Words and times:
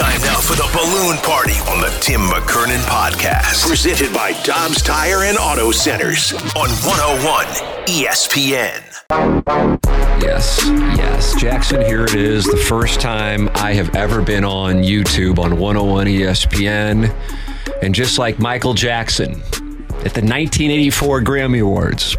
Time 0.00 0.22
now 0.22 0.40
for 0.40 0.56
the 0.56 0.66
balloon 0.72 1.18
party 1.18 1.52
on 1.68 1.82
the 1.82 1.94
Tim 2.00 2.22
McKernan 2.22 2.82
podcast. 2.84 3.68
Presented 3.68 4.14
by 4.14 4.32
Dobbs 4.44 4.80
Tire 4.80 5.24
and 5.24 5.36
Auto 5.36 5.72
Centers 5.72 6.32
on 6.32 6.70
101 6.70 7.44
ESPN. 7.84 8.80
Yes, 10.22 10.64
yes. 10.64 11.38
Jackson, 11.38 11.82
here 11.82 12.04
it 12.04 12.14
is. 12.14 12.46
The 12.46 12.56
first 12.56 13.02
time 13.02 13.50
I 13.56 13.74
have 13.74 13.94
ever 13.94 14.22
been 14.22 14.42
on 14.42 14.76
YouTube 14.76 15.38
on 15.38 15.58
101 15.58 16.06
ESPN. 16.06 17.14
And 17.82 17.94
just 17.94 18.18
like 18.18 18.38
Michael 18.38 18.72
Jackson 18.72 19.32
at 19.32 20.14
the 20.14 20.22
1984 20.22 21.20
Grammy 21.20 21.60
Awards, 21.60 22.16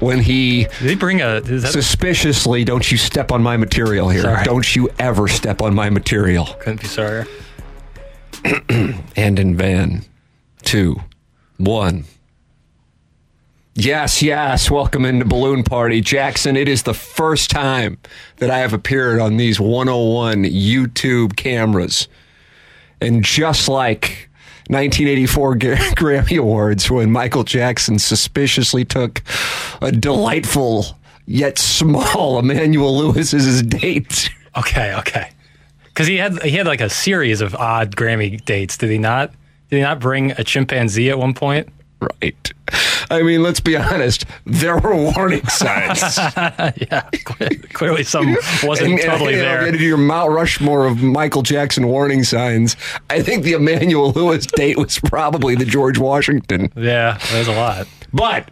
when 0.00 0.20
he 0.20 0.64
Did 0.64 0.90
he 0.90 0.94
bring 0.94 1.20
a? 1.20 1.44
Suspiciously, 1.60 2.64
don't 2.64 2.90
you 2.90 2.98
step 2.98 3.32
on 3.32 3.42
my 3.42 3.56
material 3.56 4.08
here. 4.08 4.22
Sorry. 4.22 4.44
Don't 4.44 4.76
you 4.76 4.90
ever 4.98 5.28
step 5.28 5.62
on 5.62 5.74
my 5.74 5.90
material. 5.90 6.46
couldn't 6.60 6.80
be 6.80 6.88
sorrier. 6.88 7.26
And 9.16 9.38
in 9.38 9.56
van, 9.56 10.04
two, 10.62 11.00
one. 11.56 12.04
Yes, 13.74 14.22
yes. 14.22 14.70
Welcome 14.70 15.04
into 15.04 15.24
Balloon 15.24 15.62
Party. 15.62 16.00
Jackson, 16.00 16.56
it 16.56 16.68
is 16.68 16.82
the 16.82 16.94
first 16.94 17.50
time 17.50 17.98
that 18.38 18.50
I 18.50 18.58
have 18.58 18.72
appeared 18.72 19.20
on 19.20 19.36
these 19.36 19.60
101 19.60 20.44
YouTube 20.44 21.36
cameras. 21.36 22.08
And 23.00 23.24
just 23.24 23.68
like 23.68 24.28
1984 24.68 25.54
Grammy 25.94 26.38
Awards, 26.38 26.90
when 26.90 27.10
Michael 27.10 27.44
Jackson 27.44 27.98
suspiciously 27.98 28.84
took 28.84 29.22
a 29.80 29.92
delightful 29.92 30.86
yet 31.26 31.58
small 31.58 32.38
Emmanuel 32.40 32.96
Lewis 32.96 33.34
as 33.34 33.44
his 33.44 33.62
date. 33.62 34.30
Okay, 34.56 34.94
okay. 34.96 35.30
Because 35.84 36.06
he 36.06 36.16
had 36.16 36.42
he 36.42 36.50
had 36.52 36.66
like 36.66 36.80
a 36.80 36.88
series 36.90 37.40
of 37.40 37.54
odd 37.54 37.96
Grammy 37.96 38.44
dates. 38.44 38.76
Did 38.76 38.90
he 38.90 38.98
not? 38.98 39.32
Did 39.70 39.76
he 39.76 39.82
not 39.82 40.00
bring 40.00 40.30
a 40.32 40.44
chimpanzee 40.44 41.10
at 41.10 41.18
one 41.18 41.34
point? 41.34 41.68
Right. 42.00 42.52
I 43.10 43.22
mean, 43.22 43.42
let's 43.42 43.58
be 43.58 43.76
honest. 43.76 44.24
There 44.46 44.78
were 44.78 44.94
warning 44.94 45.44
signs. 45.48 46.16
yeah, 46.16 47.08
clearly 47.72 48.04
some 48.04 48.36
wasn't 48.62 48.92
And- 48.92 49.00
totally 49.02 49.32
and, 49.34 49.42
there. 49.42 49.66
Into 49.66 49.80
your 49.84 49.96
Mount 49.96 50.30
Rushmore 50.30 50.86
of 50.86 51.02
Michael 51.02 51.42
Jackson 51.42 51.88
warning 51.88 52.22
signs. 52.22 52.76
I 53.10 53.20
think 53.22 53.42
the 53.42 53.54
Emmanuel 53.54 54.12
Lewis 54.12 54.46
date 54.46 54.78
was 54.78 54.98
probably 55.00 55.56
the 55.56 55.64
George 55.64 55.98
Washington. 55.98 56.72
Yeah, 56.76 57.18
there's 57.32 57.48
a 57.48 57.54
lot. 57.54 57.88
But 58.12 58.50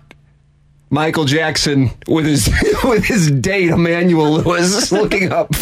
Michael 0.91 1.25
Jackson 1.25 1.91
with 2.07 2.27
his 2.27 2.49
with 2.85 3.05
his 3.05 3.31
date 3.31 3.71
Emmanuel 3.71 4.33
Lewis 4.33 4.93
looking 4.93 5.33
up 5.33 5.53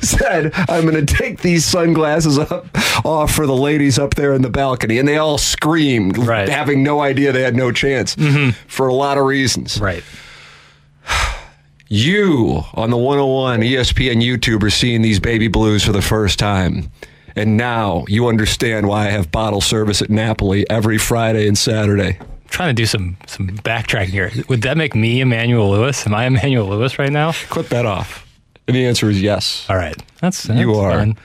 said, 0.00 0.52
"I'm 0.54 0.86
going 0.88 1.04
to 1.04 1.14
take 1.14 1.40
these 1.40 1.64
sunglasses 1.64 2.38
up 2.38 2.66
off 3.04 3.32
for 3.34 3.46
the 3.46 3.56
ladies 3.56 3.98
up 3.98 4.14
there 4.14 4.32
in 4.32 4.42
the 4.42 4.50
balcony," 4.50 4.98
and 4.98 5.06
they 5.08 5.18
all 5.18 5.38
screamed, 5.38 6.16
Right. 6.18 6.48
having 6.48 6.82
no 6.82 7.00
idea 7.00 7.32
they 7.32 7.42
had 7.42 7.56
no 7.56 7.72
chance 7.72 8.14
mm-hmm. 8.16 8.50
for 8.68 8.86
a 8.86 8.94
lot 8.94 9.18
of 9.18 9.24
reasons. 9.24 9.80
Right. 9.80 10.04
You 11.88 12.62
on 12.72 12.88
the 12.88 12.96
101 12.96 13.60
ESPN 13.60 14.22
YouTube 14.22 14.62
are 14.62 14.70
seeing 14.70 15.02
these 15.02 15.20
baby 15.20 15.48
blues 15.48 15.84
for 15.84 15.92
the 15.92 16.00
first 16.00 16.38
time. 16.38 16.90
And 17.36 17.56
now 17.58 18.04
you 18.08 18.28
understand 18.28 18.88
why 18.88 19.08
I 19.08 19.10
have 19.10 19.30
bottle 19.30 19.60
service 19.60 20.00
at 20.00 20.08
Napoli 20.08 20.68
every 20.70 20.96
Friday 20.96 21.46
and 21.46 21.56
Saturday. 21.56 22.18
Trying 22.52 22.68
to 22.74 22.80
do 22.80 22.86
some 22.86 23.16
some 23.26 23.48
backtracking 23.48 24.08
here. 24.10 24.30
Would 24.48 24.62
that 24.62 24.76
make 24.76 24.94
me 24.94 25.20
Emmanuel 25.20 25.70
Lewis? 25.70 26.06
Am 26.06 26.14
I 26.14 26.26
Emmanuel 26.26 26.66
Lewis 26.68 26.98
right 26.98 27.10
now? 27.12 27.32
Clip 27.50 27.68
that 27.68 27.86
off. 27.86 28.26
And 28.68 28.76
the 28.76 28.86
answer 28.86 29.10
is 29.10 29.20
yes. 29.20 29.66
All 29.68 29.76
right, 29.76 29.96
that's, 30.20 30.44
that's 30.44 30.60
You 30.60 30.74
are. 30.74 30.92
fine. 30.92 31.16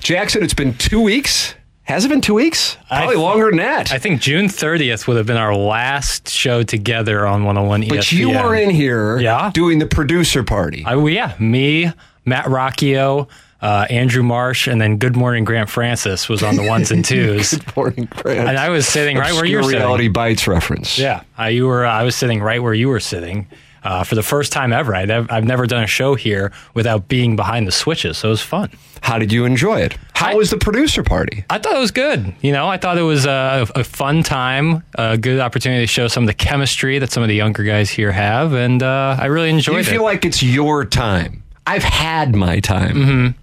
Jackson, 0.00 0.42
it's 0.44 0.54
been 0.54 0.74
two 0.74 1.00
weeks. 1.00 1.54
Has 1.82 2.04
it 2.04 2.08
been 2.08 2.20
two 2.20 2.34
weeks? 2.34 2.76
Probably 2.88 3.16
I- 3.16 3.18
longer 3.18 3.46
than 3.46 3.56
that. 3.56 3.90
I 3.92 3.98
think 3.98 4.20
June 4.20 4.46
30th 4.46 5.06
would 5.08 5.16
have 5.16 5.26
been 5.26 5.38
our 5.38 5.54
last 5.56 6.28
show 6.28 6.62
together 6.62 7.26
on 7.26 7.44
101 7.44 7.82
ESPN. 7.84 7.88
but 7.96 8.12
you 8.12 8.28
were 8.30 8.54
in 8.54 8.68
here 8.70 9.18
Yeah. 9.18 9.50
doing 9.54 9.78
the 9.78 9.86
producer 9.86 10.44
party. 10.44 10.84
I, 10.86 10.96
well, 10.96 11.08
yeah, 11.08 11.32
me, 11.38 11.90
Matt 12.26 12.44
Rocchio, 12.44 13.28
uh, 13.60 13.86
Andrew 13.90 14.22
Marsh, 14.22 14.66
and 14.68 14.80
then 14.80 14.98
Good 14.98 15.16
Morning 15.16 15.44
Grant 15.44 15.68
Francis 15.68 16.28
was 16.28 16.42
on 16.42 16.56
the 16.56 16.62
ones 16.66 16.90
and 16.90 17.04
twos. 17.04 17.52
Good 17.54 17.76
Morning, 17.76 18.08
Grant. 18.10 18.48
and 18.48 18.58
I 18.58 18.68
was 18.68 18.86
sitting 18.86 19.16
right 19.16 19.32
where 19.32 19.44
you 19.44 19.56
were 19.56 19.60
Obscure 19.62 19.80
reality 19.80 20.04
sitting. 20.04 20.12
bites 20.12 20.46
reference. 20.46 20.98
Yeah, 20.98 21.22
I, 21.36 21.48
you 21.50 21.66
were. 21.66 21.84
I 21.86 22.02
was 22.04 22.14
sitting 22.16 22.40
right 22.40 22.62
where 22.62 22.74
you 22.74 22.88
were 22.88 23.00
sitting 23.00 23.46
uh, 23.82 24.04
for 24.04 24.14
the 24.14 24.22
first 24.22 24.52
time 24.52 24.72
ever. 24.72 24.94
I'd, 24.94 25.10
I've 25.10 25.44
never 25.44 25.66
done 25.66 25.82
a 25.82 25.86
show 25.88 26.14
here 26.14 26.52
without 26.74 27.08
being 27.08 27.34
behind 27.36 27.66
the 27.66 27.72
switches, 27.72 28.18
so 28.18 28.28
it 28.28 28.30
was 28.30 28.42
fun. 28.42 28.70
How 29.00 29.18
did 29.18 29.32
you 29.32 29.44
enjoy 29.44 29.80
it? 29.80 29.96
How 30.14 30.30
I- 30.30 30.34
was 30.34 30.50
the 30.50 30.58
producer 30.58 31.02
party? 31.04 31.44
I 31.50 31.58
thought 31.58 31.74
it 31.76 31.78
was 31.80 31.92
good. 31.92 32.34
You 32.42 32.52
know, 32.52 32.68
I 32.68 32.76
thought 32.76 32.98
it 32.98 33.02
was 33.02 33.26
a, 33.26 33.66
a 33.76 33.84
fun 33.84 34.22
time, 34.24 34.82
a 34.96 35.16
good 35.16 35.38
opportunity 35.40 35.82
to 35.82 35.86
show 35.86 36.08
some 36.08 36.24
of 36.24 36.26
the 36.26 36.34
chemistry 36.34 36.98
that 36.98 37.10
some 37.12 37.22
of 37.22 37.28
the 37.28 37.36
younger 37.36 37.62
guys 37.64 37.90
here 37.90 38.10
have, 38.12 38.52
and 38.54 38.82
uh, 38.82 39.16
I 39.20 39.26
really 39.26 39.50
enjoyed 39.50 39.74
you 39.74 39.80
it. 39.80 39.86
feel 39.86 40.02
like 40.04 40.24
it's 40.24 40.42
your 40.42 40.84
time? 40.84 41.42
I've 41.66 41.84
had 41.84 42.34
my 42.34 42.60
time. 42.60 42.96
Mm-hmm. 42.96 43.38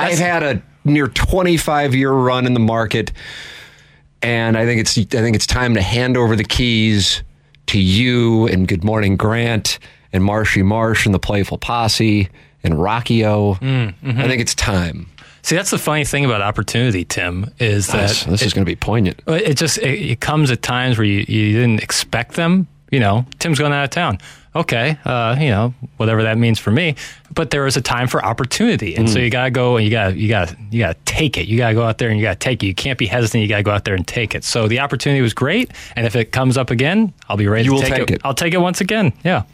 I've 0.00 0.18
had 0.18 0.42
a 0.42 0.62
near 0.84 1.08
25 1.08 1.94
year 1.94 2.12
run 2.12 2.46
in 2.46 2.54
the 2.54 2.60
market, 2.60 3.12
and 4.22 4.56
I 4.56 4.64
think 4.64 4.80
it's 4.80 4.96
I 4.98 5.04
think 5.04 5.36
it's 5.36 5.46
time 5.46 5.74
to 5.74 5.82
hand 5.82 6.16
over 6.16 6.36
the 6.36 6.44
keys 6.44 7.22
to 7.66 7.80
you 7.80 8.46
and 8.48 8.66
Good 8.66 8.84
Morning 8.84 9.16
Grant 9.16 9.78
and 10.12 10.24
Marshy 10.24 10.62
Marsh 10.62 11.06
and 11.06 11.14
the 11.14 11.18
Playful 11.20 11.58
Posse 11.58 12.28
and 12.64 12.74
Rocchio. 12.74 13.58
Mm-hmm. 13.60 14.20
I 14.20 14.26
think 14.26 14.40
it's 14.40 14.54
time. 14.54 15.06
See, 15.42 15.56
that's 15.56 15.70
the 15.70 15.78
funny 15.78 16.04
thing 16.04 16.24
about 16.24 16.42
opportunity, 16.42 17.04
Tim, 17.04 17.50
is 17.58 17.86
that 17.88 18.08
This, 18.08 18.24
this 18.24 18.42
is 18.42 18.52
going 18.52 18.64
to 18.64 18.70
be 18.70 18.76
poignant. 18.76 19.22
It 19.26 19.54
just 19.54 19.78
it, 19.78 20.10
it 20.10 20.20
comes 20.20 20.50
at 20.50 20.62
times 20.62 20.98
where 20.98 21.06
you, 21.06 21.24
you 21.26 21.52
didn't 21.52 21.82
expect 21.82 22.34
them. 22.34 22.66
You 22.90 23.00
know, 23.00 23.24
Tim's 23.38 23.58
going 23.58 23.72
out 23.72 23.84
of 23.84 23.90
town. 23.90 24.18
Okay, 24.54 24.98
uh, 25.04 25.36
you 25.38 25.48
know, 25.48 25.72
whatever 25.96 26.24
that 26.24 26.36
means 26.36 26.58
for 26.58 26.72
me. 26.72 26.96
But 27.32 27.50
there 27.50 27.66
is 27.68 27.76
a 27.76 27.80
time 27.80 28.08
for 28.08 28.24
opportunity, 28.24 28.96
and 28.96 29.08
so 29.08 29.20
you 29.20 29.30
gotta 29.30 29.52
go 29.52 29.76
and 29.76 29.84
you 29.84 29.92
gotta 29.92 30.16
you 30.18 30.28
gotta 30.28 30.56
you 30.72 30.80
gotta 30.80 30.98
take 31.04 31.36
it. 31.38 31.46
You 31.46 31.56
gotta 31.56 31.74
go 31.74 31.82
out 31.84 31.98
there 31.98 32.08
and 32.10 32.18
you 32.18 32.24
gotta 32.26 32.38
take 32.38 32.64
it. 32.64 32.66
You 32.66 32.74
can't 32.74 32.98
be 32.98 33.06
hesitant. 33.06 33.42
You 33.42 33.48
gotta 33.48 33.62
go 33.62 33.70
out 33.70 33.84
there 33.84 33.94
and 33.94 34.04
take 34.04 34.34
it. 34.34 34.42
So 34.42 34.66
the 34.66 34.80
opportunity 34.80 35.22
was 35.22 35.34
great, 35.34 35.70
and 35.94 36.04
if 36.04 36.16
it 36.16 36.32
comes 36.32 36.56
up 36.56 36.70
again, 36.70 37.12
I'll 37.28 37.36
be 37.36 37.46
ready 37.46 37.64
You 37.66 37.70
to 37.70 37.74
will 37.74 37.82
take, 37.82 37.94
take 37.94 38.10
it. 38.10 38.20
I'll 38.24 38.34
take 38.34 38.52
it 38.52 38.58
once 38.60 38.80
again. 38.80 39.12
Yeah. 39.24 39.44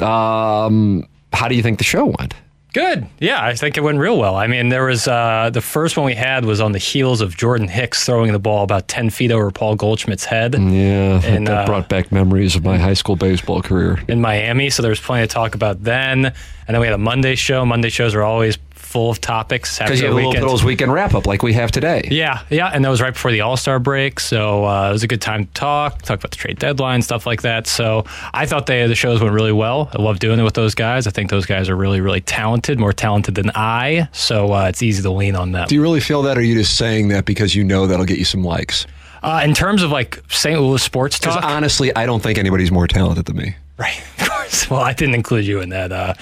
Um, 0.00 1.06
how 1.32 1.46
do 1.46 1.54
you 1.54 1.62
think 1.62 1.78
the 1.78 1.84
show 1.84 2.06
went? 2.18 2.34
Good. 2.74 3.06
Yeah, 3.20 3.42
I 3.42 3.54
think 3.54 3.76
it 3.76 3.82
went 3.82 3.98
real 3.98 4.18
well. 4.18 4.34
I 4.34 4.48
mean, 4.48 4.68
there 4.68 4.84
was 4.84 5.06
uh, 5.06 5.50
the 5.52 5.60
first 5.60 5.96
one 5.96 6.04
we 6.06 6.16
had 6.16 6.44
was 6.44 6.60
on 6.60 6.72
the 6.72 6.78
heels 6.78 7.20
of 7.20 7.36
Jordan 7.36 7.68
Hicks 7.68 8.04
throwing 8.04 8.32
the 8.32 8.40
ball 8.40 8.64
about 8.64 8.88
10 8.88 9.10
feet 9.10 9.30
over 9.30 9.52
Paul 9.52 9.76
Goldschmidt's 9.76 10.24
head. 10.24 10.54
Yeah, 10.54 11.18
that, 11.18 11.24
And, 11.24 11.46
that 11.46 11.56
uh, 11.62 11.66
brought 11.66 11.88
back 11.88 12.10
memories 12.10 12.56
of 12.56 12.64
my 12.64 12.76
high 12.76 12.94
school 12.94 13.14
baseball 13.14 13.62
career. 13.62 14.02
in 14.08 14.20
Miami, 14.20 14.70
so 14.70 14.82
there 14.82 14.90
was 14.90 14.98
plenty 15.00 15.26
to 15.26 15.32
talk 15.32 15.54
about 15.54 15.84
then. 15.84 16.26
And 16.26 16.34
then 16.74 16.80
we 16.80 16.86
had 16.88 16.94
a 16.94 16.98
Monday 16.98 17.36
show. 17.36 17.64
Monday 17.64 17.90
shows 17.90 18.12
are 18.14 18.22
always 18.22 18.58
full 18.94 19.10
of 19.10 19.20
topics. 19.20 19.80
Because 19.80 20.00
you 20.00 20.06
have 20.06 20.12
a 20.12 20.14
little 20.14 20.30
weekend. 20.30 20.46
Bills 20.46 20.62
weekend 20.62 20.92
wrap 20.92 21.14
up 21.14 21.26
like 21.26 21.42
we 21.42 21.52
have 21.54 21.72
today. 21.72 22.06
Yeah, 22.12 22.42
yeah, 22.48 22.70
and 22.72 22.84
that 22.84 22.90
was 22.90 23.02
right 23.02 23.12
before 23.12 23.32
the 23.32 23.40
All 23.40 23.56
Star 23.56 23.80
break, 23.80 24.20
so 24.20 24.64
uh, 24.64 24.88
it 24.90 24.92
was 24.92 25.02
a 25.02 25.08
good 25.08 25.20
time 25.20 25.46
to 25.46 25.52
talk, 25.52 26.00
talk 26.02 26.20
about 26.20 26.30
the 26.30 26.36
trade 26.36 26.60
deadline, 26.60 27.02
stuff 27.02 27.26
like 27.26 27.42
that. 27.42 27.66
So 27.66 28.04
I 28.32 28.46
thought 28.46 28.66
they 28.66 28.86
the 28.86 28.94
shows 28.94 29.20
went 29.20 29.34
really 29.34 29.50
well. 29.52 29.90
I 29.92 30.00
love 30.00 30.20
doing 30.20 30.38
it 30.38 30.44
with 30.44 30.54
those 30.54 30.76
guys. 30.76 31.08
I 31.08 31.10
think 31.10 31.28
those 31.28 31.44
guys 31.44 31.68
are 31.68 31.74
really, 31.76 32.00
really 32.00 32.20
talented, 32.20 32.78
more 32.78 32.92
talented 32.92 33.34
than 33.34 33.50
I. 33.56 34.08
So 34.12 34.52
uh, 34.52 34.68
it's 34.68 34.80
easy 34.80 35.02
to 35.02 35.10
lean 35.10 35.34
on 35.34 35.50
them. 35.50 35.66
Do 35.66 35.74
you 35.74 35.82
really 35.82 36.00
feel 36.00 36.22
that, 36.22 36.36
or 36.36 36.40
are 36.40 36.44
you 36.44 36.54
just 36.54 36.76
saying 36.76 37.08
that 37.08 37.24
because 37.24 37.56
you 37.56 37.64
know 37.64 37.88
that'll 37.88 38.06
get 38.06 38.18
you 38.18 38.24
some 38.24 38.44
likes? 38.44 38.86
Uh, 39.24 39.40
in 39.44 39.54
terms 39.54 39.82
of 39.82 39.90
like 39.90 40.22
St. 40.28 40.60
Louis 40.60 40.80
sports 40.80 41.18
Because 41.18 41.34
talk, 41.34 41.44
honestly, 41.44 41.92
I 41.96 42.06
don't 42.06 42.22
think 42.22 42.38
anybody's 42.38 42.70
more 42.70 42.86
talented 42.86 43.24
than 43.24 43.36
me. 43.38 43.56
right? 43.76 44.00
Of 44.20 44.28
course. 44.30 44.70
Well, 44.70 44.80
I 44.80 44.92
didn't 44.92 45.14
include 45.14 45.46
you 45.46 45.60
in 45.62 45.70
that. 45.70 45.90
Uh, 45.90 46.14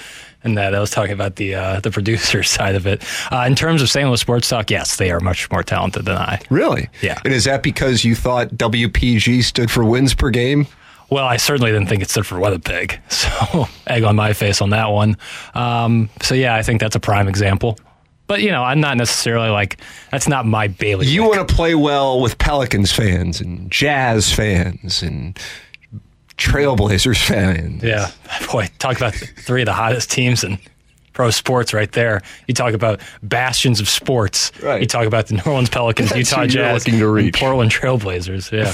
and 0.43 0.57
that 0.57 0.75
I 0.75 0.79
was 0.79 0.91
talking 0.91 1.13
about 1.13 1.37
the 1.37 1.55
uh, 1.55 1.79
the 1.79 1.91
producer 1.91 2.43
side 2.43 2.75
of 2.75 2.85
it. 2.87 3.03
Uh, 3.31 3.45
in 3.47 3.55
terms 3.55 3.81
of 3.81 3.89
St. 3.89 4.07
Louis 4.07 4.19
sports 4.19 4.49
talk, 4.49 4.69
yes, 4.69 4.97
they 4.97 5.11
are 5.11 5.19
much 5.19 5.49
more 5.51 5.63
talented 5.63 6.05
than 6.05 6.17
I. 6.17 6.39
Really? 6.49 6.89
Yeah. 7.01 7.19
And 7.25 7.33
is 7.33 7.45
that 7.45 7.63
because 7.63 8.03
you 8.03 8.15
thought 8.15 8.49
WPG 8.49 9.43
stood 9.43 9.71
for 9.71 9.83
wins 9.83 10.13
per 10.13 10.29
game? 10.29 10.67
Well, 11.09 11.25
I 11.25 11.37
certainly 11.37 11.71
didn't 11.71 11.89
think 11.89 12.01
it 12.01 12.09
stood 12.09 12.25
for 12.25 12.35
Weatherpig, 12.35 12.99
so 13.11 13.67
egg 13.87 14.03
on 14.03 14.15
my 14.15 14.33
face 14.33 14.61
on 14.61 14.71
that 14.71 14.87
one. 14.87 15.17
Um, 15.53 16.09
so 16.21 16.33
yeah, 16.33 16.55
I 16.55 16.63
think 16.63 16.79
that's 16.79 16.95
a 16.95 16.99
prime 16.99 17.27
example. 17.27 17.77
But 18.25 18.41
you 18.41 18.51
know, 18.51 18.63
I'm 18.63 18.79
not 18.79 18.97
necessarily 18.97 19.49
like 19.49 19.79
that's 20.09 20.27
not 20.27 20.45
my 20.45 20.67
bailiwick. 20.67 21.09
You 21.09 21.23
want 21.23 21.47
to 21.47 21.53
play 21.53 21.75
well 21.75 22.21
with 22.21 22.37
Pelicans 22.37 22.91
fans 22.91 23.41
and 23.41 23.69
Jazz 23.69 24.33
fans 24.33 25.03
and 25.03 25.37
Trailblazers 26.43 27.23
fans. 27.23 27.83
Yeah, 27.83 28.11
boy, 28.51 28.69
talk 28.79 28.97
about 28.97 29.13
three 29.13 29.61
of 29.61 29.65
the 29.65 29.73
hottest 29.73 30.11
teams 30.11 30.43
in 30.43 30.59
pro 31.13 31.29
sports 31.29 31.73
right 31.73 31.91
there. 31.91 32.21
You 32.47 32.53
talk 32.53 32.73
about 32.73 32.99
bastions 33.21 33.79
of 33.79 33.87
sports. 33.87 34.51
Right. 34.61 34.81
You 34.81 34.87
talk 34.87 35.05
about 35.05 35.27
the 35.27 35.35
New 35.35 35.43
Orleans 35.45 35.69
Pelicans, 35.69 36.09
That's 36.13 36.31
Utah 36.31 36.45
Jazz, 36.45 36.85
and. 36.87 37.33
Portland 37.33 37.71
Trailblazers. 37.71 38.51
Yeah. 38.51 38.73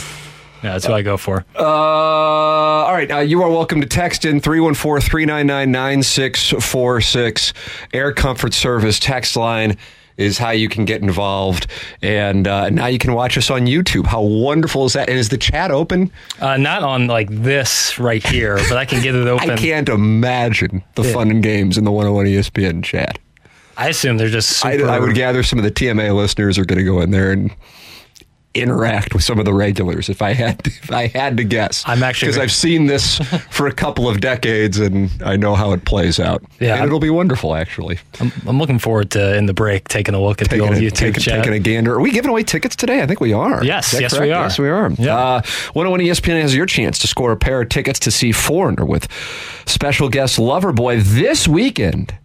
Yeah, 0.62 0.74
that's 0.74 0.86
who 0.86 0.92
I 0.92 1.04
go 1.04 1.16
for. 1.16 1.45
Uh, 1.57 1.63
all 1.63 2.94
right. 2.94 3.10
Uh, 3.10 3.19
you 3.19 3.42
are 3.44 3.50
welcome 3.50 3.80
to 3.80 3.88
text 3.88 4.25
in 4.25 4.42
314 4.42 5.10
399 5.10 5.71
9646. 5.71 7.54
Air 7.94 8.12
Comfort 8.12 8.54
Service 8.54 9.00
text 9.00 9.38
line 9.38 9.77
is 10.19 10.38
how 10.38 10.51
you 10.51 10.68
can 10.69 10.86
get 10.86 11.01
involved. 11.01 11.66
And 12.01 12.48
uh, 12.48 12.69
now 12.69 12.88
you 12.88 13.00
can 13.00 13.13
watch 13.13 13.38
us 13.38 13.50
on 13.50 13.62
YouTube. 13.62 14.06
How 14.06 14.21
wonderful 14.21 14.86
is 14.86 14.94
that? 14.94 15.10
And 15.10 15.18
is 15.18 15.30
the 15.30 15.38
chat 15.38 15.71
open? 15.71 16.12
Uh, 16.39 16.57
not 16.57 16.83
on 16.83 17.07
like 17.07 17.30
this 17.30 17.98
right 17.98 18.24
here, 18.24 18.57
but 18.68 18.77
I 18.77 18.86
can 18.86 19.01
get 19.01 19.16
it 19.16 19.27
open. 19.27 19.50
I 19.50 19.56
can't 19.56 19.89
imagine 19.89 20.83
the 20.95 21.06
fun 21.06 21.31
and 21.31 21.42
games 21.42 21.77
in 21.77 21.86
the 21.86 21.92
101 21.92 22.25
ESPN 22.25 22.83
chat. 22.83 23.18
I 23.77 23.88
assume 23.88 24.18
they're 24.18 24.27
just 24.27 24.66
I. 24.66 24.74
I 24.74 25.00
would 25.00 25.16
gather 25.16 25.42
some 25.42 25.57
of 25.57 25.63
the 25.63 25.71
TMA 25.71 26.13
listeners 26.13 26.57
are 26.57 26.66
going 26.66 26.80
to 26.80 26.86
go 26.86 27.00
in 27.00 27.12
there 27.12 27.31
and 27.31 27.50
interact 28.56 29.13
with 29.13 29.24
some 29.24 29.38
of 29.38 29.46
the 29.46 29.54
regulars 29.54 30.10
if 30.10 30.22
I 30.22 30.34
had 30.34 30.63
to, 30.63 30.69
if 30.84 30.92
I 30.92 31.07
had 31.07 31.38
to 31.38 31.44
guess. 31.44 31.84
I'm 31.86 32.01
actually 32.04 32.30
because 32.30 32.42
I've 32.42 32.51
seen 32.51 32.88
this 32.88 33.18
for 33.51 33.68
a 33.68 33.72
couple 33.72 34.10
of 34.10 34.22
decades 34.22 34.80
and 34.80 35.10
I 35.24 35.36
know 35.36 35.54
how 35.56 35.72
it 35.74 35.86
plays 35.86 36.19
out. 36.19 36.44
Yeah, 36.60 36.72
and 36.74 36.80
I'm- 36.80 36.88
it'll 36.88 37.00
be 37.00 37.10
wonderful 37.12 37.56
actually. 37.56 38.00
I'm, 38.19 38.31
I'm 38.48 38.57
looking 38.57 38.80
forward 38.80 39.12
to 39.12 39.36
in 39.38 39.46
the 39.46 39.54
break 39.54 39.88
taking 39.88 40.16
a 40.16 40.22
look 40.22 40.42
at 40.42 40.50
Taking 40.50 40.66
the 40.66 40.74
old 40.74 40.78
a, 40.78 40.81
YouTube 40.81 40.96
taking, 40.96 41.22
chat. 41.22 41.36
taking 41.44 41.54
a 41.54 41.60
gander. 41.60 41.94
Are 41.94 42.01
we 42.01 42.12
giving 42.12 42.31
away 42.31 42.44
tickets 42.44 42.75
today? 42.75 43.01
I 43.01 43.06
think 43.06 43.19
we 43.19 43.34
are. 43.34 43.63
Yes, 43.63 43.94
yes, 44.00 44.13
correct? 44.13 44.25
we 44.25 44.31
are. 44.31 44.44
Yes, 44.44 44.60
we 44.60 44.69
are. 44.69 44.90
Yeah. 44.98 45.16
Uh, 45.18 45.42
101 45.74 46.00
ESPN 46.02 46.42
has 46.42 46.56
your 46.56 46.66
chance 46.66 46.98
to 47.00 47.07
score 47.07 47.31
a 47.31 47.38
pair 47.38 47.62
of 47.62 47.69
tickets 47.69 48.00
to 48.00 48.12
see 48.12 48.31
Foreigner 48.31 48.84
with 48.86 49.07
special 49.68 50.10
guest 50.10 50.38
Loverboy 50.40 51.04
this 51.04 51.48
weekend. 51.48 52.16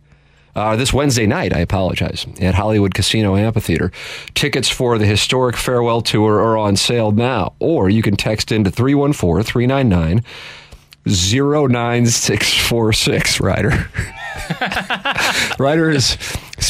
Uh, 0.55 0.77
this 0.77 0.93
Wednesday 0.93 1.27
night, 1.27 1.53
I 1.53 1.59
apologize, 1.59 2.27
at 2.41 2.55
Hollywood 2.55 2.95
Casino 2.95 3.35
Amphitheater. 3.37 3.91
Tickets 4.35 4.69
for 4.69 4.99
the 4.99 5.07
historic 5.07 5.57
farewell 5.57 6.01
tour 6.01 6.41
are 6.41 6.57
on 6.57 6.77
sale 6.77 7.11
now, 7.11 7.55
or 7.59 7.91
you 7.91 8.03
can 8.03 8.15
text 8.17 8.53
into 8.53 8.71
314 8.71 9.45
399 9.45 10.23
09646, 11.07 13.41
Ryder. 13.41 13.91
Ryder 15.63 15.91
is 15.91 16.17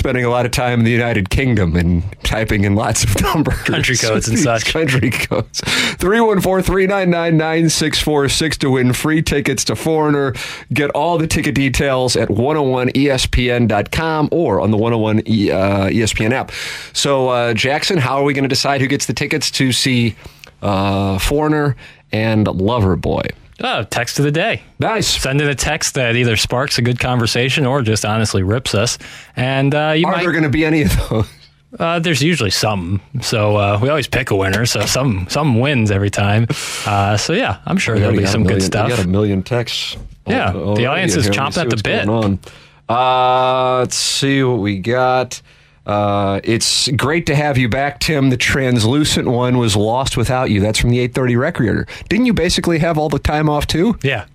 spending 0.04 0.24
a 0.26 0.28
lot 0.28 0.44
of 0.44 0.52
time 0.52 0.80
in 0.80 0.84
the 0.84 0.90
United 0.90 1.30
Kingdom 1.30 1.74
and 1.74 2.02
typing 2.24 2.64
in 2.64 2.74
lots 2.74 3.04
of 3.04 3.22
numbers. 3.34 3.58
Country 3.62 3.96
codes 3.96 4.28
and 4.28 4.38
such. 4.38 4.66
Country 4.66 5.08
codes. 5.08 5.62
314-399-9646 5.62 8.58
to 8.58 8.70
win 8.70 8.92
free 8.92 9.22
tickets 9.22 9.64
to 9.64 9.74
Foreigner. 9.74 10.34
Get 10.74 10.90
all 10.90 11.16
the 11.16 11.26
ticket 11.26 11.54
details 11.54 12.16
at 12.16 12.28
101ESPN.com 12.28 14.28
or 14.30 14.60
on 14.60 14.70
the 14.70 14.76
101 14.76 15.22
E- 15.26 15.50
uh, 15.50 15.88
ESPN 15.88 16.32
app. 16.32 16.52
So, 16.92 17.30
uh, 17.30 17.54
Jackson, 17.54 17.96
how 17.96 18.18
are 18.18 18.24
we 18.24 18.34
going 18.34 18.44
to 18.44 18.48
decide 18.48 18.82
who 18.82 18.88
gets 18.88 19.06
the 19.06 19.14
tickets 19.14 19.50
to 19.52 19.72
see 19.72 20.16
uh, 20.60 21.18
Foreigner 21.18 21.76
and 22.12 22.46
Loverboy? 22.46 23.30
Oh, 23.62 23.84
text 23.84 24.18
of 24.18 24.24
the 24.24 24.32
day. 24.32 24.62
Nice. 24.80 25.06
Send 25.06 25.40
in 25.40 25.48
a 25.48 25.54
text 25.54 25.94
that 25.94 26.16
either 26.16 26.36
sparks 26.36 26.78
a 26.78 26.82
good 26.82 26.98
conversation 26.98 27.66
or 27.66 27.82
just 27.82 28.04
honestly 28.04 28.42
rips 28.42 28.74
us. 28.74 28.98
And 29.36 29.74
uh, 29.74 29.94
you 29.96 30.06
Are 30.06 30.12
might. 30.12 30.22
there 30.22 30.32
going 30.32 30.42
to 30.44 30.50
be 30.50 30.64
any 30.64 30.82
of 30.82 31.08
those? 31.08 31.28
Uh, 31.78 31.98
there's 31.98 32.22
usually 32.22 32.50
some, 32.50 33.00
so 33.20 33.56
uh, 33.56 33.78
we 33.82 33.88
always 33.88 34.06
pick 34.06 34.30
a 34.30 34.36
winner. 34.36 34.64
So 34.64 34.82
some 34.86 35.26
some 35.28 35.58
wins 35.58 35.90
every 35.90 36.10
time. 36.10 36.46
Uh, 36.86 37.16
so 37.16 37.32
yeah, 37.32 37.58
I'm 37.66 37.78
sure 37.78 37.98
there'll 37.98 38.16
be 38.16 38.26
some 38.26 38.44
good 38.44 38.62
stuff. 38.62 38.88
We 38.90 38.96
got 38.96 39.04
a 39.04 39.08
million 39.08 39.42
texts. 39.42 39.96
Yeah, 40.24 40.50
al- 40.50 40.76
the 40.76 40.86
audience 40.86 41.16
is. 41.16 41.28
Chomping 41.28 41.64
at 41.64 41.70
the 41.70 41.80
bit. 41.82 42.08
on. 42.08 42.38
Uh, 42.88 43.78
let's 43.80 43.96
see 43.96 44.42
what 44.44 44.60
we 44.60 44.78
got. 44.78 45.42
Uh, 45.86 46.40
it's 46.44 46.88
great 46.92 47.26
to 47.26 47.34
have 47.34 47.58
you 47.58 47.68
back, 47.68 48.00
Tim. 48.00 48.30
The 48.30 48.36
translucent 48.36 49.28
one 49.28 49.58
was 49.58 49.76
lost 49.76 50.16
without 50.16 50.50
you. 50.50 50.60
That's 50.60 50.78
from 50.78 50.90
the 50.90 50.98
830 51.00 51.34
Recreator. 51.34 52.08
Didn't 52.08 52.26
you 52.26 52.32
basically 52.32 52.78
have 52.78 52.96
all 52.96 53.08
the 53.08 53.18
time 53.18 53.48
off 53.50 53.66
too? 53.66 53.98
Yeah. 54.02 54.26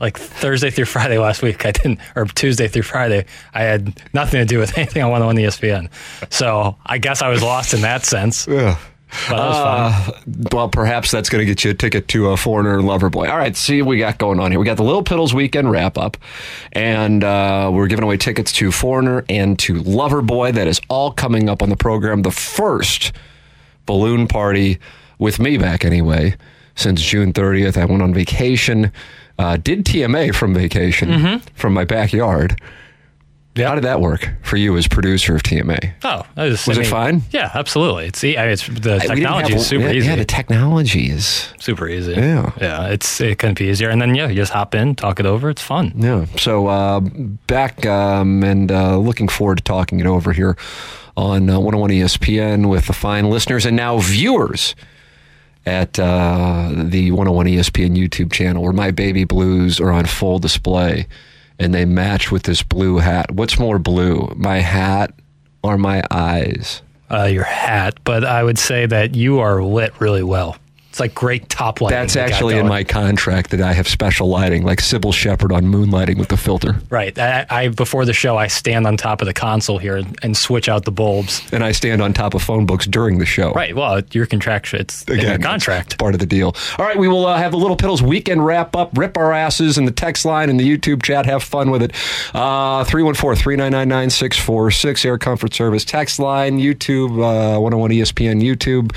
Like 0.00 0.18
Thursday 0.18 0.70
through 0.70 0.84
Friday 0.86 1.18
last 1.18 1.42
week, 1.42 1.64
I 1.64 1.70
didn't, 1.72 1.98
or 2.14 2.26
Tuesday 2.26 2.68
through 2.68 2.82
Friday, 2.82 3.26
I 3.54 3.62
had 3.62 3.98
nothing 4.12 4.40
to 4.40 4.44
do 4.44 4.58
with 4.58 4.76
anything 4.78 5.02
on 5.02 5.10
101 5.10 5.36
ESPN. 5.36 5.88
So 6.32 6.76
I 6.84 6.98
guess 6.98 7.22
I 7.22 7.28
was 7.28 7.42
lost 7.42 7.74
in 7.74 7.80
that 7.82 8.04
sense. 8.04 8.46
Yeah. 8.46 8.78
But 9.28 9.36
that 9.36 9.46
was. 9.46 9.56
Uh, 9.56 10.20
well, 10.52 10.68
perhaps 10.68 11.10
that's 11.10 11.28
going 11.28 11.40
to 11.40 11.46
get 11.46 11.64
you 11.64 11.70
a 11.70 11.74
ticket 11.74 12.08
to 12.08 12.30
a 12.30 12.36
foreigner 12.36 12.82
lover 12.82 13.10
boy. 13.10 13.28
All 13.28 13.36
right, 13.36 13.56
see 13.56 13.82
what 13.82 13.90
we 13.90 13.98
got 13.98 14.18
going 14.18 14.40
on 14.40 14.50
here. 14.50 14.58
We 14.60 14.66
got 14.66 14.76
the 14.76 14.82
Little 14.84 15.04
Piddles 15.04 15.32
weekend 15.32 15.70
wrap 15.70 15.96
up, 15.98 16.16
and 16.72 17.22
uh, 17.24 17.70
we're 17.72 17.86
giving 17.86 18.02
away 18.02 18.16
tickets 18.16 18.52
to 18.52 18.70
Foreigner 18.72 19.24
and 19.28 19.58
to 19.60 19.74
Lover 19.82 20.22
Boy. 20.22 20.52
That 20.52 20.66
is 20.66 20.80
all 20.88 21.12
coming 21.12 21.48
up 21.48 21.62
on 21.62 21.68
the 21.68 21.76
program. 21.76 22.22
The 22.22 22.30
first 22.30 23.12
balloon 23.86 24.26
party 24.26 24.78
with 25.18 25.38
me 25.38 25.56
back 25.58 25.84
anyway 25.84 26.36
since 26.74 27.00
June 27.02 27.32
30th. 27.32 27.76
I 27.76 27.84
went 27.84 28.02
on 28.02 28.12
vacation, 28.12 28.90
uh, 29.38 29.56
did 29.58 29.84
TMA 29.84 30.34
from 30.34 30.54
vacation 30.54 31.08
from 31.54 31.72
my 31.72 31.84
backyard. 31.84 32.60
Yeah. 33.56 33.68
How 33.68 33.76
did 33.76 33.84
that 33.84 34.00
work 34.00 34.28
for 34.42 34.56
you 34.56 34.76
as 34.76 34.88
producer 34.88 35.36
of 35.36 35.44
TMA? 35.44 35.94
Oh, 36.02 36.26
that 36.34 36.44
was, 36.44 36.66
Was 36.66 36.78
I 36.78 36.82
it 36.82 36.86
fine? 36.86 37.22
Yeah, 37.30 37.52
absolutely. 37.54 38.06
It's, 38.06 38.24
I 38.24 38.26
mean, 38.26 38.38
it's 38.38 38.66
the 38.66 38.98
technology 38.98 39.52
have- 39.52 39.60
is 39.60 39.66
super 39.66 39.84
yeah, 39.84 39.92
easy. 39.92 40.08
Yeah, 40.08 40.16
the 40.16 40.24
technology 40.24 41.08
is 41.08 41.52
super 41.60 41.88
easy. 41.88 42.14
Yeah. 42.14 42.50
yeah. 42.60 42.88
It's 42.88 43.20
it 43.20 43.38
couldn't 43.38 43.58
be 43.58 43.66
easier. 43.66 43.90
And 43.90 44.02
then 44.02 44.14
yeah, 44.16 44.28
you 44.28 44.34
just 44.34 44.52
hop 44.52 44.74
in, 44.74 44.96
talk 44.96 45.20
it 45.20 45.26
over. 45.26 45.50
It's 45.50 45.62
fun. 45.62 45.92
Yeah. 45.96 46.26
So 46.36 46.66
uh, 46.66 47.00
back 47.46 47.86
um, 47.86 48.42
and 48.42 48.72
uh, 48.72 48.98
looking 48.98 49.28
forward 49.28 49.58
to 49.58 49.64
talking 49.64 50.00
it 50.00 50.06
over 50.06 50.32
here 50.32 50.56
on 51.16 51.48
uh, 51.48 51.60
101 51.60 51.90
ESPN 51.90 52.68
with 52.68 52.88
the 52.88 52.92
fine 52.92 53.30
listeners 53.30 53.64
and 53.64 53.76
now 53.76 53.98
viewers 53.98 54.74
at 55.64 55.96
uh, 55.98 56.70
the 56.74 57.12
101 57.12 57.46
ESPN 57.46 57.96
YouTube 57.96 58.32
channel 58.32 58.64
where 58.64 58.72
my 58.72 58.90
baby 58.90 59.22
blues 59.22 59.78
are 59.78 59.92
on 59.92 60.06
full 60.06 60.40
display 60.40 61.06
and 61.58 61.74
they 61.74 61.84
match 61.84 62.30
with 62.30 62.44
this 62.44 62.62
blue 62.62 62.98
hat. 62.98 63.30
What's 63.30 63.58
more 63.58 63.78
blue, 63.78 64.32
my 64.36 64.58
hat 64.58 65.14
or 65.62 65.78
my 65.78 66.02
eyes? 66.10 66.82
Uh, 67.10 67.24
your 67.24 67.44
hat, 67.44 67.98
but 68.04 68.24
I 68.24 68.42
would 68.42 68.58
say 68.58 68.86
that 68.86 69.14
you 69.14 69.38
are 69.38 69.62
lit 69.62 70.00
really 70.00 70.22
well. 70.22 70.56
It's 70.94 71.00
like 71.00 71.12
great 71.12 71.48
top 71.48 71.80
lighting. 71.80 71.98
That's 71.98 72.14
actually 72.14 72.56
in 72.56 72.68
my 72.68 72.84
contract 72.84 73.50
that 73.50 73.60
I 73.60 73.72
have 73.72 73.88
special 73.88 74.28
lighting, 74.28 74.62
like 74.62 74.78
Cybill 74.78 75.12
Shepherd 75.12 75.50
on 75.50 75.64
Moonlighting 75.64 76.18
with 76.18 76.28
the 76.28 76.36
filter. 76.36 76.76
Right. 76.88 77.18
I, 77.18 77.44
I 77.50 77.66
before 77.66 78.04
the 78.04 78.12
show, 78.12 78.36
I 78.36 78.46
stand 78.46 78.86
on 78.86 78.96
top 78.96 79.20
of 79.20 79.26
the 79.26 79.34
console 79.34 79.78
here 79.78 79.96
and, 79.96 80.16
and 80.22 80.36
switch 80.36 80.68
out 80.68 80.84
the 80.84 80.92
bulbs. 80.92 81.42
And 81.52 81.64
I 81.64 81.72
stand 81.72 82.00
on 82.00 82.12
top 82.12 82.32
of 82.34 82.44
phone 82.44 82.64
books 82.64 82.86
during 82.86 83.18
the 83.18 83.26
show. 83.26 83.50
Right. 83.54 83.74
Well, 83.74 84.02
your 84.12 84.24
contract. 84.26 84.72
It's 84.72 85.02
in 85.06 85.18
your 85.18 85.36
contract. 85.38 85.98
part 85.98 86.14
of 86.14 86.20
the 86.20 86.26
deal. 86.26 86.54
All 86.78 86.84
right, 86.84 86.96
we 86.96 87.08
will 87.08 87.26
uh, 87.26 87.38
have 87.38 87.50
the 87.50 87.58
Little 87.58 87.76
Piddles 87.76 88.00
weekend 88.00 88.46
wrap 88.46 88.76
up, 88.76 88.96
rip 88.96 89.16
our 89.16 89.32
asses 89.32 89.76
in 89.76 89.86
the 89.86 89.90
text 89.90 90.24
line 90.24 90.48
and 90.48 90.60
the 90.60 90.78
YouTube 90.78 91.02
chat. 91.02 91.26
Have 91.26 91.42
fun 91.42 91.72
with 91.72 91.82
it. 91.82 91.90
Uh, 92.32 92.84
314 92.84 93.42
399 93.42 93.88
9646, 93.88 95.04
Air 95.04 95.18
Comfort 95.18 95.52
Service 95.52 95.84
text 95.84 96.20
line, 96.20 96.60
YouTube, 96.60 97.14
uh, 97.18 97.58
101 97.58 97.90
ESPN 97.90 98.40
YouTube. 98.40 98.92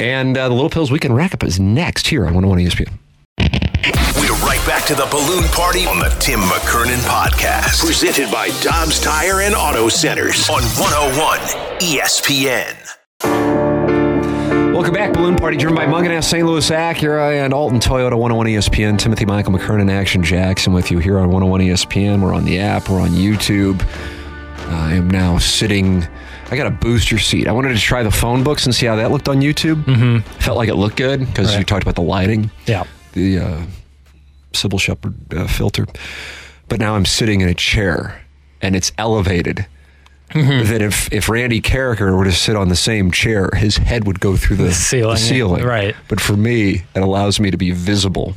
And 0.00 0.34
uh, 0.38 0.48
the 0.48 0.54
Little 0.54 0.70
Piddles 0.70 0.90
weekend 0.90 1.09
wrap 1.14 1.34
up 1.34 1.42
is 1.44 1.58
next 1.60 2.06
here 2.06 2.26
on 2.26 2.34
101 2.34 2.58
ESPN. 2.58 2.98
We're 4.16 4.36
right 4.46 4.64
back 4.66 4.84
to 4.86 4.94
the 4.94 5.06
balloon 5.10 5.44
party 5.48 5.86
on 5.86 5.98
the 5.98 6.08
Tim 6.20 6.40
McKernan 6.40 7.00
podcast. 7.08 7.84
Presented 7.84 8.30
by 8.30 8.48
Dobbs 8.62 9.00
Tire 9.00 9.40
and 9.40 9.54
Auto 9.54 9.88
Centers 9.88 10.48
on 10.50 10.62
101 10.62 11.38
ESPN. 11.80 12.76
Welcome 14.72 14.94
back, 14.94 15.12
Balloon 15.12 15.36
Party, 15.36 15.56
driven 15.56 15.76
by 15.76 15.84
Mungenast, 15.84 16.24
St. 16.24 16.46
Louis 16.46 16.70
Acura, 16.70 17.44
and 17.44 17.52
Alton 17.52 17.80
Toyota 17.80 18.18
101 18.18 18.46
ESPN. 18.46 18.98
Timothy 18.98 19.26
Michael 19.26 19.52
McKernan, 19.52 19.90
Action 19.90 20.22
Jackson 20.22 20.72
with 20.72 20.90
you 20.90 20.98
here 20.98 21.18
on 21.18 21.30
101 21.30 21.60
ESPN. 21.60 22.22
We're 22.22 22.32
on 22.32 22.44
the 22.44 22.58
app, 22.58 22.88
we're 22.88 23.00
on 23.00 23.10
YouTube. 23.10 23.84
I 24.68 24.94
am 24.94 25.10
now 25.10 25.38
sitting. 25.38 26.06
I 26.50 26.56
got 26.56 26.66
a 26.66 26.70
booster 26.70 27.18
seat. 27.18 27.46
I 27.46 27.52
wanted 27.52 27.74
to 27.74 27.80
try 27.80 28.02
the 28.02 28.10
phone 28.10 28.42
books 28.42 28.66
and 28.66 28.74
see 28.74 28.86
how 28.86 28.96
that 28.96 29.10
looked 29.12 29.28
on 29.28 29.40
YouTube. 29.40 29.84
Mm-hmm. 29.84 30.28
Felt 30.40 30.56
like 30.56 30.68
it 30.68 30.74
looked 30.74 30.96
good 30.96 31.20
because 31.20 31.56
you 31.56 31.62
talked 31.64 31.82
about 31.82 31.94
the 31.94 32.02
lighting, 32.02 32.50
Yeah. 32.66 32.84
the 33.12 33.38
uh, 33.38 33.62
Cybill 34.52 34.80
Shepherd 34.80 35.14
uh, 35.32 35.46
filter. 35.46 35.86
but 36.68 36.80
now 36.80 36.94
I'm 36.96 37.04
sitting 37.06 37.40
in 37.40 37.48
a 37.48 37.54
chair 37.54 38.20
and 38.60 38.74
it's 38.74 38.90
elevated. 38.98 39.66
Mm-hmm. 40.30 40.70
That 40.72 40.80
if, 40.82 41.12
if 41.12 41.28
Randy 41.28 41.60
Karraker 41.60 42.16
were 42.16 42.24
to 42.24 42.30
sit 42.32 42.54
on 42.54 42.68
the 42.68 42.76
same 42.76 43.10
chair, 43.10 43.50
his 43.56 43.76
head 43.76 44.06
would 44.06 44.20
go 44.20 44.36
through 44.36 44.56
the, 44.56 44.64
The 44.64 44.72
ceiling, 44.74 45.16
ceiling. 45.16 45.64
right. 45.64 45.96
But 46.08 46.20
for 46.20 46.36
me, 46.36 46.82
it 46.94 47.00
allows 47.02 47.40
me 47.40 47.50
to 47.50 47.56
be 47.56 47.72
visible. 47.72 48.34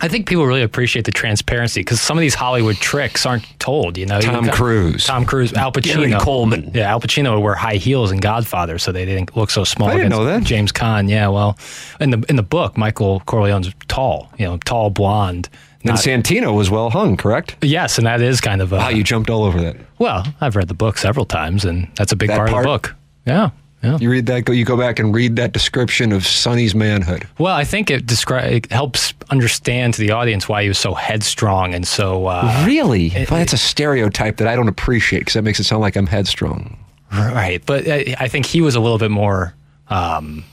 I 0.00 0.08
think 0.08 0.26
people 0.28 0.46
really 0.46 0.62
appreciate 0.62 1.04
the 1.04 1.12
transparency 1.12 1.80
because 1.80 2.00
some 2.00 2.18
of 2.18 2.20
these 2.20 2.34
Hollywood 2.34 2.76
tricks 2.76 3.24
aren't 3.24 3.44
told. 3.60 3.96
You 3.96 4.06
know, 4.06 4.20
Tom 4.20 4.46
You 4.46 4.50
Cruise. 4.50 5.04
Tom 5.06 5.24
Cruise, 5.24 5.52
Al 5.54 5.70
Pacino, 5.72 6.08
Gary 6.08 6.12
Coleman. 6.20 6.72
Yeah, 6.74 6.90
Al 6.90 7.00
Pacino 7.00 7.34
would 7.34 7.40
wear 7.44 7.54
high 7.54 7.76
heels 7.76 8.10
in 8.10 8.18
Godfather, 8.18 8.78
so 8.78 8.90
they 8.92 9.04
didn't 9.04 9.36
look 9.36 9.50
so 9.50 9.62
small. 9.64 9.88
I 9.88 9.94
didn't 9.94 10.10
know 10.10 10.24
that. 10.24 10.42
James 10.42 10.72
Caan. 10.72 11.08
Yeah, 11.08 11.28
well, 11.28 11.56
in 12.00 12.10
the 12.10 12.24
in 12.28 12.36
the 12.36 12.42
book, 12.42 12.76
Michael 12.76 13.20
Corleone's 13.26 13.72
tall. 13.88 14.30
You 14.38 14.46
know, 14.46 14.56
tall, 14.58 14.90
blonde. 14.90 15.48
And 15.84 15.96
Santino 15.96 16.52
was 16.56 16.68
well 16.68 16.90
hung, 16.90 17.16
correct? 17.16 17.56
yes, 17.62 17.96
and 17.96 18.08
that 18.08 18.20
is 18.20 18.40
kind 18.40 18.60
of 18.60 18.72
a. 18.72 18.76
Wow, 18.78 18.88
you 18.88 19.04
jumped 19.04 19.30
all 19.30 19.44
over 19.44 19.60
that. 19.60 19.76
well, 19.98 20.26
I've 20.40 20.56
read 20.56 20.66
the 20.66 20.74
book 20.74 20.98
several 20.98 21.24
times, 21.26 21.64
and 21.64 21.88
that's 21.94 22.10
a 22.10 22.16
big 22.16 22.28
That 22.30 22.38
part, 22.38 22.50
part? 22.50 22.66
of 22.66 22.72
the 22.72 22.88
book. 22.88 22.96
Yeah, 23.24 23.50
yeah. 23.82 23.98
You 24.00 24.10
read 24.10 24.26
that, 24.26 24.44
go, 24.44 24.52
you 24.52 24.64
go 24.64 24.76
back 24.76 24.98
and 24.98 25.14
read 25.14 25.36
that 25.36 25.52
description 25.52 26.12
of 26.12 26.26
Sonny's 26.26 26.74
manhood. 26.74 27.26
Well, 27.38 27.54
I 27.54 27.64
think 27.64 27.90
it 27.90 28.06
descri- 28.06 28.50
it 28.50 28.72
helps 28.72 29.14
understand 29.30 29.94
to 29.94 30.00
the 30.00 30.10
audience 30.10 30.48
why 30.48 30.62
he 30.62 30.68
was 30.68 30.78
so 30.78 30.94
headstrong 30.94 31.74
and 31.74 31.86
so. 31.86 32.26
Uh, 32.26 32.64
really? 32.66 33.10
well, 33.14 33.26
that's 33.38 33.52
a 33.52 33.58
stereotype 33.58 34.38
that 34.38 34.48
I 34.48 34.56
don't 34.56 34.68
appreciate 34.68 35.20
because 35.20 35.34
that 35.34 35.42
makes 35.42 35.60
it 35.60 35.64
sound 35.64 35.82
like 35.82 35.96
I'm 35.96 36.06
headstrong. 36.06 36.78
Right, 37.12 37.64
but 37.64 37.86
I, 37.86 38.16
I 38.18 38.28
think 38.28 38.46
he 38.46 38.60
was 38.60 38.74
a 38.74 38.80
little 38.80 38.98
bit 38.98 39.10
more 39.10 39.54
um, 39.88 40.44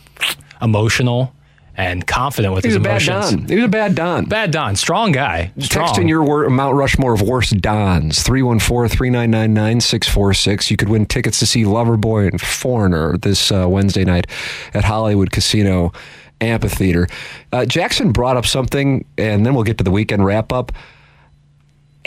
emotional 0.61 1.33
and 1.75 2.05
confident 2.05 2.53
with 2.53 2.63
He 2.63 2.69
his 2.69 2.77
a 2.77 2.79
bad 2.79 3.01
emotions. 3.01 3.41
Don. 3.41 3.49
He 3.49 3.55
was 3.55 3.65
a 3.65 3.69
bad 3.69 3.95
Don. 3.95 4.25
Bad 4.25 4.51
Don, 4.51 4.75
strong 4.75 5.11
guy. 5.11 5.51
Strong. 5.59 5.85
Text 5.87 5.99
in 5.99 6.07
your 6.07 6.23
wor- 6.23 6.49
Mount 6.49 6.75
Rushmore 6.75 7.13
of 7.13 7.21
worst 7.21 7.59
Dons, 7.61 8.23
314-399-9646. 8.23 10.71
You 10.71 10.77
could 10.77 10.89
win 10.89 11.05
tickets 11.05 11.39
to 11.39 11.45
see 11.45 11.63
Loverboy 11.63 12.29
and 12.29 12.39
Foreigner 12.41 13.17
this 13.17 13.51
uh, 13.51 13.67
Wednesday 13.67 14.05
night 14.05 14.27
at 14.73 14.83
Hollywood 14.83 15.31
Casino 15.31 15.91
Amphitheater. 16.41 17.07
Uh, 17.51 17.65
Jackson 17.65 18.11
brought 18.11 18.37
up 18.37 18.45
something, 18.45 19.05
and 19.17 19.45
then 19.45 19.53
we'll 19.55 19.63
get 19.63 19.77
to 19.77 19.83
the 19.83 19.91
weekend 19.91 20.25
wrap-up. 20.25 20.71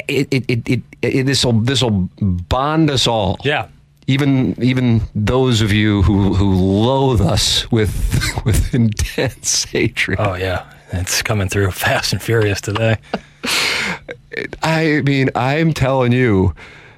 It, 0.08 0.28
it, 0.30 0.44
it, 0.48 0.68
it, 0.68 0.82
it, 1.02 1.22
this 1.24 1.44
will 1.44 1.54
this 1.54 1.82
will 1.82 2.08
bond 2.20 2.90
us 2.90 3.06
all. 3.06 3.38
Yeah. 3.42 3.68
Even 4.06 4.54
even 4.62 5.02
those 5.14 5.60
of 5.60 5.72
you 5.72 6.02
who, 6.02 6.34
who 6.34 6.54
loathe 6.54 7.20
us 7.20 7.70
with 7.70 8.22
with 8.44 8.74
intense 8.74 9.64
hatred. 9.64 10.18
Oh 10.20 10.34
yeah, 10.34 10.70
it's 10.92 11.22
coming 11.22 11.48
through 11.48 11.70
fast 11.72 12.12
and 12.12 12.22
furious 12.22 12.60
today. 12.60 12.98
I 14.62 15.02
mean, 15.02 15.30
I'm 15.34 15.72
telling 15.72 16.12
you, 16.12 16.54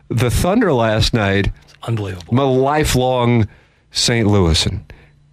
the 0.09 0.31
Thunder 0.31 0.73
last 0.73 1.15
night, 1.15 1.51
It's 1.65 1.75
Unbelievable. 1.83 2.27
I'm 2.33 2.39
a 2.39 2.45
lifelong 2.45 3.49
St. 3.91 4.27
Louisan. 4.27 4.83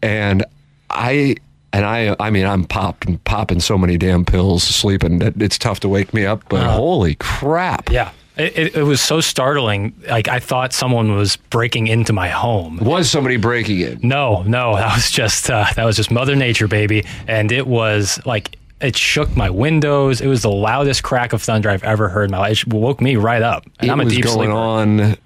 And 0.01 0.46
I 0.89 1.36
and 1.74 1.86
I 1.86 2.15
I 2.20 2.29
mean 2.29 2.46
I'm 2.46 2.63
popped 2.63 3.05
and 3.05 3.24
popping 3.24 3.60
so 3.60 3.77
many 3.77 3.98
damn 3.98 4.25
pills 4.25 4.63
sleeping 4.63 5.20
that 5.20 5.41
it's 5.41 5.58
tough 5.58 5.79
to 5.82 5.89
wake 5.89 6.13
me 6.13 6.25
up, 6.25 6.44
but 6.50 6.62
uh-huh. 6.62 6.75
holy 6.75 7.15
crap. 7.15 7.89
Yeah. 7.89 8.12
It, 8.38 8.58
it, 8.58 8.75
it 8.75 8.84
was 8.84 9.01
so 9.01 9.22
startling. 9.22 9.94
Like 10.10 10.27
I 10.27 10.39
thought 10.39 10.74
someone 10.74 11.15
was 11.15 11.36
breaking 11.38 11.88
into 11.88 12.12
my 12.13 12.27
home. 12.27 12.77
Was 12.77 13.10
somebody 13.10 13.38
breaking 13.38 13.80
in? 13.80 14.00
No, 14.04 14.44
no, 14.44 14.75
that 14.75 14.94
was 14.96 15.10
just 15.12 15.50
uh, 15.50 15.65
that 15.75 15.86
was 15.86 15.96
just 15.96 16.12
Mother 16.12 16.36
Nature, 16.36 16.68
baby, 16.68 17.06
and 17.27 17.51
it 17.51 17.65
was 17.68 18.20
like 18.25 18.58
it 18.82 18.98
shook 18.98 19.36
my 19.38 19.50
windows. 19.50 20.20
It 20.20 20.27
was 20.27 20.42
the 20.42 20.51
loudest 20.51 21.01
crack 21.01 21.32
of 21.34 21.42
thunder 21.42 21.70
I've 21.70 21.84
ever 21.86 22.10
heard 22.10 22.25
in 22.25 22.32
my 22.32 22.39
life. 22.39 22.63
It 22.68 22.74
woke 22.74 23.00
me 23.01 23.15
right 23.15 23.42
up. 23.42 23.65
And 23.80 23.89
it 23.89 23.92
I'm 23.94 24.01
a 24.01 24.04
was 24.04 24.13
deep 24.13 24.25
going 24.25 24.50
sleeper. 24.50 24.51
on 24.54 25.18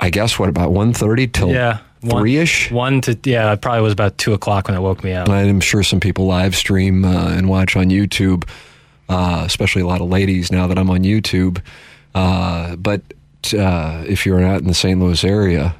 I 0.00 0.10
guess 0.10 0.38
what 0.38 0.48
about 0.48 0.70
1.30 0.70 1.32
till 1.32 1.50
Yeah, 1.50 1.78
three 2.08 2.36
ish? 2.36 2.70
One 2.70 3.00
to 3.02 3.18
yeah, 3.24 3.52
it 3.52 3.60
probably 3.60 3.82
was 3.82 3.92
about 3.92 4.18
two 4.18 4.32
o'clock 4.34 4.68
when 4.68 4.76
it 4.76 4.80
woke 4.80 5.02
me 5.04 5.12
up. 5.12 5.28
I'm 5.28 5.60
sure 5.60 5.82
some 5.82 6.00
people 6.00 6.26
live 6.26 6.54
stream 6.56 7.04
uh, 7.04 7.30
and 7.30 7.48
watch 7.48 7.76
on 7.76 7.86
YouTube, 7.86 8.48
uh, 9.08 9.42
especially 9.46 9.82
a 9.82 9.86
lot 9.86 10.00
of 10.00 10.08
ladies 10.08 10.50
now 10.50 10.66
that 10.68 10.78
I'm 10.78 10.90
on 10.90 11.00
YouTube. 11.00 11.60
Uh, 12.14 12.76
but 12.76 13.00
uh, 13.56 14.04
if 14.06 14.26
you're 14.26 14.40
not 14.40 14.60
in 14.60 14.66
the 14.66 14.74
St. 14.74 14.98
Louis 15.00 15.22
area, 15.24 15.74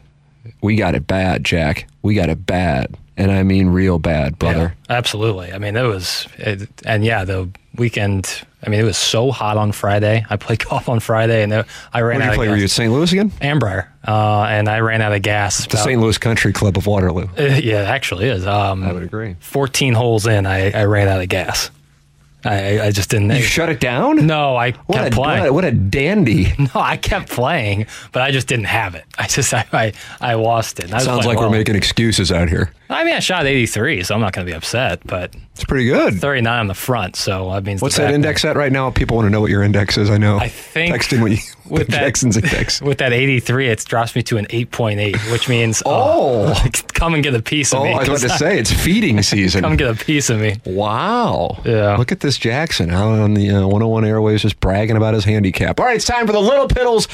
we 0.63 0.77
got 0.77 0.95
it 0.95 1.07
bad, 1.07 1.45
Jack. 1.45 1.87
We 2.03 2.15
got 2.15 2.29
it 2.29 2.47
bad. 2.47 2.97
And 3.17 3.31
I 3.31 3.43
mean 3.43 3.69
real 3.69 3.99
bad, 3.99 4.39
brother. 4.39 4.75
Yeah, 4.89 4.97
absolutely. 4.97 5.53
I 5.53 5.59
mean, 5.59 5.77
it 5.77 5.83
was, 5.83 6.27
it, 6.39 6.69
and 6.87 7.05
yeah, 7.05 7.25
the 7.25 7.51
weekend. 7.77 8.43
I 8.65 8.71
mean, 8.71 8.81
it 8.81 8.85
was 8.85 8.97
so 8.97 9.31
hot 9.33 9.57
on 9.59 9.73
Friday. 9.73 10.25
I 10.31 10.37
played 10.37 10.65
golf 10.69 10.89
on 10.89 10.99
Friday, 11.01 11.43
and 11.43 11.53
I 11.53 12.01
ran 12.01 12.03
Where 12.03 12.13
did 12.15 12.23
out 12.23 12.25
you 12.25 12.31
of 12.31 12.37
play? 12.37 12.47
gas. 12.47 12.51
Were 12.53 12.57
you 12.59 12.65
at 12.65 12.71
St. 12.71 12.93
Louis 12.93 13.13
again? 13.13 13.31
Annbriar, 13.43 13.89
uh, 14.07 14.45
and 14.49 14.67
I 14.69 14.81
ran 14.81 15.03
out 15.03 15.13
of 15.13 15.21
gas. 15.21 15.67
The 15.67 15.77
St. 15.77 16.01
Louis 16.01 16.17
Country 16.17 16.53
Club 16.55 16.79
of 16.79 16.87
Waterloo. 16.87 17.29
yeah, 17.37 17.83
it 17.83 17.89
actually 17.89 18.29
is. 18.29 18.47
Um, 18.47 18.83
I 18.83 18.93
would 18.93 19.03
agree. 19.03 19.37
14 19.41 19.93
holes 19.93 20.27
in, 20.27 20.47
I, 20.47 20.71
I 20.71 20.85
ran 20.87 21.07
out 21.09 21.21
of 21.21 21.29
gas. 21.29 21.71
I, 22.45 22.87
I 22.87 22.91
just 22.91 23.11
didn't. 23.11 23.31
You 23.31 23.43
shut 23.43 23.69
it 23.69 23.79
down? 23.81 24.27
no, 24.27 24.57
I 24.57 24.73
What 24.73 24.97
kept 24.99 25.13
a, 25.15 25.17
playing. 25.17 25.41
what, 25.41 25.49
a, 25.49 25.53
what 25.53 25.65
a 25.65 25.71
dandy. 25.73 26.53
no, 26.59 26.69
I 26.75 26.97
kept 26.97 27.31
playing, 27.31 27.87
but 28.11 28.23
I 28.23 28.31
just 28.31 28.49
didn't 28.49 28.67
have 28.67 28.95
it. 28.95 29.05
I 29.19 29.27
just 29.27 29.53
I 29.55 29.65
I, 29.73 29.93
I 30.21 30.35
lost 30.35 30.81
it. 30.81 30.91
Sounds 30.91 31.27
like 31.27 31.39
we're 31.39 31.51
making 31.51 31.77
excuses 31.77 32.33
out 32.33 32.49
here. 32.49 32.73
I 32.93 33.05
mean, 33.05 33.15
I 33.15 33.19
shot 33.21 33.47
83, 33.47 34.03
so 34.05 34.15
I'm 34.15 34.21
not 34.21 34.33
going 34.33 34.47
to 34.47 34.51
be 34.51 34.57
upset. 34.57 35.01
But 35.07 35.35
It's 35.55 35.65
pretty 35.65 35.87
good. 35.87 36.21
39 36.21 36.59
on 36.61 36.67
the 36.67 36.75
front, 36.75 37.17
so 37.17 37.49
means 37.63 37.81
the 37.81 37.85
What's 37.85 37.97
that 37.97 38.13
index 38.15 38.45
at 38.45 38.57
right 38.57 38.71
now? 38.73 38.91
People 38.91 39.17
want 39.17 39.27
to 39.27 39.31
know 39.31 39.41
what 39.41 39.51
your 39.51 39.63
index 39.63 39.97
is. 39.99 40.11
I 40.11 40.19
know. 40.19 40.39
I 40.39 40.49
think 40.49 40.93
Text 40.93 41.13
in 41.13 41.21
what 41.21 41.31
you, 41.33 41.39
with 41.69 41.87
that- 41.89 42.01
Jackson's 42.01 42.37
index. 42.37 42.81
With 42.83 42.99
that 42.99 43.13
83, 43.13 43.69
it 43.69 43.85
drops 43.85 44.15
me 44.17 44.23
to 44.25 44.37
an 44.39 44.47
8.8, 44.47 45.33
which 45.33 45.49
means 45.49 45.83
Oh. 45.87 46.55
come 46.95 47.15
and 47.15 47.23
get 47.23 47.35
a 47.35 47.43
piece 47.43 47.73
of 47.73 47.81
Oh, 47.81 47.85
me. 47.85 47.93
I 47.95 47.99
was 47.99 48.09
about 48.09 48.21
to 48.21 48.39
say 48.39 48.59
it's 48.59 48.73
feeding 48.73 49.23
season. 49.23 49.63
come 49.63 49.77
get 49.77 49.89
a 49.91 49.95
piece 50.05 50.29
of 50.31 50.41
me. 50.41 50.61
Wow. 50.67 51.61
Yeah. 51.65 51.97
Look 51.97 52.13
at 52.13 52.21
this 52.21 52.37
Jackson 52.39 52.91
out 52.91 53.19
on 53.21 53.35
the 53.35 53.51
uh, 53.51 53.61
101 53.63 54.05
Airways 54.05 54.43
just 54.43 54.61
bragging 54.61 54.97
about 54.97 55.15
his 55.15 55.25
handicap. 55.25 55.81
All 55.81 55.87
right, 55.87 55.97
it's 55.97 56.05
time 56.05 56.27
for 56.27 56.33
the 56.33 56.41
Little 56.41 56.69
Piddles 56.69 57.09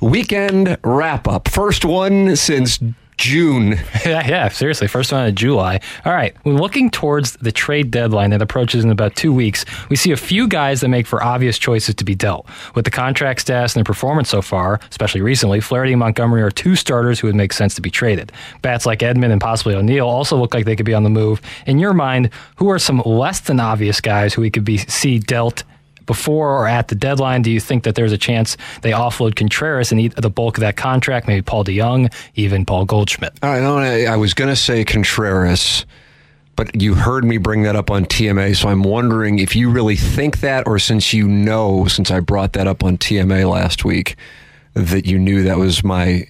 weekend 0.00 0.76
wrap 0.82 1.28
up. 1.28 1.48
First 1.48 1.84
one 1.84 2.34
since 2.36 2.78
June. 3.20 3.72
yeah, 4.04 4.26
yeah, 4.26 4.48
seriously. 4.48 4.88
First 4.88 5.12
one 5.12 5.26
in 5.26 5.34
July. 5.34 5.78
All 6.06 6.12
right. 6.12 6.34
When 6.42 6.56
looking 6.56 6.90
towards 6.90 7.34
the 7.34 7.52
trade 7.52 7.90
deadline 7.90 8.30
that 8.30 8.40
approaches 8.40 8.82
in 8.82 8.90
about 8.90 9.14
two 9.14 9.32
weeks, 9.32 9.64
we 9.90 9.96
see 9.96 10.10
a 10.10 10.16
few 10.16 10.48
guys 10.48 10.80
that 10.80 10.88
make 10.88 11.06
for 11.06 11.22
obvious 11.22 11.58
choices 11.58 11.94
to 11.96 12.04
be 12.04 12.14
dealt. 12.14 12.48
With 12.74 12.86
the 12.86 12.90
contract 12.90 13.42
status 13.42 13.74
and 13.74 13.80
their 13.80 13.84
performance 13.84 14.30
so 14.30 14.40
far, 14.40 14.80
especially 14.90 15.20
recently, 15.20 15.60
Flaherty 15.60 15.92
and 15.92 16.00
Montgomery 16.00 16.40
are 16.40 16.50
two 16.50 16.74
starters 16.74 17.20
who 17.20 17.26
would 17.26 17.36
make 17.36 17.52
sense 17.52 17.74
to 17.74 17.82
be 17.82 17.90
traded. 17.90 18.32
Bats 18.62 18.86
like 18.86 19.00
Edman 19.00 19.30
and 19.30 19.40
possibly 19.40 19.74
O'Neill 19.74 20.08
also 20.08 20.38
look 20.38 20.54
like 20.54 20.64
they 20.64 20.74
could 20.74 20.86
be 20.86 20.94
on 20.94 21.04
the 21.04 21.10
move. 21.10 21.42
In 21.66 21.78
your 21.78 21.92
mind, 21.92 22.30
who 22.56 22.70
are 22.70 22.78
some 22.78 23.02
less 23.04 23.40
than 23.40 23.60
obvious 23.60 24.00
guys 24.00 24.32
who 24.32 24.40
we 24.40 24.50
could 24.50 24.64
be 24.64 24.78
see 24.78 25.18
dealt 25.18 25.62
before 26.10 26.50
or 26.50 26.66
at 26.66 26.88
the 26.88 26.96
deadline, 26.96 27.40
do 27.40 27.52
you 27.52 27.60
think 27.60 27.84
that 27.84 27.94
there's 27.94 28.10
a 28.10 28.18
chance 28.18 28.56
they 28.82 28.90
offload 28.90 29.36
Contreras 29.36 29.92
and 29.92 30.10
the 30.10 30.28
bulk 30.28 30.56
of 30.56 30.62
that 30.62 30.76
contract? 30.76 31.28
Maybe 31.28 31.40
Paul 31.40 31.62
DeJong, 31.62 32.12
even 32.34 32.66
Paul 32.66 32.84
Goldschmidt. 32.84 33.32
I, 33.44 34.06
I 34.06 34.16
was 34.16 34.34
going 34.34 34.50
to 34.50 34.56
say 34.56 34.84
Contreras, 34.84 35.86
but 36.56 36.82
you 36.82 36.94
heard 36.94 37.24
me 37.24 37.38
bring 37.38 37.62
that 37.62 37.76
up 37.76 37.92
on 37.92 38.06
TMA, 38.06 38.56
so 38.56 38.68
I'm 38.68 38.82
wondering 38.82 39.38
if 39.38 39.54
you 39.54 39.70
really 39.70 39.94
think 39.94 40.40
that, 40.40 40.66
or 40.66 40.80
since 40.80 41.12
you 41.12 41.28
know, 41.28 41.86
since 41.86 42.10
I 42.10 42.18
brought 42.18 42.54
that 42.54 42.66
up 42.66 42.82
on 42.82 42.98
TMA 42.98 43.48
last 43.48 43.84
week, 43.84 44.16
that 44.74 45.06
you 45.06 45.16
knew 45.16 45.44
that 45.44 45.58
was 45.58 45.84
my 45.84 46.26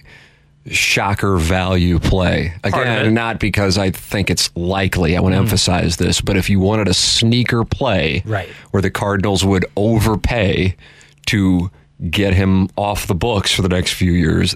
shocker 0.67 1.37
value 1.37 1.99
play. 1.99 2.53
Part 2.63 2.73
of 2.87 2.93
it. 2.93 2.99
Again, 3.01 3.13
not 3.13 3.39
because 3.39 3.77
I 3.77 3.91
think 3.91 4.29
it's 4.29 4.49
likely. 4.55 5.17
I 5.17 5.19
want 5.21 5.33
to 5.33 5.37
emphasize 5.39 5.97
this, 5.97 6.21
but 6.21 6.37
if 6.37 6.49
you 6.49 6.59
wanted 6.59 6.87
a 6.87 6.93
sneaker 6.93 7.65
play 7.65 8.21
Right. 8.25 8.49
where 8.71 8.81
the 8.81 8.91
Cardinals 8.91 9.43
would 9.43 9.65
overpay 9.75 10.75
to 11.27 11.71
get 12.09 12.33
him 12.33 12.67
off 12.77 13.07
the 13.07 13.15
books 13.15 13.51
for 13.53 13.61
the 13.61 13.69
next 13.69 13.93
few 13.93 14.11
years, 14.11 14.55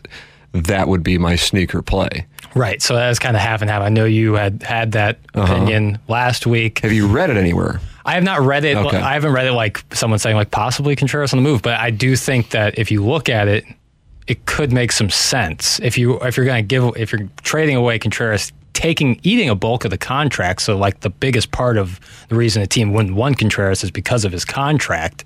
that 0.52 0.88
would 0.88 1.04
be 1.04 1.18
my 1.18 1.36
sneaker 1.36 1.82
play. 1.82 2.26
Right. 2.54 2.82
So 2.82 2.96
that 2.96 3.10
was 3.10 3.20
kind 3.20 3.36
of 3.36 3.42
half 3.42 3.62
and 3.62 3.70
half. 3.70 3.82
I 3.82 3.90
know 3.90 4.06
you 4.06 4.34
had 4.36 4.64
had 4.64 4.94
that 4.94 5.20
Uh-huh. 5.34 5.54
opinion 5.54 6.00
last 6.08 6.48
week. 6.48 6.80
Have 6.80 6.94
you 6.94 7.08
read 7.08 7.30
it 7.30 7.38
anywhere? 7.38 7.82
I 8.06 8.14
have 8.14 8.24
not 8.24 8.42
read 8.42 8.64
it. 8.64 8.78
Okay. 8.78 8.98
I 8.98 9.14
haven't 9.14 9.34
read 9.34 9.48
it 9.48 9.54
like 9.54 9.84
someone 9.92 10.20
saying 10.20 10.36
like 10.36 10.52
possibly 10.52 10.96
Contreras 10.96 11.34
on 11.34 11.38
the 11.44 11.50
move, 11.50 11.62
but 11.64 11.80
I 11.80 11.90
do 11.90 12.16
think 12.16 12.52
that 12.52 12.78
if 12.78 12.92
you 12.92 13.04
look 13.04 13.28
at 13.30 13.48
it, 13.48 13.66
it 14.28 14.46
could 14.46 14.72
make 14.72 14.92
some 14.92 15.10
sense. 15.10 15.80
If 15.82 15.98
you 15.98 16.20
if 16.22 16.38
you're 16.38 16.46
going 16.46 16.64
to 16.64 16.68
give 16.68 16.96
if 16.98 17.12
you're 17.12 17.30
trading 17.44 17.76
away 17.76 18.00
Contreras, 18.00 18.52
taking 18.74 19.20
eating 19.24 19.50
a 19.50 19.56
bulk 19.56 19.86
of 19.86 19.92
the 19.92 19.98
contract, 19.98 20.62
so 20.62 20.78
like 20.78 21.02
the 21.02 21.10
biggest 21.10 21.52
part 21.52 21.78
of 21.78 22.00
the 22.30 22.36
reason 22.36 22.62
a 22.62 22.68
team 22.68 22.94
wouldn't 22.94 23.16
want 23.16 23.38
Contreras 23.38 23.84
is 23.84 23.92
because 23.92 24.26
of 24.26 24.32
his 24.32 24.46
contract. 24.46 25.26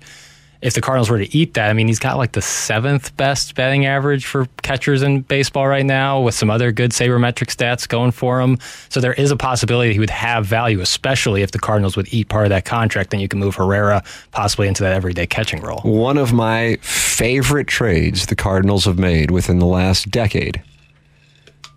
If 0.62 0.74
the 0.74 0.80
Cardinals 0.82 1.08
were 1.08 1.18
to 1.18 1.36
eat 1.36 1.54
that, 1.54 1.70
I 1.70 1.72
mean, 1.72 1.88
he's 1.88 1.98
got 1.98 2.18
like 2.18 2.32
the 2.32 2.42
seventh 2.42 3.16
best 3.16 3.54
batting 3.54 3.86
average 3.86 4.26
for 4.26 4.46
catchers 4.62 5.00
in 5.02 5.22
baseball 5.22 5.66
right 5.66 5.86
now, 5.86 6.20
with 6.20 6.34
some 6.34 6.50
other 6.50 6.70
good 6.70 6.90
sabermetric 6.90 7.54
stats 7.54 7.88
going 7.88 8.10
for 8.10 8.40
him. 8.42 8.58
So 8.90 9.00
there 9.00 9.14
is 9.14 9.30
a 9.30 9.36
possibility 9.36 9.94
he 9.94 9.98
would 9.98 10.10
have 10.10 10.44
value, 10.44 10.80
especially 10.80 11.40
if 11.42 11.52
the 11.52 11.58
Cardinals 11.58 11.96
would 11.96 12.12
eat 12.12 12.28
part 12.28 12.44
of 12.44 12.50
that 12.50 12.66
contract. 12.66 13.10
Then 13.10 13.20
you 13.20 13.28
can 13.28 13.38
move 13.40 13.54
Herrera 13.54 14.02
possibly 14.32 14.68
into 14.68 14.82
that 14.82 14.92
everyday 14.92 15.26
catching 15.26 15.62
role. 15.62 15.80
One 15.80 16.18
of 16.18 16.32
my 16.34 16.76
favorite 16.82 17.66
trades 17.66 18.26
the 18.26 18.36
Cardinals 18.36 18.84
have 18.84 18.98
made 18.98 19.30
within 19.30 19.60
the 19.60 19.66
last 19.66 20.10
decade, 20.10 20.62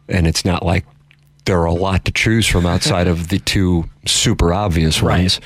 and 0.10 0.28
it's 0.28 0.44
not 0.44 0.66
like 0.66 0.86
there 1.46 1.60
are 1.62 1.66
a 1.66 1.74
lot 1.74 2.04
to 2.06 2.12
choose 2.12 2.48
from 2.48 2.66
outside 2.66 3.08
of 3.08 3.30
the 3.30 3.40
two 3.40 3.86
super 4.06 4.54
obvious 4.54 5.02
Right. 5.02 5.20
ones, 5.20 5.42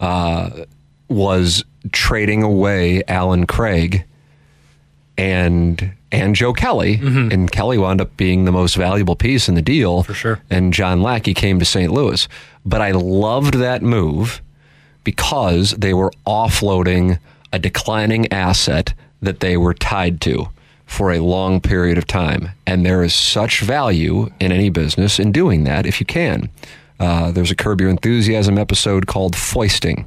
uh, 0.00 0.50
was 1.08 1.64
trading 1.92 2.42
away 2.42 3.02
Allen 3.08 3.46
Craig 3.46 4.04
and 5.18 5.92
and 6.12 6.34
Joe 6.36 6.52
Kelly, 6.52 7.00
and 7.02 7.50
Kelly 7.50 7.78
wound 7.78 8.00
up 8.00 8.16
being 8.16 8.44
the 8.44 8.52
most 8.52 8.76
valuable 8.76 9.16
piece 9.16 9.48
in 9.48 9.54
the 9.54 9.62
deal 9.62 10.04
For 10.04 10.14
sure. 10.14 10.40
And 10.48 10.72
John 10.72 11.02
Lackey 11.02 11.34
came 11.34 11.58
to 11.58 11.64
St. 11.64 11.92
Louis, 11.92 12.28
but 12.64 12.80
I 12.80 12.92
loved 12.92 13.54
that 13.54 13.82
move 13.82 14.40
because 15.02 15.72
they 15.72 15.92
were 15.92 16.12
offloading 16.26 17.18
a 17.52 17.58
declining 17.58 18.32
asset 18.32 18.94
that 19.20 19.40
they 19.40 19.56
were 19.56 19.74
tied 19.74 20.20
to 20.22 20.48
for 20.86 21.12
a 21.12 21.18
long 21.18 21.60
period 21.60 21.98
of 21.98 22.06
time. 22.06 22.50
And 22.66 22.86
there 22.86 23.02
is 23.02 23.14
such 23.14 23.60
value 23.60 24.30
in 24.38 24.52
any 24.52 24.70
business 24.70 25.18
in 25.18 25.32
doing 25.32 25.64
that 25.64 25.86
if 25.86 26.00
you 26.00 26.06
can. 26.06 26.48
Uh, 27.00 27.30
there's 27.32 27.50
a 27.50 27.56
Curb 27.56 27.80
Your 27.80 27.90
Enthusiasm 27.90 28.56
episode 28.58 29.06
called 29.06 29.36
Foisting, 29.36 30.06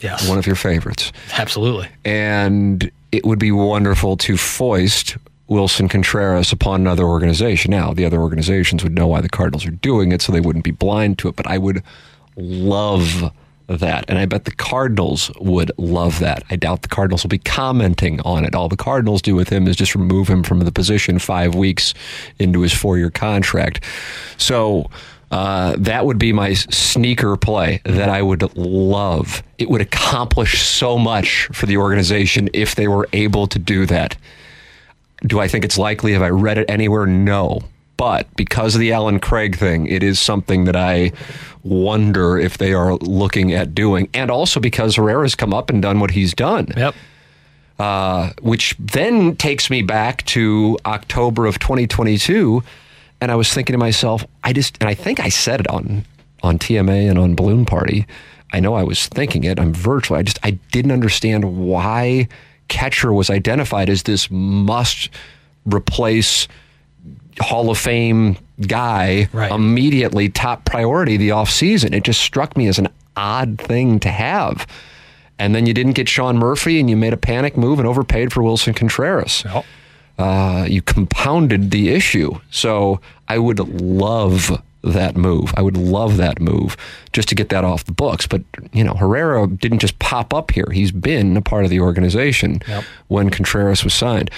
Yes, 0.00 0.28
one 0.28 0.38
of 0.38 0.46
your 0.46 0.56
favorites. 0.56 1.12
absolutely. 1.32 1.88
And 2.04 2.90
it 3.12 3.24
would 3.24 3.38
be 3.38 3.50
wonderful 3.52 4.16
to 4.18 4.36
foist 4.36 5.16
Willson 5.48 5.88
Contreras 5.88 6.52
upon 6.52 6.82
another 6.82 7.04
organization. 7.04 7.70
Now, 7.70 7.94
the 7.94 8.04
other 8.04 8.20
organizations 8.20 8.82
would 8.84 8.94
know 8.94 9.06
why 9.06 9.20
the 9.22 9.28
Cardinals 9.30 9.66
are 9.66 9.70
doing 9.70 10.12
it, 10.12 10.20
so 10.22 10.30
they 10.30 10.40
wouldn't 10.40 10.64
be 10.64 10.70
blind 10.72 11.18
to 11.20 11.28
it. 11.28 11.36
But 11.36 11.46
I 11.46 11.56
would 11.58 11.82
love 12.36 13.32
that. 13.66 14.04
And 14.08 14.18
I 14.18 14.26
bet 14.26 14.44
the 14.44 14.50
Cardinals 14.54 15.30
would 15.40 15.72
love 15.78 16.18
that. 16.20 16.42
I 16.50 16.56
doubt 16.56 16.82
the 16.82 16.88
Cardinals 16.88 17.22
will 17.22 17.28
be 17.30 17.38
commenting 17.38 18.20
on 18.22 18.44
it. 18.44 18.54
All 18.54 18.68
the 18.68 18.76
Cardinals 18.76 19.22
do 19.22 19.34
with 19.34 19.48
him 19.48 19.66
is 19.66 19.76
just 19.76 19.94
remove 19.94 20.28
him 20.28 20.42
from 20.42 20.60
the 20.60 20.72
position 20.72 21.18
five 21.18 21.54
weeks 21.54 21.92
into 22.38 22.60
his 22.60 22.72
four 22.72 22.98
year 22.98 23.10
contract. 23.10 23.82
So 24.36 24.90
uh, 25.30 25.74
that 25.78 26.06
would 26.06 26.18
be 26.18 26.32
my 26.32 26.54
sneaker 26.54 27.36
play 27.36 27.80
that 27.84 28.08
I 28.08 28.22
would 28.22 28.56
love. 28.56 29.42
It 29.58 29.68
would 29.68 29.80
accomplish 29.82 30.62
so 30.62 30.98
much 30.98 31.48
for 31.52 31.66
the 31.66 31.76
organization 31.76 32.48
if 32.54 32.74
they 32.74 32.88
were 32.88 33.08
able 33.12 33.46
to 33.48 33.58
do 33.58 33.84
that. 33.86 34.16
Do 35.26 35.40
I 35.40 35.48
think 35.48 35.64
it's 35.64 35.76
likely? 35.78 36.12
Have 36.12 36.22
I 36.22 36.30
read 36.30 36.58
it 36.58 36.70
anywhere? 36.70 37.04
No. 37.06 37.60
But 37.96 38.28
because 38.36 38.76
of 38.76 38.80
the 38.80 38.92
Allen 38.92 39.18
Craig 39.18 39.56
thing, 39.56 39.86
it 39.86 40.02
is 40.04 40.20
something 40.20 40.64
that 40.66 40.76
I 40.76 41.10
wonder 41.64 42.38
if 42.38 42.56
they 42.56 42.72
are 42.72 42.94
looking 42.94 43.52
at 43.52 43.74
doing. 43.74 44.08
And 44.14 44.30
also 44.30 44.60
because 44.60 44.94
Herrera's 44.96 45.34
come 45.34 45.52
up 45.52 45.68
and 45.68 45.82
done 45.82 45.98
what 45.98 46.12
he's 46.12 46.32
done 46.32 46.68
Yep. 46.76 46.94
uh, 47.80 48.30
which 48.40 48.76
then 48.78 49.34
takes 49.36 49.68
me 49.68 49.82
back 49.82 50.24
to 50.26 50.78
October 50.86 51.46
of 51.46 51.58
2022. 51.58 52.62
And 53.20 53.30
I 53.30 53.34
was 53.34 53.52
thinking 53.52 53.72
to 53.74 53.78
myself, 53.78 54.24
I 54.44 54.52
just, 54.52 54.76
and 54.80 54.88
I 54.88 54.94
think 54.94 55.20
I 55.20 55.28
said 55.28 55.60
it 55.60 55.68
on, 55.68 56.04
on 56.42 56.58
TMA 56.58 57.08
and 57.10 57.18
on 57.18 57.34
Balloon 57.34 57.64
Party. 57.64 58.06
I 58.52 58.60
know 58.60 58.74
I 58.74 58.82
was 58.84 59.06
thinking 59.08 59.44
it. 59.44 59.58
I'm 59.58 59.74
virtually, 59.74 60.20
I 60.20 60.22
just, 60.22 60.38
I 60.42 60.52
didn't 60.72 60.92
understand 60.92 61.56
why 61.58 62.28
catcher 62.68 63.12
was 63.12 63.28
identified 63.30 63.90
as 63.90 64.04
this 64.04 64.30
must 64.30 65.10
replace 65.64 66.46
Hall 67.40 67.70
of 67.70 67.78
Fame 67.78 68.36
guy 68.66 69.28
Right. 69.32 69.50
immediately 69.52 70.28
top 70.28 70.64
priority 70.64 71.16
the 71.16 71.30
offseason. 71.30 71.94
It 71.94 72.04
just 72.04 72.20
struck 72.20 72.56
me 72.56 72.66
as 72.68 72.78
an 72.78 72.88
odd 73.16 73.58
thing 73.58 74.00
to 74.00 74.08
have. 74.08 74.66
And 75.38 75.54
then 75.54 75.66
you 75.66 75.74
didn't 75.74 75.92
get 75.92 76.08
Sean 76.08 76.36
Murphy 76.38 76.80
and 76.80 76.88
you 76.90 76.96
made 76.96 77.12
a 77.12 77.16
panic 77.18 77.56
move 77.56 77.78
and 77.78 77.86
overpaid 77.86 78.32
for 78.32 78.42
Willson 78.42 78.74
Contreras. 78.74 79.42
Yep. 79.44 79.64
Uh, 80.18 80.66
you 80.68 80.82
compounded 80.82 81.70
the 81.70 81.90
issue. 81.90 82.38
So 82.50 83.00
I 83.28 83.38
would 83.38 83.58
love 83.60 84.60
that 84.82 85.16
move. 85.16 85.52
I 85.56 85.62
would 85.62 85.76
love 85.76 86.16
that 86.18 86.40
move 86.40 86.76
just 87.12 87.28
to 87.28 87.34
get 87.34 87.48
that 87.50 87.64
off 87.64 87.84
the 87.84 87.92
books. 87.92 88.26
But, 88.26 88.42
you 88.72 88.82
know, 88.84 88.94
Herrera 88.94 89.46
didn't 89.46 89.78
just 89.80 89.98
pop 89.98 90.32
up 90.34 90.50
here. 90.50 90.66
He's 90.72 90.92
been 90.92 91.36
a 91.36 91.42
part 91.42 91.64
of 91.64 91.70
the 91.70 91.80
organization 91.80 92.60
Yep. 92.66 92.84
when 93.08 93.30
Contreras 93.30 93.84
was 93.84 93.94
signed. 93.94 94.30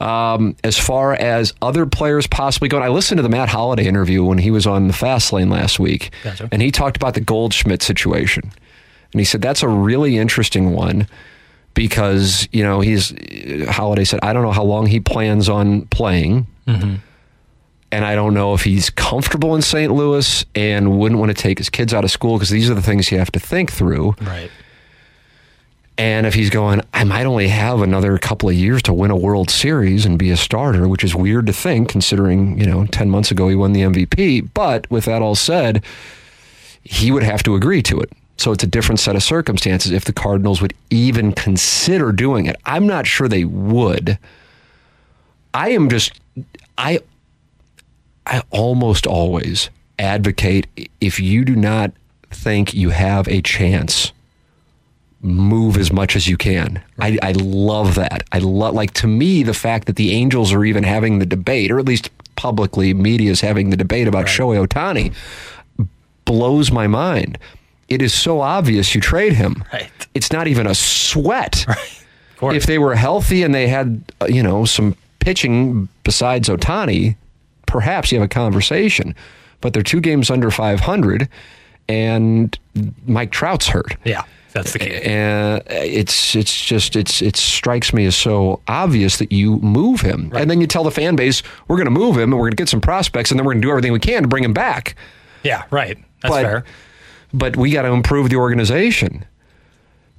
Um, 0.00 0.56
as 0.64 0.76
far 0.78 1.14
as 1.14 1.54
other 1.62 1.86
players 1.86 2.26
possibly 2.26 2.68
going, 2.68 2.82
I 2.82 2.88
listened 2.88 3.18
to 3.18 3.22
the 3.22 3.28
Matt 3.28 3.48
Holliday 3.48 3.86
interview 3.86 4.24
when 4.24 4.38
he 4.38 4.50
was 4.50 4.66
on 4.66 4.88
the 4.88 4.92
Fast 4.92 5.32
Lane 5.32 5.48
last 5.50 5.78
week, 5.78 6.10
Gotcha. 6.24 6.48
and 6.52 6.60
he 6.60 6.70
talked 6.72 6.96
about 6.96 7.14
the 7.14 7.20
Goldschmidt 7.20 7.80
situation. 7.82 8.50
And 9.12 9.20
he 9.20 9.24
said 9.24 9.40
that's 9.40 9.62
a 9.62 9.68
really 9.68 10.18
interesting 10.18 10.72
one 10.72 11.06
because, 11.74 12.48
you 12.52 12.62
know, 12.62 12.80
he's, 12.80 13.12
Holliday 13.68 14.04
said, 14.04 14.20
I 14.22 14.32
don't 14.32 14.42
know 14.42 14.52
how 14.52 14.64
long 14.64 14.86
he 14.86 15.00
plans 15.00 15.48
on 15.48 15.82
playing. 15.86 16.46
Mm-hmm. 16.66 16.96
And 17.92 18.04
I 18.04 18.14
don't 18.14 18.34
know 18.34 18.54
if 18.54 18.64
he's 18.64 18.90
comfortable 18.90 19.54
in 19.54 19.62
St. 19.62 19.92
Louis 19.92 20.44
and 20.54 20.98
wouldn't 20.98 21.20
want 21.20 21.30
to 21.30 21.40
take 21.40 21.58
his 21.58 21.70
kids 21.70 21.94
out 21.94 22.02
of 22.02 22.10
school 22.10 22.36
because 22.36 22.50
these 22.50 22.68
are 22.68 22.74
the 22.74 22.82
things 22.82 23.12
you 23.12 23.18
have 23.18 23.30
to 23.32 23.38
think 23.38 23.70
through. 23.70 24.16
Right. 24.20 24.50
And 25.96 26.26
if 26.26 26.34
he's 26.34 26.50
going, 26.50 26.80
I 26.92 27.04
might 27.04 27.24
only 27.24 27.46
have 27.46 27.80
another 27.80 28.18
couple 28.18 28.48
of 28.48 28.56
years 28.56 28.82
to 28.82 28.92
win 28.92 29.12
a 29.12 29.16
World 29.16 29.48
Series 29.48 30.04
and 30.04 30.18
be 30.18 30.30
a 30.32 30.36
starter, 30.36 30.88
which 30.88 31.04
is 31.04 31.14
weird 31.14 31.46
to 31.46 31.52
think 31.52 31.88
considering, 31.88 32.58
you 32.58 32.66
know, 32.66 32.84
10 32.86 33.10
months 33.10 33.30
ago 33.30 33.48
he 33.48 33.54
won 33.54 33.72
the 33.72 33.82
MVP. 33.82 34.50
But 34.54 34.90
with 34.90 35.04
that 35.04 35.22
all 35.22 35.36
said, 35.36 35.84
he 36.82 37.12
would 37.12 37.22
have 37.22 37.44
to 37.44 37.54
agree 37.54 37.82
to 37.82 38.00
it. 38.00 38.12
So 38.36 38.52
it's 38.52 38.64
a 38.64 38.68
different 38.68 38.98
set 38.98 39.16
of 39.16 39.22
circumstances 39.22 39.92
if 39.92 40.04
the 40.04 40.12
Cardinals 40.12 40.60
would 40.60 40.74
even 40.90 41.32
consider 41.32 42.12
doing 42.12 42.46
it. 42.46 42.56
I'm 42.64 42.86
not 42.86 43.06
sure 43.06 43.28
they 43.28 43.44
would. 43.44 44.18
I 45.52 45.70
am 45.70 45.88
just, 45.88 46.20
I, 46.76 47.00
I 48.26 48.42
almost 48.50 49.06
always 49.06 49.70
advocate 49.98 50.66
if 51.00 51.20
you 51.20 51.44
do 51.44 51.54
not 51.54 51.92
think 52.30 52.74
you 52.74 52.90
have 52.90 53.28
a 53.28 53.40
chance 53.40 54.12
move 55.24 55.78
as 55.78 55.90
much 55.90 56.16
as 56.16 56.28
you 56.28 56.36
can. 56.36 56.82
I, 56.98 57.18
I 57.22 57.32
love 57.32 57.94
that. 57.94 58.24
I 58.30 58.40
love 58.40 58.74
like 58.74 58.92
to 58.94 59.06
me 59.06 59.42
the 59.42 59.54
fact 59.54 59.86
that 59.86 59.96
the 59.96 60.12
Angels 60.12 60.52
are 60.52 60.64
even 60.64 60.84
having 60.84 61.18
the 61.18 61.26
debate, 61.26 61.70
or 61.70 61.78
at 61.78 61.86
least 61.86 62.10
publicly, 62.36 62.92
media 62.92 63.30
is 63.30 63.40
having 63.40 63.70
the 63.70 63.76
debate 63.76 64.06
about 64.06 64.26
Shohei 64.26 64.66
Ohtani, 64.66 65.14
blows 66.26 66.70
my 66.70 66.86
mind. 66.86 67.38
It 67.88 68.02
is 68.02 68.12
so 68.14 68.40
obvious 68.40 68.94
you 68.94 69.00
trade 69.00 69.34
him. 69.34 69.64
Right. 69.72 69.90
It's 70.14 70.32
not 70.32 70.46
even 70.46 70.66
a 70.66 70.74
sweat. 70.74 71.66
Course. 72.36 72.56
If 72.56 72.66
they 72.66 72.78
were 72.78 72.94
healthy 72.94 73.42
and 73.42 73.54
they 73.54 73.68
had, 73.68 74.02
uh, 74.20 74.26
you 74.26 74.42
know, 74.42 74.64
some 74.64 74.96
pitching 75.20 75.88
besides 76.02 76.48
Ohtani, 76.48 77.16
perhaps 77.66 78.12
you 78.12 78.18
have 78.18 78.26
a 78.26 78.28
conversation. 78.28 79.14
But 79.60 79.72
they're 79.72 79.82
two 79.82 80.00
games 80.00 80.30
under 80.30 80.50
500, 80.50 81.28
and 81.88 82.58
Mike 83.06 83.30
Trout's 83.30 83.66
hurt 83.66 83.96
yeah, 84.04 84.24
that's 84.52 84.72
the 84.72 84.78
key. 84.78 84.92
and 84.92 85.62
it's 85.68 86.36
it's 86.36 86.64
just 86.64 86.96
it's 86.96 87.22
it 87.22 87.36
strikes 87.36 87.94
me 87.94 88.04
as 88.04 88.14
so 88.14 88.60
obvious 88.68 89.16
that 89.18 89.32
you 89.32 89.58
move 89.60 90.02
him, 90.02 90.30
and 90.34 90.50
then 90.50 90.60
you 90.60 90.66
tell 90.66 90.84
the 90.84 90.90
fan 90.90 91.16
base 91.16 91.42
we're 91.66 91.76
going 91.76 91.86
to 91.86 91.90
move 91.90 92.16
him 92.16 92.24
and 92.24 92.34
we're 92.34 92.46
going 92.46 92.50
to 92.50 92.56
get 92.56 92.68
some 92.68 92.80
prospects, 92.82 93.30
and 93.30 93.40
then 93.40 93.46
we're 93.46 93.52
going 93.54 93.62
to 93.62 93.66
do 93.66 93.70
everything 93.70 93.92
we 93.92 94.00
can 94.00 94.22
to 94.22 94.28
bring 94.28 94.44
him 94.44 94.52
back. 94.52 94.96
Yeah, 95.42 95.64
right. 95.70 95.96
That's 96.20 96.34
but 96.34 96.42
fair. 96.42 96.64
But 97.34 97.56
we 97.56 97.70
got 97.72 97.82
to 97.82 97.88
improve 97.88 98.30
the 98.30 98.36
organization. 98.36 99.26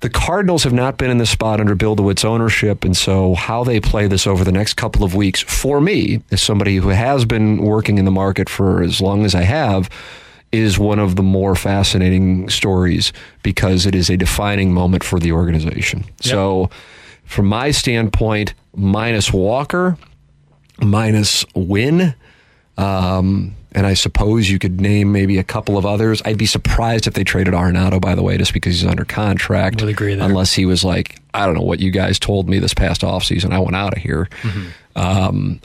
The 0.02 0.10
Cardinals 0.10 0.66
have 0.66 0.74
not 0.74 0.98
been 0.98 1.10
in 1.10 1.18
this 1.18 1.30
spot 1.30 1.62
under 1.62 1.74
Bill 1.74 1.96
DeWitt's 1.96 2.26
ownership, 2.26 2.84
and 2.84 2.96
so 2.96 3.34
how 3.34 3.64
they 3.64 3.80
play 3.80 4.08
this 4.08 4.28
over 4.28 4.44
the 4.44 4.52
next 4.52 4.74
couple 4.76 5.04
of 5.06 5.16
weeks, 5.16 5.42
for 5.42 5.80
me, 5.80 6.22
as 6.32 6.42
somebody 6.42 6.76
who 6.76 6.90
has 6.90 7.24
been 7.24 7.64
working 7.64 7.98
in 7.98 8.06
the 8.06 8.12
market 8.12 8.50
for 8.50 8.84
as 8.84 9.00
long 9.00 9.24
as 9.24 9.34
I 9.34 9.44
have, 9.44 9.90
is 10.52 10.78
one 10.78 11.00
of 11.00 11.16
the 11.16 11.24
more 11.24 11.56
fascinating 11.56 12.50
stories 12.50 13.14
because 13.42 13.86
it 13.86 13.96
is 13.96 14.10
a 14.10 14.18
defining 14.18 14.74
moment 14.74 15.04
for 15.04 15.20
the 15.20 15.32
organization. 15.32 16.04
So, 16.22 16.70
from 17.24 17.48
my 17.48 17.72
standpoint, 17.72 18.54
minus 18.76 19.34
Walker, 19.34 19.98
minus 20.80 21.46
Winn, 21.56 22.14
um, 22.78 23.56
and 23.72 23.86
I 23.86 23.94
suppose 23.94 24.50
you 24.50 24.58
could 24.58 24.80
name 24.80 25.12
maybe 25.12 25.38
a 25.38 25.44
couple 25.44 25.78
of 25.78 25.86
others. 25.86 26.22
I'd 26.24 26.38
be 26.38 26.46
surprised 26.46 27.08
if 27.08 27.14
they 27.14 27.24
traded 27.24 27.54
Arenado, 27.54 28.00
by 28.00 28.16
the 28.16 28.24
way, 28.24 28.38
just 28.38 28.54
because 28.54 28.80
he's 28.80 28.90
under 28.90 29.04
contract. 29.06 29.82
Would 29.82 29.90
agree 29.90 30.16
there. 30.16 30.26
Unless 30.26 30.54
he 30.54 30.66
was 30.66 30.84
like, 30.84 31.20
I 31.34 31.46
don't 31.46 31.56
know 31.56 31.62
what 31.62 31.80
you 31.80 31.92
guys 31.92 32.18
told 32.18 32.48
me 32.48 32.60
this 32.60 32.74
past 32.74 33.02
offseason. 33.02 33.52
I 33.52 33.60
went 33.60 33.76
out 33.76 33.96
of 33.96 34.02
here. 34.02 34.30
Mm-hmm. 34.42 34.98
Um, 34.98 35.62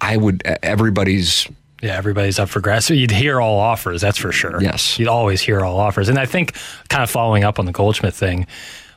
I 0.00 0.16
would, 0.16 0.42
everybody's, 0.44 1.46
Yeah, 1.82 1.96
everybody's 1.96 2.38
up 2.40 2.48
for 2.48 2.60
grabs. 2.60 2.86
So 2.86 2.94
you'd 2.94 3.12
hear 3.12 3.40
all 3.40 3.60
offers, 3.60 4.00
that's 4.00 4.18
for 4.18 4.32
sure. 4.32 4.60
Yes. 4.60 4.98
You'd 4.98 5.08
always 5.08 5.40
hear 5.40 5.64
all 5.64 5.78
offers. 5.78 6.08
And 6.08 6.18
I 6.18 6.26
think, 6.26 6.56
kind 6.88 7.04
of 7.04 7.10
following 7.10 7.44
up 7.44 7.60
on 7.60 7.66
the 7.66 7.72
Goldschmidt 7.72 8.14
thing, 8.14 8.46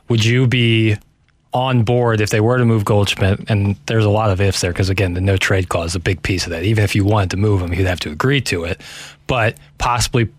would 0.10 0.26
you 0.26 0.48
be 0.48 0.98
on 1.54 1.84
board 1.84 2.22
if 2.22 2.30
they 2.30 2.40
were 2.40 2.58
to 2.58 2.66
move 2.66 2.86
Goldschmidt, 2.86 3.50
and 3.50 3.76
there's 3.88 4.06
a 4.06 4.10
lot 4.10 4.32
of 4.32 4.40
ifs 4.40 4.62
there 4.62 4.72
because 4.72 4.90
again, 4.90 5.14
the 5.16 5.22
no 5.22 5.36
trade 5.38 5.70
clause 5.70 5.92
is 5.92 5.96
a 5.96 6.00
big 6.00 6.22
piece 6.24 6.46
of 6.46 6.52
that. 6.52 6.64
Even 6.64 6.84
if 6.84 6.96
you 6.96 7.04
wanted 7.04 7.32
to 7.32 7.38
move 7.38 7.62
him, 7.62 7.74
you'd 7.74 7.88
have 7.88 8.00
to 8.02 8.10
agree 8.12 8.40
to 8.42 8.64
it. 8.64 8.80
But 9.28 9.58
possibly 9.78 10.26
p- 10.26 10.34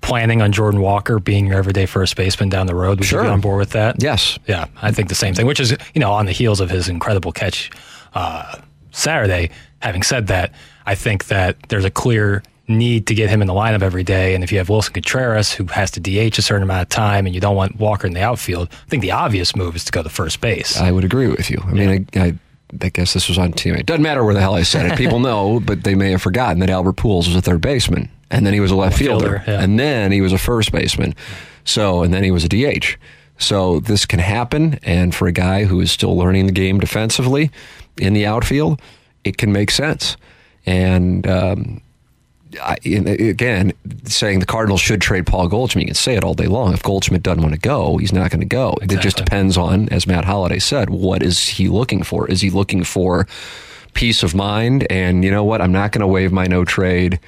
planning 0.00 0.40
on 0.40 0.50
Jordan 0.52 0.80
Walker 0.80 1.18
being 1.18 1.46
your 1.46 1.56
everyday 1.58 1.84
first 1.86 2.16
baseman 2.16 2.48
down 2.48 2.66
the 2.66 2.74
road, 2.74 2.98
would 2.98 3.06
Sure. 3.06 3.20
you 3.22 3.28
be 3.28 3.32
on 3.32 3.40
board 3.40 3.58
with 3.58 3.70
that? 3.70 4.02
Yes. 4.02 4.38
Yeah, 4.46 4.66
I 4.80 4.90
think 4.90 5.08
the 5.10 5.14
same 5.14 5.34
thing, 5.34 5.46
which 5.46 5.60
is, 5.60 5.72
you 5.94 6.00
know, 6.00 6.12
on 6.12 6.24
the 6.26 6.32
heels 6.32 6.60
of 6.60 6.70
his 6.70 6.88
incredible 6.88 7.32
catch 7.32 7.70
uh, 8.14 8.56
Saturday. 8.90 9.50
Having 9.80 10.02
said 10.04 10.26
that, 10.28 10.52
I 10.86 10.94
think 10.94 11.26
that 11.26 11.56
there's 11.68 11.84
a 11.84 11.90
clear 11.90 12.42
need 12.72 13.06
to 13.06 13.14
get 13.14 13.30
him 13.30 13.40
in 13.40 13.48
the 13.48 13.54
lineup 13.54 13.82
every 13.82 14.04
day. 14.04 14.34
And 14.34 14.42
if 14.42 14.50
you 14.52 14.58
have 14.58 14.68
Willson 14.68 14.94
Contreras, 14.94 15.52
who 15.52 15.64
has 15.66 15.90
to 15.92 16.00
DH 16.00 16.38
a 16.38 16.42
certain 16.42 16.62
amount 16.62 16.82
of 16.82 16.88
time, 16.88 17.26
and 17.26 17.34
you 17.34 17.40
don't 17.40 17.56
want 17.56 17.76
Walker 17.76 18.06
in 18.06 18.14
the 18.14 18.22
outfield, 18.22 18.68
I 18.70 18.88
think 18.88 19.02
the 19.02 19.12
obvious 19.12 19.54
move 19.54 19.76
is 19.76 19.84
to 19.84 19.92
go 19.92 20.02
to 20.02 20.08
first 20.08 20.40
base. 20.40 20.78
I 20.78 20.90
would 20.90 21.04
agree 21.04 21.28
with 21.28 21.50
you. 21.50 21.62
I 21.66 21.72
mean, 21.72 22.08
I, 22.14 22.20
I, 22.20 22.38
I 22.80 22.88
guess 22.88 23.12
this 23.12 23.28
was 23.28 23.38
on 23.38 23.52
teammate. 23.52 23.80
It 23.80 23.86
doesn't 23.86 24.02
matter 24.02 24.24
where 24.24 24.34
the 24.34 24.40
hell 24.40 24.54
I 24.54 24.62
said 24.62 24.90
it. 24.90 24.98
People 24.98 25.20
know, 25.20 25.60
but 25.60 25.84
they 25.84 25.94
may 25.94 26.10
have 26.10 26.22
forgotten 26.22 26.60
that 26.60 26.70
Albert 26.70 26.96
Pujols 26.96 27.26
was 27.26 27.36
a 27.36 27.42
third 27.42 27.60
baseman, 27.60 28.08
and 28.30 28.46
then 28.46 28.54
he 28.54 28.60
was 28.60 28.70
a 28.70 28.76
left 28.76 28.96
fielder, 28.96 29.40
fielder, 29.40 29.44
yeah. 29.46 29.62
and 29.62 29.78
then 29.78 30.12
he 30.12 30.20
was 30.20 30.32
a 30.32 30.38
first 30.38 30.72
baseman. 30.72 31.14
So, 31.64 32.02
and 32.02 32.12
then 32.12 32.24
he 32.24 32.30
was 32.30 32.44
a 32.44 32.48
DH. 32.48 32.96
So 33.38 33.80
this 33.80 34.06
can 34.06 34.20
happen, 34.20 34.78
and 34.82 35.14
for 35.14 35.26
a 35.26 35.32
guy 35.32 35.64
who 35.64 35.80
is 35.80 35.90
still 35.90 36.16
learning 36.16 36.46
the 36.46 36.52
game 36.52 36.78
defensively 36.78 37.50
in 37.98 38.14
the 38.14 38.24
outfield, 38.24 38.80
it 39.24 39.36
can 39.36 39.52
make 39.52 39.70
sense. 39.70 40.16
And 40.64 41.26
um, 41.26 41.81
I, 42.60 42.76
again, 42.84 43.72
saying 44.04 44.40
the 44.40 44.46
Cardinals 44.46 44.80
should 44.80 45.00
trade 45.00 45.26
Paul 45.26 45.48
Goldschmidt, 45.48 45.82
you 45.82 45.88
can 45.88 45.94
say 45.94 46.16
it 46.16 46.24
all 46.24 46.34
day 46.34 46.46
long. 46.46 46.72
If 46.72 46.82
Goldschmidt 46.82 47.22
doesn't 47.22 47.42
want 47.42 47.54
to 47.54 47.60
go, 47.60 47.96
he's 47.98 48.12
not 48.12 48.30
going 48.30 48.40
to 48.40 48.46
go. 48.46 48.76
It 48.82 49.00
just 49.00 49.16
depends 49.16 49.56
on, 49.56 49.88
as 49.90 50.06
Matt 50.06 50.24
Holliday 50.24 50.58
said, 50.58 50.90
what 50.90 51.22
is 51.22 51.46
he 51.46 51.68
looking 51.68 52.02
for? 52.02 52.28
Is 52.28 52.40
he 52.40 52.50
looking 52.50 52.84
for 52.84 53.26
peace 53.94 54.22
of 54.22 54.34
mind? 54.34 54.86
And 54.90 55.24
you 55.24 55.30
know 55.30 55.44
what? 55.44 55.60
I'm 55.60 55.72
not 55.72 55.92
going 55.92 56.00
to 56.00 56.06
waive 56.06 56.32
my 56.32 56.46
no 56.46 56.64
trade. 56.64 57.20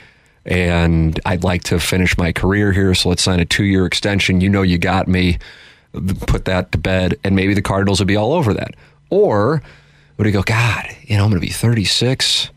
And 0.47 1.19
I'd 1.25 1.43
like 1.45 1.65
to 1.65 1.81
finish 1.81 2.19
my 2.19 2.33
career 2.33 2.73
here, 2.73 2.95
so 2.95 3.09
let's 3.09 3.23
sign 3.23 3.41
a 3.41 3.47
two 3.47 3.65
year 3.65 3.87
extension. 3.87 4.41
You 4.41 4.51
know, 4.51 4.63
you 4.63 4.79
got 4.79 5.09
me. 5.09 5.39
Put 6.27 6.47
that 6.47 6.73
to 6.73 6.79
bed, 6.79 7.15
and 7.23 7.37
maybe 7.37 7.55
the 7.55 7.63
Cardinals 7.63 8.01
would 8.01 8.09
be 8.09 8.17
all 8.17 8.33
over 8.33 8.53
that. 8.53 8.75
Or 9.11 9.63
would 10.17 10.27
he 10.27 10.33
go, 10.33 10.43
God, 10.43 10.89
you 11.03 11.17
know, 11.17 11.23
I'm 11.23 11.31
going 11.31 11.41
to 11.41 11.47
be 11.47 11.53
36 11.53 12.51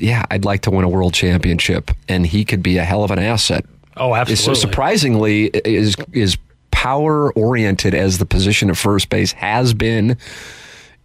yeah, 0.00 0.24
I'd 0.30 0.44
like 0.44 0.62
to 0.62 0.70
win 0.70 0.84
a 0.84 0.88
world 0.88 1.14
championship, 1.14 1.90
and 2.08 2.26
he 2.26 2.44
could 2.44 2.62
be 2.62 2.78
a 2.78 2.84
hell 2.84 3.04
of 3.04 3.10
an 3.10 3.18
asset. 3.18 3.64
Oh, 3.96 4.14
absolutely. 4.14 4.54
So 4.54 4.54
surprisingly, 4.54 5.46
is 5.64 5.96
is 6.12 6.36
power 6.70 7.32
oriented 7.32 7.94
as 7.94 8.18
the 8.18 8.26
position 8.26 8.68
of 8.70 8.78
first 8.78 9.08
base 9.08 9.32
has 9.32 9.72
been 9.74 10.16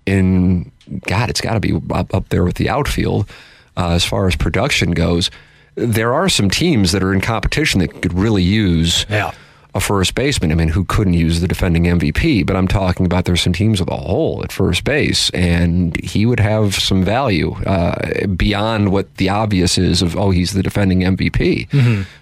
in 0.05 0.71
God, 1.07 1.29
it's 1.29 1.41
got 1.41 1.53
to 1.53 1.59
be 1.59 1.79
up, 1.91 2.13
up 2.13 2.29
there 2.29 2.43
with 2.43 2.55
the 2.55 2.69
outfield 2.69 3.29
uh, 3.77 3.91
as 3.91 4.03
far 4.03 4.27
as 4.27 4.35
production 4.35 4.91
goes. 4.91 5.29
There 5.75 6.13
are 6.13 6.27
some 6.27 6.49
teams 6.49 6.91
that 6.91 7.01
are 7.01 7.13
in 7.13 7.21
competition 7.21 7.79
that 7.79 8.01
could 8.01 8.13
really 8.13 8.43
use 8.43 9.05
Yeah. 9.09 9.31
A 9.73 9.79
first 9.79 10.15
baseman. 10.15 10.51
I 10.51 10.55
mean, 10.55 10.67
who 10.67 10.83
couldn't 10.83 11.13
use 11.13 11.39
the 11.39 11.47
defending 11.47 11.85
MVP? 11.85 12.45
But 12.45 12.55
I'm 12.55 12.67
talking 12.67 13.05
about 13.05 13.25
there's 13.25 13.41
some 13.41 13.53
teams 13.53 13.79
with 13.79 13.89
a 13.89 13.95
hole 13.95 14.43
at 14.43 14.51
first 14.51 14.83
base, 14.83 15.29
and 15.31 15.99
he 16.01 16.25
would 16.25 16.39
have 16.39 16.75
some 16.75 17.03
value 17.03 17.53
uh, 17.65 18.27
beyond 18.27 18.91
what 18.91 19.15
the 19.15 19.29
obvious 19.29 19.77
is 19.77 20.01
of 20.01 20.17
oh, 20.17 20.31
he's 20.31 20.51
the 20.51 20.63
defending 20.63 21.01
MVP. 21.01 21.69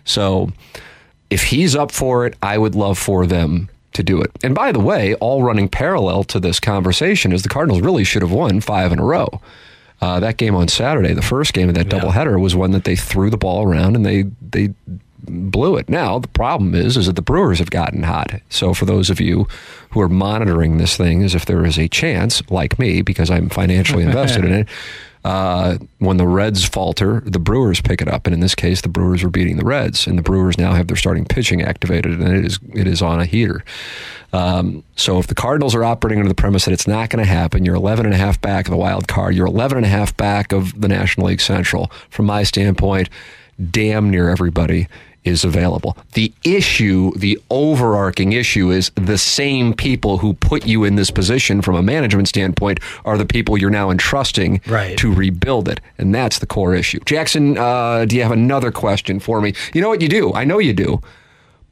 So 0.06 0.52
if 1.30 1.44
he's 1.44 1.76
up 1.76 1.92
for 1.92 2.26
it, 2.26 2.36
I 2.44 2.58
would 2.58 2.76
love 2.76 2.98
for 2.98 3.26
them 3.26 3.70
to 3.94 4.04
do 4.04 4.22
it. 4.22 4.32
And 4.44 4.54
by 4.54 4.72
the 4.72 4.80
way, 4.80 5.16
all 5.16 5.44
running 5.44 5.68
parallel 5.68 6.24
to 6.26 6.40
this 6.40 6.60
conversation 6.60 7.32
is 7.34 7.42
the 7.42 7.50
Cardinals 7.50 7.82
really 7.82 8.04
should 8.04 8.22
have 8.22 8.32
won 8.32 8.62
five 8.62 8.92
in 8.92 9.00
a 9.00 9.04
row. 9.04 9.42
Uh, 10.02 10.20
that 10.20 10.38
game 10.38 10.56
on 10.56 10.68
Saturday, 10.68 11.14
the 11.14 11.22
first 11.22 11.54
game 11.54 11.68
of 11.68 11.76
that 11.76 11.88
doubleheader, 11.88 12.40
was 12.40 12.56
one 12.56 12.72
that 12.72 12.86
they 12.86 12.96
threw 12.96 13.30
the 13.30 13.38
ball 13.38 13.64
around 13.64 13.96
and 13.96 14.06
they 14.06 14.24
they 14.52 14.70
blew 15.24 15.76
it. 15.78 15.90
Now 15.90 16.20
the 16.20 16.28
problem 16.28 16.76
is 16.76 16.98
is 16.98 17.08
that 17.08 17.16
the 17.16 17.22
Brewers 17.22 17.60
have 17.60 17.70
gotten 17.70 18.04
hot. 18.04 18.42
So 18.50 18.74
for 18.74 18.86
those 18.86 19.10
of 19.10 19.20
you 19.20 19.48
who 19.92 20.02
are 20.02 20.10
monitoring 20.10 20.78
this 20.78 20.96
thing, 20.96 21.24
as 21.24 21.36
if 21.36 21.46
there 21.46 21.66
is 21.66 21.78
a 21.78 21.88
chance, 21.88 22.42
like 22.50 22.80
me, 22.80 23.02
because 23.02 23.30
I'm 23.30 23.50
financially 23.50 24.04
invested 24.06 24.46
in 24.46 24.54
it. 24.54 24.68
Uh, 25.26 25.78
when 25.98 26.16
the 26.16 26.26
Reds 26.26 26.64
falter, 26.64 27.22
the 27.26 27.40
Brewers 27.40 27.82
pick 27.82 28.02
it 28.02 28.08
up, 28.08 28.26
and 28.26 28.34
in 28.34 28.40
this 28.40 28.56
case, 28.56 28.82
the 28.82 28.88
Brewers 28.88 29.22
are 29.22 29.30
beating 29.30 29.58
the 29.58 29.66
Reds, 29.66 30.08
and 30.08 30.18
the 30.18 30.22
Brewers 30.22 30.58
now 30.58 30.72
have 30.72 30.88
their 30.88 30.96
starting 30.96 31.26
pitching 31.26 31.62
activated, 31.62 32.22
and 32.22 32.38
it 32.38 32.46
is 32.46 32.58
it 32.74 32.88
is 32.88 33.02
on 33.02 33.20
a 33.20 33.26
heater. 33.26 33.66
Um, 34.32 34.84
so 34.96 35.20
if 35.20 35.28
the 35.28 35.36
Cardinals 35.36 35.76
are 35.76 35.84
operating 35.84 36.20
under 36.20 36.30
the 36.30 36.36
premise 36.36 36.66
that 36.66 36.72
it's 36.72 36.88
not 36.88 37.10
going 37.10 37.24
to 37.24 37.30
happen, 37.30 37.66
you're 37.66 37.76
11 37.76 38.06
and 38.06 38.14
a 38.14 38.18
half 38.18 38.40
back 38.40 38.68
of 38.68 38.72
the 38.72 38.78
wild 38.78 39.08
card, 39.08 39.36
you're 39.36 39.48
11 39.48 39.78
and 39.78 39.86
a 39.86 39.90
half 39.90 40.16
back 40.16 40.54
of 40.54 40.80
the 40.80 40.88
National 40.88 41.28
League 41.28 41.42
Central. 41.42 41.92
From 42.10 42.28
my 42.28 42.44
standpoint, 42.44 43.10
damn 43.72 44.10
near 44.10 44.30
everybody 44.30 44.88
is 45.30 45.46
available. 45.46 45.96
The 46.14 46.34
issue, 46.44 47.12
the 47.16 47.40
overarching 47.50 48.34
issue 48.34 48.72
is 48.72 48.92
the 48.96 49.18
same 49.18 49.74
people 49.74 50.18
who 50.18 50.34
put 50.34 50.66
you 50.66 50.84
in 50.84 50.96
this 50.96 51.12
position 51.12 51.62
from 51.62 51.76
a 51.76 51.82
management 51.82 52.28
standpoint 52.28 52.80
are 53.06 53.18
the 53.18 53.26
people 53.26 53.58
you're 53.58 53.70
now 53.70 53.90
entrusting 53.92 54.60
Right. 54.68 54.98
to 54.98 55.14
rebuild 55.14 55.70
it. 55.70 55.80
And 55.98 56.14
that's 56.14 56.40
the 56.40 56.46
core 56.48 56.76
issue. 56.76 57.00
Jackson, 57.06 57.58
uh, 57.58 58.06
do 58.06 58.16
you 58.18 58.24
have 58.24 58.32
another 58.32 58.72
question 58.72 59.20
for 59.20 59.40
me? 59.40 59.54
You 59.74 59.82
know 59.82 59.90
what 59.90 60.02
you 60.02 60.10
do? 60.10 60.34
I 60.34 60.44
know 60.44 60.60
you 60.60 60.74
do, 60.74 61.02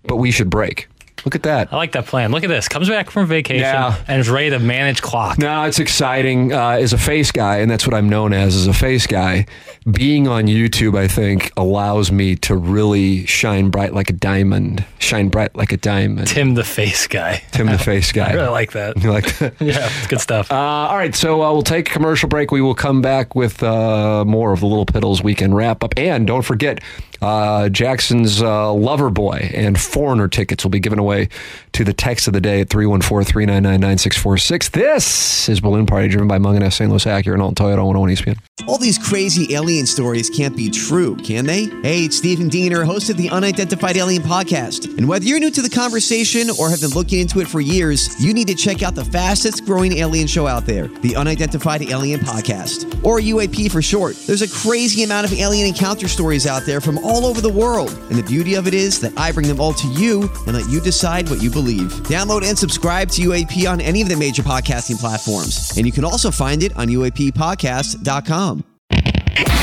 but 0.03 0.17
we 0.17 0.31
should 0.31 0.49
break. 0.49 0.87
Look 1.27 1.35
at 1.35 1.43
that. 1.43 1.73
I 1.73 1.75
like 1.75 1.91
that 1.91 2.05
plan. 2.05 2.31
Look 2.31 2.45
at 2.45 2.47
this. 2.47 2.69
Comes 2.69 2.87
back 2.87 3.09
from 3.11 3.27
vacation 3.27 3.59
Yeah. 3.63 4.01
and 4.07 4.21
is 4.21 4.29
ready 4.29 4.49
to 4.51 4.59
manage 4.59 5.01
clock. 5.01 5.37
No, 5.37 5.63
it's 5.63 5.77
exciting. 5.77 6.53
Uh, 6.53 6.69
as 6.79 6.93
a 6.93 6.97
face 6.97 7.33
guy, 7.33 7.57
and 7.57 7.69
that's 7.69 7.85
what 7.85 7.93
I'm 7.93 8.07
known 8.07 8.31
as, 8.31 8.55
as 8.55 8.65
a 8.65 8.73
face 8.73 9.05
guy, 9.05 9.45
being 9.91 10.29
on 10.29 10.45
YouTube, 10.45 10.97
I 10.97 11.09
think, 11.09 11.51
allows 11.57 12.13
me 12.13 12.37
to 12.37 12.55
really 12.55 13.25
shine 13.25 13.69
bright 13.71 13.93
like 13.93 14.09
a 14.09 14.13
diamond. 14.13 14.85
Shine 14.99 15.27
bright 15.27 15.53
like 15.53 15.73
a 15.73 15.77
diamond. 15.77 16.27
Tim 16.29 16.53
the 16.53 16.63
face 16.63 17.07
guy. 17.07 17.43
Tim 17.51 17.65
the 17.67 17.77
face 17.77 18.11
guy. 18.13 18.29
I 18.29 18.33
really 18.35 18.47
like 18.47 18.71
that. 18.71 18.95
You 19.03 19.11
like 19.11 19.37
that? 19.39 19.55
Yeah, 19.59 19.85
it's 19.97 20.07
good 20.07 20.21
stuff. 20.21 20.49
Uh, 20.49 20.55
all 20.55 20.95
right, 20.95 21.13
so 21.13 21.41
uh, 21.43 21.51
we'll 21.51 21.61
take 21.61 21.89
a 21.89 21.93
commercial 21.93 22.29
break. 22.29 22.51
We 22.51 22.61
will 22.61 22.73
come 22.75 23.01
back 23.01 23.35
with 23.35 23.61
uh, 23.61 24.23
more 24.23 24.53
of 24.53 24.61
the 24.61 24.65
Little 24.67 24.85
Piddles 24.85 25.21
weekend 25.21 25.57
wrap 25.57 25.83
up. 25.83 25.93
And 25.97 26.25
don't 26.25 26.43
forget, 26.43 26.79
uh, 27.21 27.69
Jackson's 27.69 28.41
uh, 28.41 28.71
Lover 28.73 29.09
Boy 29.09 29.49
and 29.53 29.79
Foreigner 29.79 30.27
tickets 30.27 30.63
will 30.63 30.71
be 30.71 30.79
given 30.79 30.99
away 30.99 31.29
to 31.73 31.83
the 31.83 31.93
text 31.93 32.27
of 32.27 32.33
the 32.33 32.41
day 32.41 32.61
at 32.61 32.69
314 32.69 33.25
399 33.25 33.79
9646. 33.79 34.69
This 34.69 35.49
is 35.49 35.61
Balloon 35.61 35.85
Party, 35.85 36.07
driven 36.07 36.27
by 36.27 36.37
Mungenast 36.37 36.73
St. 36.73 36.89
Louis 36.89 37.05
Acura 37.05 37.33
and 37.33 37.41
Alton 37.41 37.65
Toyota 37.65 37.85
101 37.85 38.09
ESPN. 38.09 38.37
All 38.67 38.77
these 38.77 38.97
crazy 38.97 39.53
alien 39.53 39.85
stories 39.85 40.29
can't 40.29 40.55
be 40.57 40.69
true, 40.69 41.15
can 41.17 41.45
they? 41.45 41.65
Hey, 41.83 42.05
it's 42.05 42.17
Stephen 42.17 42.49
Diener, 42.49 42.83
host 42.83 43.09
of 43.09 43.15
the 43.17 43.29
Unidentified 43.29 43.95
Alien 43.97 44.23
Podcast. 44.23 44.97
And 44.97 45.07
whether 45.07 45.25
you're 45.25 45.39
new 45.39 45.51
to 45.51 45.61
the 45.61 45.69
conversation 45.69 46.49
or 46.59 46.69
have 46.69 46.81
been 46.81 46.89
looking 46.89 47.19
into 47.19 47.39
it 47.39 47.47
for 47.47 47.61
years, 47.61 48.19
you 48.23 48.33
need 48.33 48.47
to 48.47 48.55
check 48.55 48.81
out 48.83 48.95
the 48.95 49.05
fastest 49.05 49.65
growing 49.65 49.93
alien 49.97 50.27
show 50.27 50.47
out 50.47 50.65
there, 50.65 50.87
the 50.87 51.15
Unidentified 51.15 51.83
Alien 51.83 52.19
Podcast, 52.19 53.03
or 53.05 53.19
UAP 53.19 53.71
for 53.71 53.81
short. 53.81 54.15
There's 54.25 54.41
a 54.41 54.49
crazy 54.49 55.03
amount 55.03 55.31
of 55.31 55.33
alien 55.39 55.67
encounter 55.67 56.07
stories 56.07 56.47
out 56.47 56.63
there 56.63 56.81
from 56.81 56.97
all 57.07 57.25
over 57.25 57.41
the 57.41 57.49
world. 57.49 57.91
And 58.09 58.17
the 58.17 58.23
beauty 58.23 58.55
of 58.55 58.67
it 58.67 58.73
is 58.73 58.99
that 58.99 59.17
I 59.17 59.31
bring 59.31 59.47
them 59.47 59.59
all 59.59 59.73
to 59.73 59.87
you 59.87 60.29
and 60.45 60.53
let 60.55 60.69
you 60.69 60.81
decide 60.81 61.29
what 61.29 61.41
you 61.41 61.49
believe. 61.49 61.91
Download 62.03 62.47
and 62.47 62.57
subscribe 62.57 63.09
to 63.11 63.21
UAP 63.21 63.69
on 63.71 63.81
any 63.81 64.01
of 64.01 64.09
the 64.09 64.17
major 64.17 64.43
podcasting 64.43 64.99
platforms. 64.99 65.75
And 65.77 65.85
you 65.85 65.91
can 65.91 66.03
also 66.03 66.31
find 66.31 66.63
it 66.63 66.75
on 66.77 66.87
UAPpodcast.com. 66.87 68.63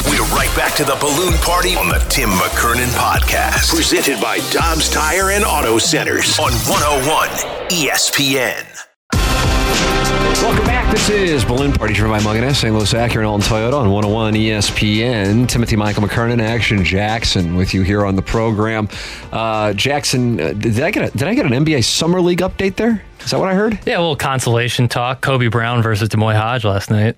We're 0.07 0.23
right 0.37 0.55
back 0.57 0.75
to 0.77 0.85
the 0.85 0.97
balloon 1.01 1.35
party 1.39 1.75
on 1.75 1.89
the 1.89 1.99
Tim 2.09 2.31
McKernan 2.31 2.89
podcast. 2.95 3.75
Presented 3.75 4.21
by 4.21 4.39
Dobbs 4.53 4.91
Tire 4.91 5.31
and 5.31 5.45
Auto 5.45 5.79
Centers 5.79 6.39
on 6.39 6.53
101 6.53 7.29
ESPN. 7.71 8.74
Welcome 10.43 10.67
back. 10.67 10.91
This 10.93 11.09
is 11.11 11.45
Balloon 11.45 11.73
Party 11.73 11.95
driven 11.95 12.11
by 12.13 12.21
Mungenast 12.23 12.57
St. 12.57 12.75
Louis 12.75 12.93
Acura 12.93 13.17
and 13.19 13.27
Alton 13.27 13.49
Toyota 13.49 13.75
on 13.75 13.91
101 13.91 14.35
ESPN. 14.35 15.49
Timothy 15.49 15.77
Michael 15.77 16.03
McKernan, 16.03 16.41
Action 16.41 16.85
Jackson 16.85 17.57
with 17.57 17.73
you 17.73 17.83
here 17.83 18.05
on 18.05 18.15
the 18.15 18.23
program. 18.23 18.89
Uh, 19.33 19.73
Jackson, 19.73 20.39
uh, 20.41 20.53
did 20.53 20.81
I 20.81 20.91
get 20.91 21.09
a, 21.15 21.17
did 21.17 21.29
I 21.29 21.35
get 21.35 21.47
an 21.47 21.53
NBA 21.65 21.83
Summer 21.85 22.21
League 22.21 22.41
update 22.41 22.77
there? 22.77 23.03
Is 23.21 23.31
that 23.31 23.39
what 23.41 23.49
I 23.49 23.55
heard? 23.55 23.79
yeah, 23.87 23.97
a 23.97 24.01
little 24.01 24.17
consolation 24.17 24.87
talk. 24.87 25.23
Kobe 25.23 25.49
Brown 25.49 25.83
versus 25.83 26.09
D'Moi 26.11 26.35
Hodge 26.37 26.65
last 26.65 26.91
night. 26.91 27.17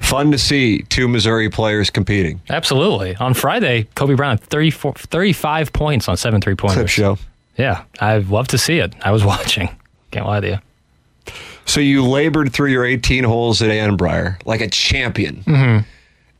Fun 0.00 0.30
to 0.32 0.38
see 0.38 0.82
two 0.82 1.08
Missouri 1.08 1.48
players 1.48 1.88
competing. 1.88 2.40
Absolutely. 2.50 3.16
On 3.16 3.32
Friday, 3.32 3.84
Kobe 3.94 4.14
Brown 4.14 4.36
had 4.36 4.40
34, 4.42 4.92
35 4.94 5.72
points 5.72 6.06
on 6.08 6.16
seven 6.18 6.40
three 6.42 6.54
pointers. 6.54 6.76
Clip 6.76 6.88
show. 6.88 7.18
Yeah, 7.56 7.84
I'd 7.98 8.28
love 8.28 8.48
to 8.48 8.58
see 8.58 8.78
it. 8.78 8.94
I 9.02 9.10
was 9.12 9.24
watching. 9.32 9.70
Can't 10.10 10.26
lie 10.26 10.40
to 10.40 10.46
you. 10.48 10.58
So 11.66 11.80
you 11.80 12.04
labored 12.04 12.52
through 12.52 12.70
your 12.70 12.84
18 12.84 13.24
holes 13.24 13.60
at 13.62 13.70
Annbriar 13.70 14.40
like 14.46 14.60
a 14.60 14.68
champion. 14.68 15.42
Mm-hmm. 15.44 15.88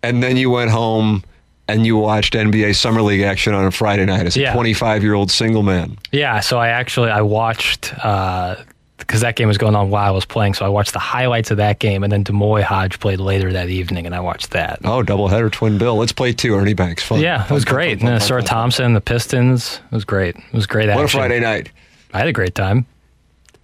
And 0.03 0.23
then 0.23 0.37
you 0.37 0.51
went 0.51 0.71
home 0.71 1.25
and 1.69 1.85
you 1.85 1.97
watched 1.97 2.35
NBA 2.35 2.77
Summer 2.77 3.03
League 3.03 3.23
action 3.23 3.53
on 3.53 3.65
a 3.67 3.71
Friday 3.73 4.05
night 4.07 4.25
as 4.27 4.37
a 4.37 4.41
Yeah. 4.41 4.53
25 4.55 5.03
year 5.03 5.15
old 5.15 5.31
single 5.31 5.63
man. 5.65 5.99
Yeah, 6.13 6.39
so 6.41 6.59
I 6.59 6.69
actually 6.69 7.11
I 7.11 7.23
watched 7.23 7.93
uh, 8.05 8.55
because 8.99 9.21
that 9.23 9.35
game 9.37 9.49
was 9.49 9.59
going 9.59 9.75
on 9.75 9.91
while 9.91 10.07
I 10.09 10.11
was 10.13 10.25
playing. 10.25 10.55
So 10.55 10.65
I 10.65 10.69
watched 10.69 10.93
the 10.93 10.99
highlights 11.01 11.51
of 11.51 11.57
that 11.59 11.81
game, 11.81 12.03
and 12.05 12.11
then 12.13 12.23
D'Moi 12.23 12.63
Hodge 12.63 12.99
played 13.01 13.21
later 13.21 13.53
that 13.53 13.69
evening, 13.69 14.07
and 14.07 14.15
I 14.15 14.21
watched 14.21 14.53
that. 14.53 14.79
Oh, 14.85 15.03
doubleheader, 15.03 15.51
twin 15.53 15.77
bill. 15.77 15.97
Let's 15.97 16.13
play 16.13 16.33
two. 16.33 16.55
Ernie 16.55 16.73
Banks. 16.73 17.03
Fun. 17.03 17.21
Yeah, 17.21 17.45
it 17.45 17.51
was 17.51 17.65
Fun, 17.65 17.75
great. 17.75 18.01
fun, 18.01 18.19
fun, 18.21 18.29
fun. 18.29 18.45
Thompson, 18.45 18.95
the 18.95 19.01
Pistons. 19.01 19.81
It 19.91 19.95
was 19.95 20.05
great. 20.05 20.37
It 20.37 20.53
was 20.53 20.67
great 20.67 20.89
action. 20.89 21.03
What 21.03 21.13
a 21.13 21.17
Friday 21.17 21.41
night. 21.41 21.71
I 22.15 22.19
had 22.21 22.29
a 22.29 22.33
great 22.33 22.55
time. 22.55 22.87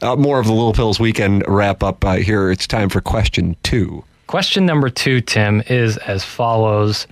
Uh, 0.02 0.16
more 0.16 0.40
of 0.40 0.46
the 0.46 0.52
Little 0.52 0.72
Pills 0.72 0.98
weekend 0.98 1.44
wrap 1.46 1.82
up 1.82 2.04
uh, 2.04 2.14
here. 2.16 2.50
It's 2.50 2.66
time 2.66 2.88
for 2.88 3.00
question 3.00 3.56
two. 3.62 4.04
Question 4.26 4.66
number 4.66 4.90
two, 4.90 5.20
Tim, 5.20 5.62
is 5.68 5.96
as 5.98 6.24
follows. 6.24 7.06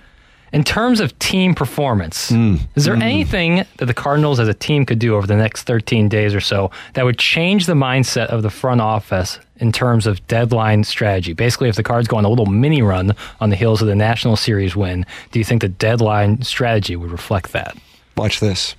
In 0.51 0.65
terms 0.65 0.99
of 0.99 1.17
team 1.19 1.55
performance, 1.55 2.27
Hmm. 2.27 2.57
is 2.75 2.83
there 2.83 2.95
anything 2.95 3.65
that 3.77 3.85
the 3.85 3.93
Cardinals 3.93 4.37
as 4.37 4.49
a 4.49 4.53
team 4.53 4.85
could 4.85 4.99
do 4.99 5.15
over 5.15 5.25
the 5.25 5.37
next 5.37 5.63
13 5.63 6.09
days 6.09 6.35
or 6.35 6.41
so 6.41 6.69
that 6.95 7.05
would 7.05 7.17
change 7.17 7.67
the 7.67 7.73
mindset 7.73 8.25
of 8.25 8.43
the 8.43 8.49
front 8.49 8.81
office 8.81 9.39
in 9.55 9.71
terms 9.71 10.05
of 10.05 10.27
deadline 10.27 10.83
strategy? 10.83 11.31
Basically, 11.31 11.69
if 11.69 11.77
the 11.77 11.83
Cards 11.83 12.09
go 12.09 12.17
on 12.17 12.25
a 12.25 12.29
little 12.29 12.47
mini 12.47 12.81
run 12.81 13.15
on 13.39 13.49
the 13.49 13.55
heels 13.55 13.81
of 13.81 13.87
the 13.87 13.95
National 13.95 14.35
Series 14.35 14.75
win, 14.75 15.05
do 15.31 15.39
you 15.39 15.45
think 15.45 15.61
the 15.61 15.69
deadline 15.69 16.41
strategy 16.41 16.97
would 16.97 17.11
reflect 17.11 17.53
that? 17.53 17.77
Watch 18.17 18.41
this. 18.41 18.75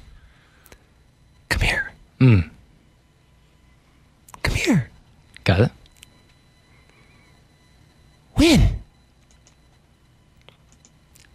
Come 1.49 1.63
here. 1.63 1.91
Hmm. 2.19 2.41
Come 4.43 4.55
here. 4.55 4.91
Got 5.45 5.61
it? 5.61 5.71
Win. 8.37 8.69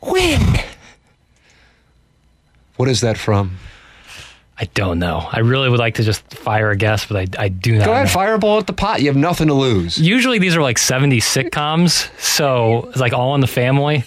Win. 0.01 0.41
What 2.77 2.89
is 2.89 3.01
that 3.01 3.17
from? 3.17 3.57
I 4.59 4.65
don't 4.73 4.97
know. 4.99 5.27
I 5.31 5.39
really 5.39 5.69
would 5.69 5.79
like 5.79 5.95
to 5.95 6.03
just 6.03 6.23
fire 6.33 6.71
a 6.71 6.75
guess, 6.75 7.05
but 7.05 7.17
I, 7.37 7.43
I 7.45 7.47
do 7.49 7.77
not 7.77 7.85
Go 7.85 7.91
ahead, 7.91 8.05
know. 8.05 8.11
fireball 8.11 8.57
at 8.57 8.65
the 8.67 8.73
pot. 8.73 9.01
You 9.01 9.07
have 9.07 9.15
nothing 9.15 9.47
to 9.47 9.53
lose. 9.53 9.99
Usually 9.99 10.39
these 10.39 10.55
are 10.55 10.61
like 10.63 10.77
70 10.79 11.19
sitcoms, 11.19 12.09
so 12.19 12.85
it's 12.89 12.99
like 12.99 13.13
all 13.13 13.35
in 13.35 13.41
the 13.41 13.47
family. 13.47 14.03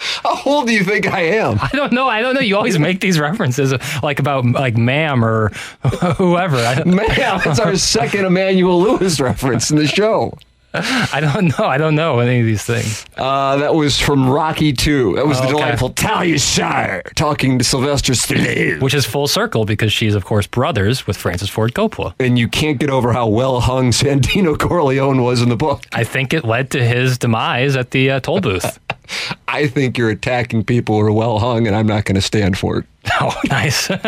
How 0.22 0.40
old 0.46 0.66
do 0.66 0.72
you 0.72 0.82
think 0.84 1.06
I 1.06 1.20
am? 1.20 1.58
I 1.60 1.68
don't 1.72 1.92
know. 1.92 2.08
I 2.08 2.22
don't 2.22 2.34
know. 2.34 2.40
You 2.40 2.56
always 2.56 2.78
make 2.78 3.00
these 3.00 3.18
references 3.18 3.74
like 4.02 4.18
about 4.18 4.44
like 4.46 4.76
Ma'am 4.76 5.24
or 5.24 5.48
whoever. 6.16 6.56
I 6.56 6.74
don't, 6.76 6.90
that's 6.96 7.58
our 7.60 7.76
second 7.76 8.24
Emmanuel 8.24 8.80
Lewis 8.80 9.20
reference 9.20 9.70
in 9.70 9.76
the 9.76 9.86
show. 9.86 10.36
I 10.72 11.18
don't 11.20 11.58
know. 11.58 11.64
I 11.66 11.78
don't 11.78 11.96
know 11.96 12.20
any 12.20 12.38
of 12.38 12.46
these 12.46 12.62
things. 12.62 13.04
Uh, 13.16 13.56
that 13.56 13.74
was 13.74 13.98
from 13.98 14.30
Rocky 14.30 14.72
2. 14.72 15.16
That 15.16 15.26
was 15.26 15.38
Oh, 15.38 15.40
the 15.40 15.46
okay. 15.48 15.56
delightful 15.56 15.90
Talia 15.90 16.38
Shire 16.38 17.02
talking 17.16 17.58
to 17.58 17.64
Sylvester 17.64 18.12
Stallone. 18.12 18.80
Which 18.80 18.94
is 18.94 19.04
full 19.04 19.26
circle 19.26 19.64
because 19.64 19.92
she's, 19.92 20.14
of 20.14 20.24
course, 20.24 20.46
brothers 20.46 21.08
with 21.08 21.16
Francis 21.16 21.50
Ford 21.50 21.74
Coppola. 21.74 22.14
and 22.20 22.38
you 22.38 22.46
can't 22.46 22.78
get 22.78 22.88
over 22.88 23.12
how 23.12 23.26
well 23.26 23.58
hung 23.58 23.90
Santino 23.90 24.56
Corleone 24.56 25.22
was 25.24 25.42
in 25.42 25.48
the 25.48 25.56
book. 25.56 25.82
I 25.92 26.04
think 26.04 26.32
it 26.32 26.44
led 26.44 26.70
to 26.70 26.84
his 26.84 27.18
demise 27.18 27.74
at 27.74 27.90
the 27.90 28.12
uh, 28.12 28.20
toll 28.20 28.40
booth. 28.40 28.78
I 29.48 29.66
think 29.66 29.98
you're 29.98 30.10
attacking 30.10 30.64
people 30.64 30.98
who 30.98 31.06
are 31.06 31.12
well 31.12 31.38
hung, 31.38 31.66
and 31.66 31.74
I'm 31.76 31.86
not 31.86 32.04
going 32.04 32.14
to 32.16 32.20
stand 32.20 32.56
for 32.58 32.78
it. 32.78 32.86
oh, 33.20 33.34
nice. 33.48 33.90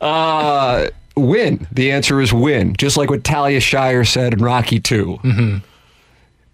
Uh, 0.00 0.88
win. 1.16 1.66
The 1.72 1.90
answer 1.92 2.20
is 2.20 2.32
win, 2.32 2.74
just 2.76 2.96
like 2.96 3.10
what 3.10 3.24
Talia 3.24 3.60
Shire 3.60 4.04
said 4.04 4.34
in 4.34 4.40
Rocky 4.42 4.80
2. 4.80 5.18
Mm-hmm. 5.22 5.56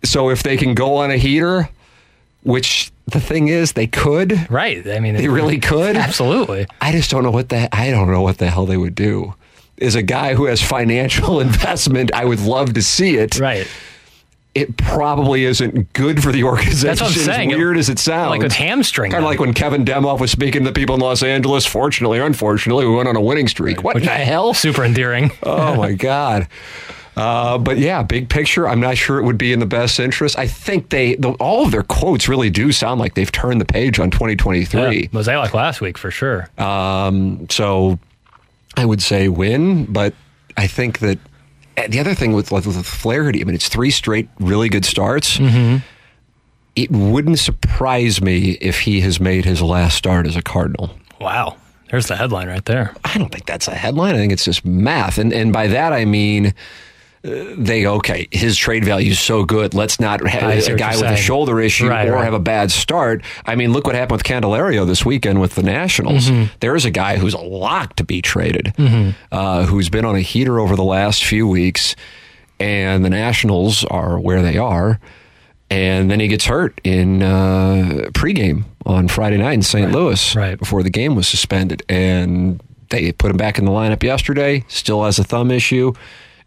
So 0.05 0.31
if 0.31 0.43
they 0.43 0.57
can 0.57 0.75
go 0.75 0.97
on 0.97 1.11
a 1.11 1.17
heater, 1.17 1.69
which 2.43 2.91
the 3.07 3.21
thing 3.21 3.49
is, 3.49 3.73
they 3.73 3.87
could. 3.87 4.51
right. 4.51 4.87
I 4.89 5.01
mean, 5.01 5.17
They 5.17 5.29
really 5.29 5.59
could. 5.59 5.97
Absolutely. 5.97 6.67
I 6.81 6.93
just 6.93 7.11
don't 7.11 7.23
know 7.23 7.31
what 7.31 7.49
the 7.49 7.69
I 7.75 7.91
don't 7.91 8.11
know 8.11 8.23
what 8.23 8.39
the 8.39 8.49
hell 8.49 8.67
they 8.67 8.77
would 8.77 8.95
do. 8.95 9.35
Is 9.77 9.95
a 9.95 10.03
guy 10.03 10.35
who 10.35 10.45
has 10.45 10.63
financial 10.63 11.41
investment, 11.41 12.13
I 12.15 12.25
would 12.25 12.41
love 12.41 12.75
to 12.75 12.83
see 12.83 13.17
it. 13.17 13.39
Right. 13.41 13.67
It 14.55 14.77
probably 14.77 15.45
isn't 15.45 15.93
good 15.93 16.23
for 16.23 16.33
the 16.33 16.43
organization. 16.43 16.89
That's 16.89 17.01
what 17.01 17.11
I'm 17.11 17.17
saying. 17.17 17.53
As 17.53 17.59
weird 17.59 17.77
as 17.77 17.89
it 17.89 18.01
sounds. 18.01 18.31
Like 18.31 18.43
with 18.43 18.53
hamstring. 18.53 19.13
Kind 19.13 19.25
of 19.25 19.31
like 19.31 19.39
when 19.39 19.55
Kevin 19.55 19.85
Demoff 19.85 20.19
was 20.19 20.33
speaking 20.33 20.65
to 20.65 20.73
people 20.73 20.97
in 20.97 21.01
Los 21.01 21.23
Angeles. 21.23 21.67
Fortunately 21.67 22.19
or 22.19 22.27
unfortunately, 22.27 22.87
we 22.87 22.95
went 22.95 23.09
on 23.09 23.15
a 23.15 23.21
winning 23.21 23.47
streak. 23.47 23.85
What 23.85 23.95
the 24.03 24.09
hell? 24.09 24.53
Super 24.53 24.85
endearing. 24.85 25.31
oh 25.45 25.77
my 25.77 25.93
god. 25.93 26.49
Uh, 27.17 27.59
but 27.59 27.79
yeah, 27.79 28.03
big 28.03 28.29
picture. 28.29 28.67
I'm 28.67 28.81
not 28.81 28.97
sure 28.97 29.19
it 29.19 29.25
would 29.25 29.39
be 29.39 29.53
in 29.53 29.61
the 29.61 29.67
best 29.67 30.01
interest. 30.01 30.39
I 30.39 30.47
think 30.47 30.89
they, 30.89 31.17
the, 31.17 31.31
all 31.33 31.65
of 31.65 31.71
their 31.71 31.83
quotes 31.83 32.29
really 32.29 32.51
do 32.51 32.73
sound 32.73 33.01
like 33.01 33.15
they've 33.15 33.31
turned 33.31 33.61
the 33.61 33.65
page 33.67 33.99
on 33.99 34.11
2023. 34.11 34.81
Yeah, 34.81 35.07
Mozeliak 35.09 35.53
last 35.53 35.81
week 35.81 35.99
for 35.99 36.11
sure. 36.11 36.49
Um, 36.59 37.47
so 37.51 37.99
I 38.77 38.85
would 38.85 39.03
say 39.03 39.29
win, 39.29 39.85
but 39.87 40.15
I 40.57 40.67
think 40.67 41.01
that 41.01 41.19
the 41.89 42.01
other 42.01 42.15
thing 42.15 42.33
with, 42.33 42.51
with, 42.51 42.67
with 42.67 42.85
Flaherty, 42.87 43.41
I 43.41 43.45
mean, 43.45 43.55
it's 43.55 43.69
three 43.69 43.91
straight 43.91 44.29
really 44.39 44.69
good 44.69 44.85
starts. 44.85 45.37
Mm-hmm. 45.39 45.79
It 46.77 46.91
wouldn't 46.91 47.39
surprise 47.39 48.21
me 48.23 48.53
if 48.61 48.81
he 48.81 49.01
has 49.01 49.21
made 49.21 49.45
his 49.45 49.61
last 49.61 49.97
start 49.97 50.27
as 50.27 50.37
a 50.37 50.43
Cardinal. 50.43 50.91
wow. 51.21 51.57
There's 51.91 52.07
the 52.07 52.15
headline 52.15 52.47
right 52.49 52.65
there. 52.67 52.95
I 53.05 53.19
don't 53.19 53.33
think 53.33 53.47
that's 53.47 53.67
a 53.67 53.75
headline. 53.75 54.15
I 54.15 54.19
think 54.19 54.33
it's 54.33 54.45
just 54.45 54.65
math, 54.65 55.19
and 55.19 55.33
and 55.33 55.53
by 55.53 55.67
that 55.67 55.93
I 55.93 56.05
mean. 56.05 56.55
They 57.23 57.87
okay. 57.87 58.29
His 58.31 58.57
trade 58.57 58.83
value 58.83 59.11
is 59.11 59.21
so 59.21 59.45
good. 59.45 59.75
Let's 59.75 60.01
not 60.01 60.27
have 60.27 60.43
a 60.67 60.77
guy 60.77 60.97
with 60.97 61.05
a 61.05 61.17
shoulder 61.17 61.61
issue 61.61 61.89
Right, 61.89 62.09
or 62.09 62.13
right. 62.13 62.25
have 62.25 62.33
a 62.33 62.41
bad 62.41 62.71
start. 62.71 63.23
I 63.45 63.57
mean, 63.57 63.73
look 63.73 63.87
what 63.87 63.95
happened 63.95 64.19
with 64.19 64.25
Candelario 64.25 64.87
this 64.87 65.05
weekend 65.05 65.39
with 65.39 65.55
the 65.55 65.63
Nationals. 65.63 66.31
Mm-hmm. 66.31 66.55
There's 66.61 66.87
a 66.87 66.91
guy 66.91 67.19
who's 67.19 67.35
a 67.35 67.41
lock 67.41 67.97
to 67.97 68.05
be 68.05 68.23
traded, 68.23 68.73
uh, 69.31 69.67
who's 69.67 69.91
been 69.91 70.07
on 70.07 70.17
a 70.17 70.21
heater 70.21 70.59
over 70.59 70.77
the 70.77 70.85
last 70.85 71.23
few 71.25 71.47
weeks, 71.47 71.95
and 72.59 73.05
the 73.05 73.11
Nationals 73.11 73.85
are 73.85 74.19
where 74.19 74.43
they 74.43 74.57
are. 74.57 74.99
And 75.69 76.11
then 76.11 76.21
he 76.21 76.27
gets 76.27 76.47
hurt 76.47 76.81
in 76.85 77.23
uh, 77.23 78.09
pregame 78.13 78.65
on 78.87 79.09
Friday 79.09 79.37
night 79.37 79.53
in 79.53 79.63
St. 79.63 79.93
Louis 79.93 80.35
right. 80.35 80.59
before 80.59 80.83
the 80.83 80.91
game 80.91 81.15
was 81.15 81.29
suspended. 81.29 81.83
And 81.89 82.61
they 82.89 83.13
put 83.13 83.31
him 83.31 83.37
back 83.37 83.57
in 83.59 83.67
the 83.67 83.71
lineup 83.71 84.03
yesterday, 84.03 84.65
still 84.69 85.05
has 85.05 85.19
a 85.19 85.25
thumb 85.25 85.51
issue. 85.51 85.93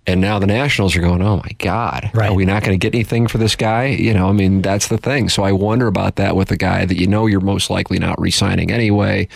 And 0.06 0.20
now 0.20 0.38
the 0.38 0.48
Nationals 0.48 0.96
are 0.98 1.02
going, 1.02 1.22
oh 1.22 1.38
my 1.38 1.52
God, 1.60 2.12
Right. 2.14 2.30
are 2.30 2.34
we 2.34 2.44
not 2.46 2.62
going 2.64 2.78
to 2.78 2.82
get 2.90 2.94
anything 2.94 3.28
for 3.28 3.38
this 3.38 3.56
guy? 3.56 3.86
You 3.86 4.14
know, 4.14 4.28
I 4.28 4.34
mean, 4.34 4.62
that's 4.62 4.88
the 4.88 4.98
thing. 4.98 5.30
So 5.30 5.44
I 5.44 5.54
wonder 5.54 5.88
about 5.88 6.18
that 6.18 6.36
with 6.36 6.52
a 6.52 6.58
guy 6.58 6.84
that 6.86 7.00
you 7.00 7.08
know 7.08 7.26
you're 7.26 7.40
most 7.40 7.70
likely 7.70 8.00
not 8.00 8.20
re 8.20 8.30
signing 8.30 8.70
anyway. 8.70 9.30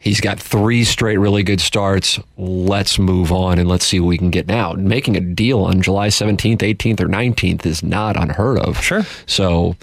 He's 0.00 0.20
got 0.20 0.38
three 0.38 0.84
straight 0.84 1.16
really 1.16 1.42
good 1.42 1.60
starts. 1.60 2.20
Let's 2.36 2.98
move 3.00 3.32
on 3.32 3.58
and 3.58 3.68
let's 3.68 3.84
see 3.86 3.98
what 3.98 4.08
we 4.08 4.18
can 4.18 4.30
get 4.30 4.46
now. 4.46 4.72
Making 4.74 5.16
a 5.16 5.20
deal 5.20 5.60
on 5.60 5.80
July 5.82 6.08
17th, 6.08 6.58
18th, 6.58 7.00
or 7.00 7.08
19th 7.08 7.66
is 7.66 7.82
not 7.82 8.16
unheard 8.16 8.58
of. 8.58 8.80
Sure. 8.80 9.02
So 9.26 9.74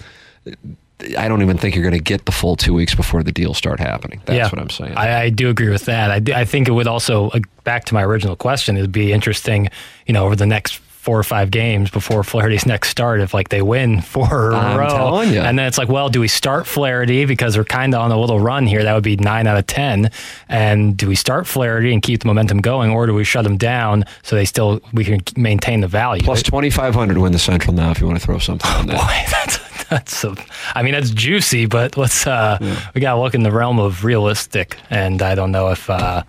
I 1.18 1.28
don't 1.28 1.42
even 1.42 1.58
think 1.58 1.74
you're 1.74 1.84
going 1.84 1.94
to 1.94 2.00
get 2.00 2.24
the 2.24 2.32
full 2.32 2.56
two 2.56 2.72
weeks 2.72 2.94
before 2.94 3.22
the 3.22 3.32
deals 3.32 3.58
start 3.58 3.80
happening. 3.80 4.20
That's 4.24 4.36
yeah, 4.36 4.44
what 4.44 4.58
I'm 4.58 4.70
saying. 4.70 4.94
I, 4.96 5.22
I 5.22 5.30
do 5.30 5.50
agree 5.50 5.68
with 5.68 5.84
that. 5.86 6.10
I, 6.10 6.20
do- 6.20 6.32
I 6.32 6.44
think 6.44 6.68
it 6.68 6.72
would 6.72 6.86
also, 6.86 7.28
uh, 7.30 7.40
back 7.64 7.84
to 7.86 7.94
my 7.94 8.02
original 8.02 8.34
question, 8.34 8.76
it 8.76 8.80
would 8.80 8.92
be 8.92 9.12
interesting, 9.12 9.68
you 10.06 10.14
know, 10.14 10.24
over 10.24 10.36
the 10.36 10.46
next 10.46 10.80
four 11.06 11.16
or 11.16 11.22
five 11.22 11.52
games 11.52 11.88
before 11.88 12.24
Flaherty's 12.24 12.66
next 12.66 12.88
start, 12.88 13.20
if 13.20 13.32
like 13.32 13.50
they 13.50 13.62
win 13.62 14.00
four 14.02 14.52
in 14.52 14.58
a 14.58 14.76
row. 14.76 15.20
And 15.20 15.56
then 15.56 15.66
it's 15.66 15.78
like, 15.78 15.88
well, 15.88 16.08
do 16.08 16.18
we 16.18 16.26
start 16.26 16.66
Flaherty 16.66 17.26
because 17.26 17.56
we're 17.56 17.64
kind 17.64 17.94
of 17.94 18.00
on 18.00 18.10
a 18.10 18.18
little 18.18 18.40
run 18.40 18.66
here? 18.66 18.82
That 18.82 18.94
would 18.94 19.04
be 19.04 19.16
nine 19.16 19.46
out 19.46 19.56
of 19.56 19.66
10. 19.68 20.10
And 20.48 20.96
do 20.96 21.06
we 21.06 21.14
start 21.14 21.46
Flaherty 21.46 21.92
and 21.92 22.02
keep 22.02 22.20
the 22.20 22.26
momentum 22.26 22.58
going, 22.60 22.90
or 22.90 23.06
do 23.06 23.14
we 23.14 23.22
shut 23.22 23.44
them 23.44 23.56
down 23.56 24.04
so 24.24 24.34
they 24.34 24.46
still, 24.46 24.80
we 24.94 25.04
can 25.04 25.20
maintain 25.36 25.80
the 25.80 25.88
value? 25.88 26.24
Plus 26.24 26.42
2,500 26.42 27.14
to 27.14 27.20
win 27.20 27.32
the 27.32 27.38
Central 27.38 27.72
now 27.72 27.92
if 27.92 28.00
you 28.00 28.06
want 28.06 28.18
to 28.18 28.24
throw 28.24 28.38
something 28.38 28.68
on 28.72 28.86
that. 28.88 28.96
Boy, 28.96 29.30
that's 29.30 29.65
that's 29.90 30.24
a, 30.24 30.34
I 30.74 30.82
mean 30.82 30.92
that's 30.92 31.10
juicy, 31.10 31.66
but 31.66 31.96
let's 31.96 32.26
uh 32.26 32.58
we 32.94 33.00
gotta 33.00 33.20
look 33.20 33.34
in 33.34 33.42
the 33.42 33.52
realm 33.52 33.78
of 33.78 34.04
realistic, 34.04 34.76
and 34.90 35.22
I 35.22 35.34
don't 35.34 35.52
know 35.52 35.68
if 35.68 35.88
uh 35.90 36.22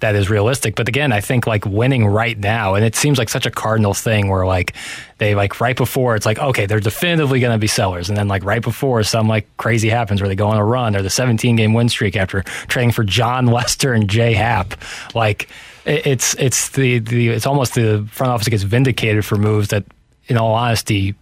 that 0.00 0.16
is 0.16 0.28
realistic. 0.28 0.74
But 0.74 0.88
again, 0.88 1.12
I 1.12 1.20
think 1.20 1.46
like 1.46 1.64
winning 1.64 2.06
right 2.06 2.36
now, 2.38 2.74
and 2.74 2.84
it 2.84 2.94
seems 2.94 3.16
like 3.16 3.30
such 3.30 3.46
a 3.46 3.50
cardinal 3.50 3.94
thing 3.94 4.28
where 4.28 4.44
like 4.44 4.74
they 5.18 5.34
like 5.34 5.60
right 5.60 5.76
before 5.76 6.14
it's 6.16 6.26
like 6.26 6.38
okay 6.38 6.66
they're 6.66 6.80
definitively 6.80 7.40
going 7.40 7.52
to 7.54 7.58
be 7.58 7.68
sellers, 7.68 8.08
and 8.08 8.16
then 8.18 8.28
like 8.28 8.44
right 8.44 8.60
before 8.60 9.02
some 9.02 9.28
like 9.28 9.46
crazy 9.56 9.88
happens 9.88 10.20
where 10.20 10.28
they 10.28 10.34
go 10.34 10.48
on 10.48 10.58
a 10.58 10.64
run 10.64 10.94
or 10.96 11.00
the 11.02 11.08
17 11.10 11.56
game 11.56 11.72
win 11.72 11.88
streak 11.88 12.16
after 12.16 12.42
trading 12.68 12.90
for 12.92 13.04
Jon 13.04 13.46
Lester 13.56 13.92
and 13.94 14.10
Jay 14.10 14.34
Happ, 14.34 14.74
like 15.14 15.48
it- 15.86 16.06
it's 16.06 16.34
it's 16.34 16.70
the 16.70 16.98
the 16.98 17.28
it's 17.30 17.46
almost 17.46 17.74
the 17.74 18.06
front 18.10 18.32
office 18.32 18.48
gets 18.48 18.62
vindicated 18.64 19.24
for 19.24 19.36
moves 19.36 19.68
that, 19.68 19.84
in 20.26 20.36
all 20.36 20.54
honesty, 20.54 21.14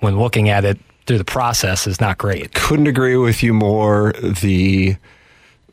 when 0.00 0.18
looking 0.18 0.48
at 0.50 0.64
it 0.64 0.78
through 1.06 1.18
the 1.18 1.24
process 1.24 1.86
is 1.86 2.00
not 2.00 2.18
great. 2.18 2.52
Couldn't 2.54 2.86
agree 2.86 3.16
with 3.16 3.42
you 3.42 3.54
more. 3.54 4.12
The 4.42 4.96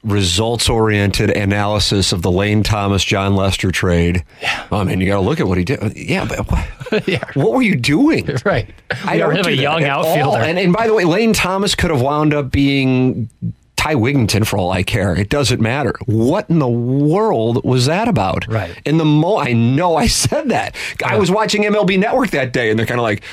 results 0.03 0.67
oriented 0.67 1.29
analysis 1.29 2.11
of 2.11 2.21
the 2.21 2.31
Lane 2.31 2.61
Thomas 2.61 3.03
Jon 3.03 3.35
Lester 3.35 3.71
trade. 3.71 4.23
Yeah. 4.41 4.67
I 4.71 4.83
mean, 4.83 4.99
you 4.99 5.07
got 5.07 5.15
to 5.15 5.21
look 5.21 5.39
at 5.39 5.47
what 5.47 5.57
he 5.57 5.63
did. 5.63 5.95
Yeah, 5.95 6.25
but 6.25 6.51
what, 6.51 7.07
Yeah. 7.07 7.23
what 7.35 7.53
were 7.53 7.61
you 7.61 7.75
doing? 7.75 8.27
Right. 8.45 8.69
I 9.05 9.13
We 9.13 9.19
don't 9.19 9.35
have 9.37 9.45
do 9.45 9.49
a 9.51 9.53
young 9.53 9.83
outfielder. 9.85 10.39
And, 10.41 10.59
and 10.59 10.73
by 10.73 10.87
the 10.87 10.93
way, 10.93 11.05
Lane 11.05 11.31
Thomas 11.31 11.75
could 11.75 11.89
have 11.91 12.01
wound 12.01 12.33
up 12.33 12.51
being 12.51 13.29
Ty 13.77 13.95
Wigginton 13.95 14.45
for 14.45 14.57
all 14.57 14.71
I 14.71 14.83
care. 14.83 15.15
It 15.17 15.29
doesn't 15.29 15.61
matter. 15.61 15.93
What 16.05 16.49
in 16.49 16.59
the 16.59 16.67
world 16.67 17.63
was 17.63 17.85
that 17.85 18.09
about? 18.09 18.45
Right. 18.49 18.77
In 18.85 18.97
the 18.97 19.05
mo, 19.05 19.37
I 19.37 19.53
know 19.53 19.95
I 19.95 20.07
said 20.07 20.49
that. 20.49 20.75
I 21.05 21.17
was 21.17 21.31
watching 21.31 21.63
MLB 21.63 21.97
Network 21.97 22.31
that 22.31 22.51
day, 22.51 22.69
and 22.69 22.77
they're 22.77 22.85
kind 22.85 22.99
of 22.99 23.03
like, 23.03 23.23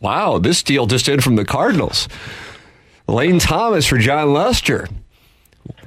"Wow, 0.00 0.38
this 0.38 0.62
deal 0.62 0.86
just 0.86 1.08
in 1.08 1.20
from 1.20 1.36
the 1.36 1.44
Cardinals." 1.44 2.08
Lane 3.06 3.38
Thomas 3.38 3.86
for 3.86 3.98
Jon 3.98 4.32
Lester. 4.32 4.88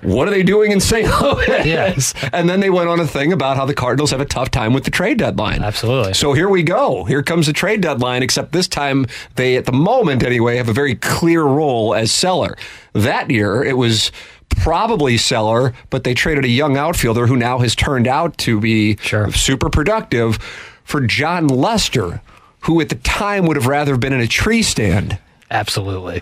What 0.02 0.28
are 0.28 0.32
they 0.32 0.44
doing 0.44 0.72
in 0.72 0.80
St. 0.80 1.08
Louis? 1.22 1.48
Yes. 1.48 2.14
And 2.32 2.48
then 2.50 2.60
they 2.60 2.70
went 2.70 2.90
on 2.90 3.00
a 3.00 3.08
thing 3.08 3.34
about 3.34 3.58
how 3.58 3.66
the 3.66 3.74
Cardinals 3.74 4.12
have 4.12 4.22
a 4.22 4.26
tough 4.26 4.50
time 4.52 4.74
with 4.74 4.84
the 4.86 4.92
trade 4.92 5.18
deadline. 5.18 5.64
Absolutely. 5.64 6.14
So 6.14 6.34
here 6.34 6.50
we 6.50 6.62
go. 6.64 7.04
Here 7.06 7.24
comes 7.24 7.48
the 7.48 7.54
trade 7.54 7.82
deadline, 7.82 8.22
except 8.24 8.52
this 8.52 8.68
time 8.68 9.06
they, 9.36 9.56
at 9.56 9.66
the 9.66 9.72
moment 9.72 10.24
anyway, 10.24 10.58
have 10.58 10.70
a 10.70 10.74
very 10.74 10.96
clear 10.96 11.44
role 11.44 11.94
as 11.96 12.12
seller. 12.12 12.56
That 12.94 13.30
year, 13.32 13.64
it 13.64 13.78
was 13.78 14.12
probably 14.50 15.18
seller, 15.18 15.74
but 15.90 16.04
they 16.04 16.14
traded 16.14 16.46
a 16.46 16.50
young 16.50 16.78
outfielder 16.78 17.28
who 17.28 17.36
now 17.36 17.58
has 17.60 17.76
turned 17.76 18.08
out 18.08 18.38
to 18.40 18.60
be 18.60 18.98
Sure. 19.02 19.32
super 19.32 19.70
productive 19.70 20.38
for 20.84 21.02
Jon 21.02 21.48
Lester, 21.48 22.22
who 22.62 22.82
at 22.82 22.90
the 22.90 22.96
time 22.96 23.46
would 23.46 23.56
have 23.58 23.68
rather 23.68 23.98
been 23.98 24.14
in 24.14 24.20
a 24.20 24.28
tree 24.28 24.62
stand. 24.64 25.18
Absolutely. 25.50 26.22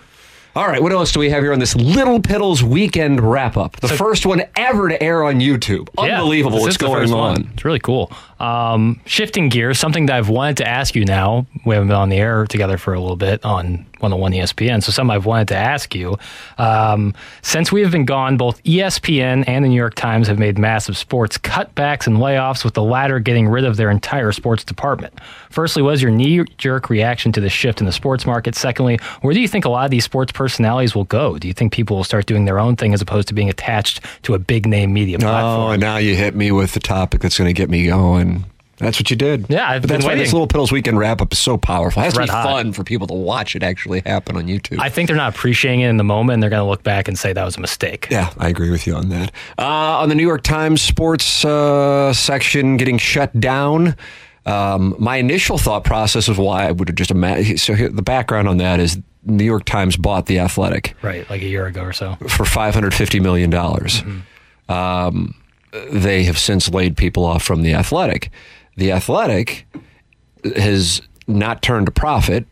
All 0.54 0.66
right, 0.66 0.82
what 0.82 0.90
else 0.90 1.12
do 1.12 1.20
we 1.20 1.28
have 1.28 1.42
here 1.42 1.52
on 1.52 1.58
this 1.58 1.76
Little 1.76 2.18
Piddles 2.18 2.62
weekend 2.62 3.20
wrap 3.20 3.58
up? 3.58 3.78
The 3.80 3.88
first 3.88 4.24
one 4.24 4.42
ever 4.56 4.88
to 4.88 5.02
air 5.02 5.22
on 5.22 5.38
YouTube. 5.38 5.90
Unbelievable 5.98 6.56
this 6.58 6.64
what's 6.64 6.76
going 6.78 7.12
on. 7.12 7.18
one. 7.18 7.50
It's 7.52 7.64
really 7.64 7.78
cool. 7.78 8.10
Um, 8.38 9.00
shifting 9.06 9.48
gears, 9.48 9.78
something 9.78 10.06
that 10.06 10.16
I've 10.16 10.28
wanted 10.28 10.58
to 10.58 10.68
ask 10.68 10.94
you 10.94 11.04
now. 11.04 11.46
We 11.64 11.74
haven't 11.74 11.88
been 11.88 11.96
on 11.96 12.10
the 12.10 12.18
air 12.18 12.46
together 12.46 12.76
for 12.76 12.92
a 12.92 13.00
little 13.00 13.16
bit 13.16 13.44
on 13.44 13.86
101 14.00 14.32
ESPN. 14.32 14.82
So, 14.82 14.92
something 14.92 15.14
I've 15.14 15.24
wanted 15.24 15.48
to 15.48 15.56
ask 15.56 15.94
you. 15.94 16.18
Um, 16.58 17.14
since 17.40 17.72
we 17.72 17.80
have 17.82 17.92
been 17.92 18.04
gone, 18.04 18.36
both 18.36 18.62
ESPN 18.64 19.44
and 19.46 19.64
the 19.64 19.68
New 19.70 19.76
York 19.76 19.94
Times 19.94 20.28
have 20.28 20.38
made 20.38 20.58
massive 20.58 20.98
sports 20.98 21.38
cutbacks 21.38 22.06
and 22.06 22.18
layoffs, 22.18 22.62
with 22.62 22.74
the 22.74 22.82
latter 22.82 23.20
getting 23.20 23.48
rid 23.48 23.64
of 23.64 23.78
their 23.78 23.90
entire 23.90 24.32
sports 24.32 24.64
department. 24.64 25.14
Firstly, 25.48 25.82
what 25.82 25.94
is 25.94 26.02
your 26.02 26.10
knee 26.10 26.44
jerk 26.58 26.90
reaction 26.90 27.32
to 27.32 27.40
the 27.40 27.48
shift 27.48 27.80
in 27.80 27.86
the 27.86 27.92
sports 27.92 28.26
market? 28.26 28.54
Secondly, 28.54 28.98
where 29.22 29.32
do 29.32 29.40
you 29.40 29.48
think 29.48 29.64
a 29.64 29.70
lot 29.70 29.86
of 29.86 29.90
these 29.90 30.04
sports 30.04 30.30
personalities 30.32 30.94
will 30.94 31.04
go? 31.04 31.38
Do 31.38 31.48
you 31.48 31.54
think 31.54 31.72
people 31.72 31.96
will 31.96 32.04
start 32.04 32.26
doing 32.26 32.44
their 32.44 32.58
own 32.58 32.76
thing 32.76 32.92
as 32.92 33.00
opposed 33.00 33.28
to 33.28 33.34
being 33.34 33.48
attached 33.48 34.04
to 34.24 34.34
a 34.34 34.38
big 34.38 34.66
name 34.66 34.92
media 34.92 35.18
platform? 35.18 35.72
Oh, 35.72 35.76
now 35.76 35.96
you 35.96 36.14
hit 36.14 36.34
me 36.34 36.52
with 36.52 36.72
the 36.72 36.80
topic 36.80 37.22
that's 37.22 37.38
going 37.38 37.48
to 37.48 37.54
get 37.54 37.70
me 37.70 37.86
going. 37.86 38.35
That's 38.78 38.98
what 39.00 39.08
you 39.10 39.16
did. 39.16 39.46
Yeah, 39.48 39.68
I've 39.70 39.82
but 39.82 39.88
that's 39.88 40.04
why 40.04 40.14
this 40.16 40.32
waiting. 40.32 40.40
Little 40.40 40.48
Piddles 40.48 40.70
weekend 40.70 40.98
wrap 40.98 41.22
up 41.22 41.32
is 41.32 41.38
so 41.38 41.56
powerful. 41.56 42.02
It 42.02 42.06
has 42.06 42.14
to 42.14 42.20
be 42.20 42.26
hot. 42.26 42.44
fun 42.44 42.72
for 42.72 42.84
people 42.84 43.06
to 43.06 43.14
watch 43.14 43.56
it 43.56 43.62
actually 43.62 44.00
happen 44.04 44.36
on 44.36 44.46
YouTube. 44.46 44.78
I 44.80 44.90
think 44.90 45.08
they're 45.08 45.16
not 45.16 45.34
appreciating 45.34 45.80
it 45.80 45.88
in 45.88 45.96
the 45.96 46.04
moment. 46.04 46.34
and 46.34 46.42
They're 46.42 46.50
going 46.50 46.60
to 46.62 46.68
look 46.68 46.82
back 46.82 47.08
and 47.08 47.18
say 47.18 47.32
that 47.32 47.44
was 47.44 47.56
a 47.56 47.60
mistake. 47.60 48.08
yeah, 48.10 48.32
I 48.36 48.48
agree 48.48 48.70
with 48.70 48.86
you 48.86 48.94
on 48.94 49.08
that. 49.08 49.32
Uh, 49.58 49.64
on 50.00 50.08
the 50.10 50.14
New 50.14 50.22
York 50.26 50.42
Times 50.42 50.82
sports 50.82 51.44
uh, 51.44 52.12
section 52.12 52.76
getting 52.76 52.98
shut 52.98 53.38
down, 53.40 53.96
um, 54.44 54.94
my 54.98 55.16
initial 55.16 55.56
thought 55.56 55.84
process 55.84 56.28
of 56.28 56.36
why 56.38 56.68
I 56.68 56.72
would 56.72 56.88
have 56.88 56.96
just 56.96 57.10
imagined. 57.10 57.58
So 57.60 57.72
here, 57.74 57.88
the 57.88 58.02
background 58.02 58.46
on 58.46 58.58
that 58.58 58.78
is 58.78 58.98
New 59.24 59.44
York 59.44 59.64
Times 59.64 59.96
bought 59.96 60.26
The 60.26 60.38
Athletic. 60.38 60.94
Right, 61.02 61.28
like 61.30 61.40
a 61.40 61.46
year 61.46 61.64
ago 61.66 61.82
or 61.82 61.92
so. 61.94 62.16
for 62.28 62.44
five 62.44 62.74
hundred 62.74 62.92
fifty 62.94 63.20
million 63.20 63.48
dollars. 63.50 64.02
Um, 64.68 65.34
they 65.90 66.24
have 66.24 66.38
since 66.38 66.68
laid 66.68 66.96
people 66.96 67.24
off 67.24 67.42
from 67.42 67.62
the 67.62 67.74
Athletic. 67.74 68.30
The 68.76 68.92
Athletic 68.92 69.66
has 70.56 71.02
not 71.26 71.62
turned 71.62 71.88
a 71.88 71.90
profit, 71.90 72.46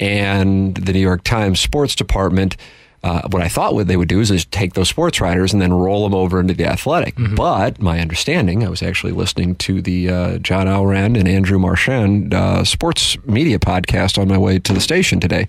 and 0.00 0.74
the 0.76 0.92
New 0.92 1.00
York 1.00 1.24
Times 1.24 1.60
sports 1.60 1.94
department. 1.94 2.56
Uh, 3.02 3.20
what 3.28 3.42
I 3.42 3.48
thought 3.48 3.74
what 3.74 3.86
they 3.86 3.98
would 3.98 4.08
do 4.08 4.20
is, 4.20 4.30
is 4.30 4.46
take 4.46 4.72
those 4.72 4.88
sports 4.88 5.20
writers 5.20 5.52
and 5.52 5.60
then 5.60 5.74
roll 5.74 6.04
them 6.04 6.14
over 6.14 6.40
into 6.40 6.54
the 6.54 6.64
Athletic. 6.64 7.14
But 7.36 7.78
my 7.78 8.00
understanding, 8.00 8.64
I 8.64 8.70
was 8.70 8.82
actually 8.82 9.12
listening 9.12 9.56
to 9.56 9.82
the 9.82 10.08
uh, 10.08 10.38
John 10.38 10.66
Ourand 10.68 11.18
and 11.18 11.28
Andrew 11.28 11.58
Marchand 11.58 12.32
uh, 12.32 12.64
sports 12.64 13.18
media 13.26 13.58
podcast 13.58 14.16
on 14.16 14.26
my 14.26 14.38
way 14.38 14.58
to 14.58 14.72
the 14.72 14.80
station 14.80 15.20
today, 15.20 15.48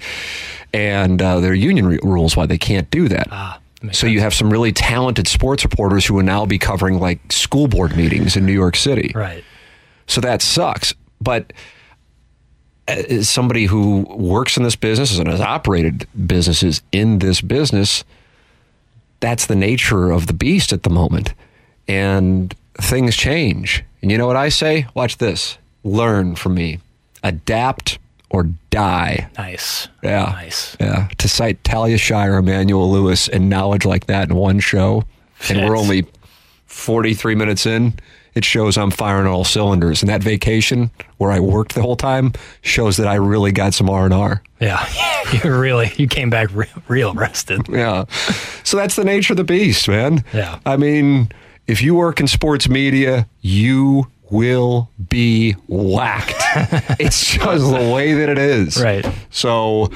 and 0.74 1.22
uh, 1.22 1.40
there 1.40 1.54
union 1.54 1.86
re- 1.86 2.00
rules 2.04 2.36
why 2.36 2.46
they 2.46 2.58
can't 2.58 2.92
do 2.92 3.08
that. 3.08 3.30
makes 3.82 4.00
so 4.00 4.06
you 4.06 4.20
have 4.20 4.34
some 4.34 4.52
really 4.52 4.74
talented 4.74 5.26
sports 5.26 5.64
reporters 5.64 6.06
who 6.06 6.16
will 6.16 6.24
now 6.24 6.46
be 6.46 6.58
covering 6.58 7.00
like 7.00 7.32
school 7.32 7.70
board 7.70 7.96
meetings 7.96 8.36
in 8.36 8.46
New 8.46 8.52
York 8.52 8.76
City. 8.76 9.14
Right. 9.16 9.46
So 10.08 10.22
that 10.22 10.42
sucks. 10.42 10.94
But 11.22 11.54
uh, 12.88 13.04
as 13.10 13.30
somebody 13.30 13.66
who 13.66 14.02
works 14.10 14.58
in 14.58 14.64
this 14.64 14.76
business 14.76 15.18
and 15.18 15.28
has 15.28 15.42
operated 15.42 16.08
businesses 16.28 16.82
in 16.92 17.20
this 17.20 17.42
business, 17.42 18.04
that's 19.20 19.46
the 19.48 19.56
nature 19.56 20.12
of 20.12 20.28
the 20.28 20.34
beast 20.34 20.72
at 20.74 20.84
the 20.84 20.90
moment. 20.90 21.34
And 21.88 22.54
things 22.76 23.16
change. 23.16 23.84
And 24.02 24.12
you 24.12 24.18
know 24.18 24.28
what 24.28 24.36
I 24.36 24.50
say? 24.50 24.88
Watch 24.94 25.18
this. 25.18 25.58
Learn 25.84 26.36
from 26.36 26.56
me. 26.56 26.80
Adapt 27.24 28.00
or 28.30 28.44
die. 28.70 29.30
Nice. 29.38 29.88
Yeah. 30.04 30.26
Nice. 30.26 30.76
Yeah. 30.80 31.08
To 31.18 31.28
cite 31.28 31.64
Talia 31.64 31.98
Shire, 31.98 32.38
Emmanuel 32.38 32.92
Lewis, 32.92 33.28
and 33.28 33.50
knowledge 33.50 33.86
like 33.86 34.08
that 34.08 34.30
in 34.30 34.36
one 34.36 34.60
show, 34.60 35.06
and 35.50 35.60
we're 35.60 35.78
only 35.78 36.06
43 36.66 37.36
minutes 37.36 37.66
in, 37.66 37.94
it 38.36 38.44
shows 38.44 38.78
I'm 38.78 38.92
firing 38.92 39.28
all 39.28 39.46
cylinders. 39.46 40.04
And 40.04 40.10
that 40.10 40.22
vacation 40.22 40.92
where 41.18 41.32
I 41.32 41.40
worked 41.40 41.74
the 41.74 41.82
whole 41.82 41.96
time 41.96 42.34
shows 42.62 42.98
that 42.98 43.08
I 43.08 43.16
really 43.16 43.54
got 43.54 43.74
some 43.74 43.90
R&R. 43.90 44.44
Yeah. 44.60 44.86
you 45.44 45.56
really, 45.56 45.92
you 45.96 46.08
came 46.08 46.30
back 46.30 46.50
re- 46.54 46.68
real 46.90 47.14
rested. 47.14 47.68
Yeah. 47.70 48.06
So 48.64 48.78
that's 48.78 48.96
the 48.96 49.06
nature 49.06 49.34
of 49.34 49.38
the 49.38 49.46
beast, 49.46 49.88
man. 49.88 50.24
Yeah. 50.34 50.60
I 50.66 50.76
mean, 50.76 51.32
if 51.66 51.82
you 51.82 51.96
work 51.96 52.20
in 52.20 52.28
sports 52.28 52.68
media, 52.68 53.28
you 53.42 54.08
will 54.30 54.90
be 55.10 55.54
whacked. 55.68 56.36
it's 57.00 57.26
just 57.26 57.64
the 57.64 57.92
way 57.94 58.14
that 58.14 58.28
it 58.28 58.38
is. 58.38 58.82
Right. 58.82 59.08
So 59.30 59.92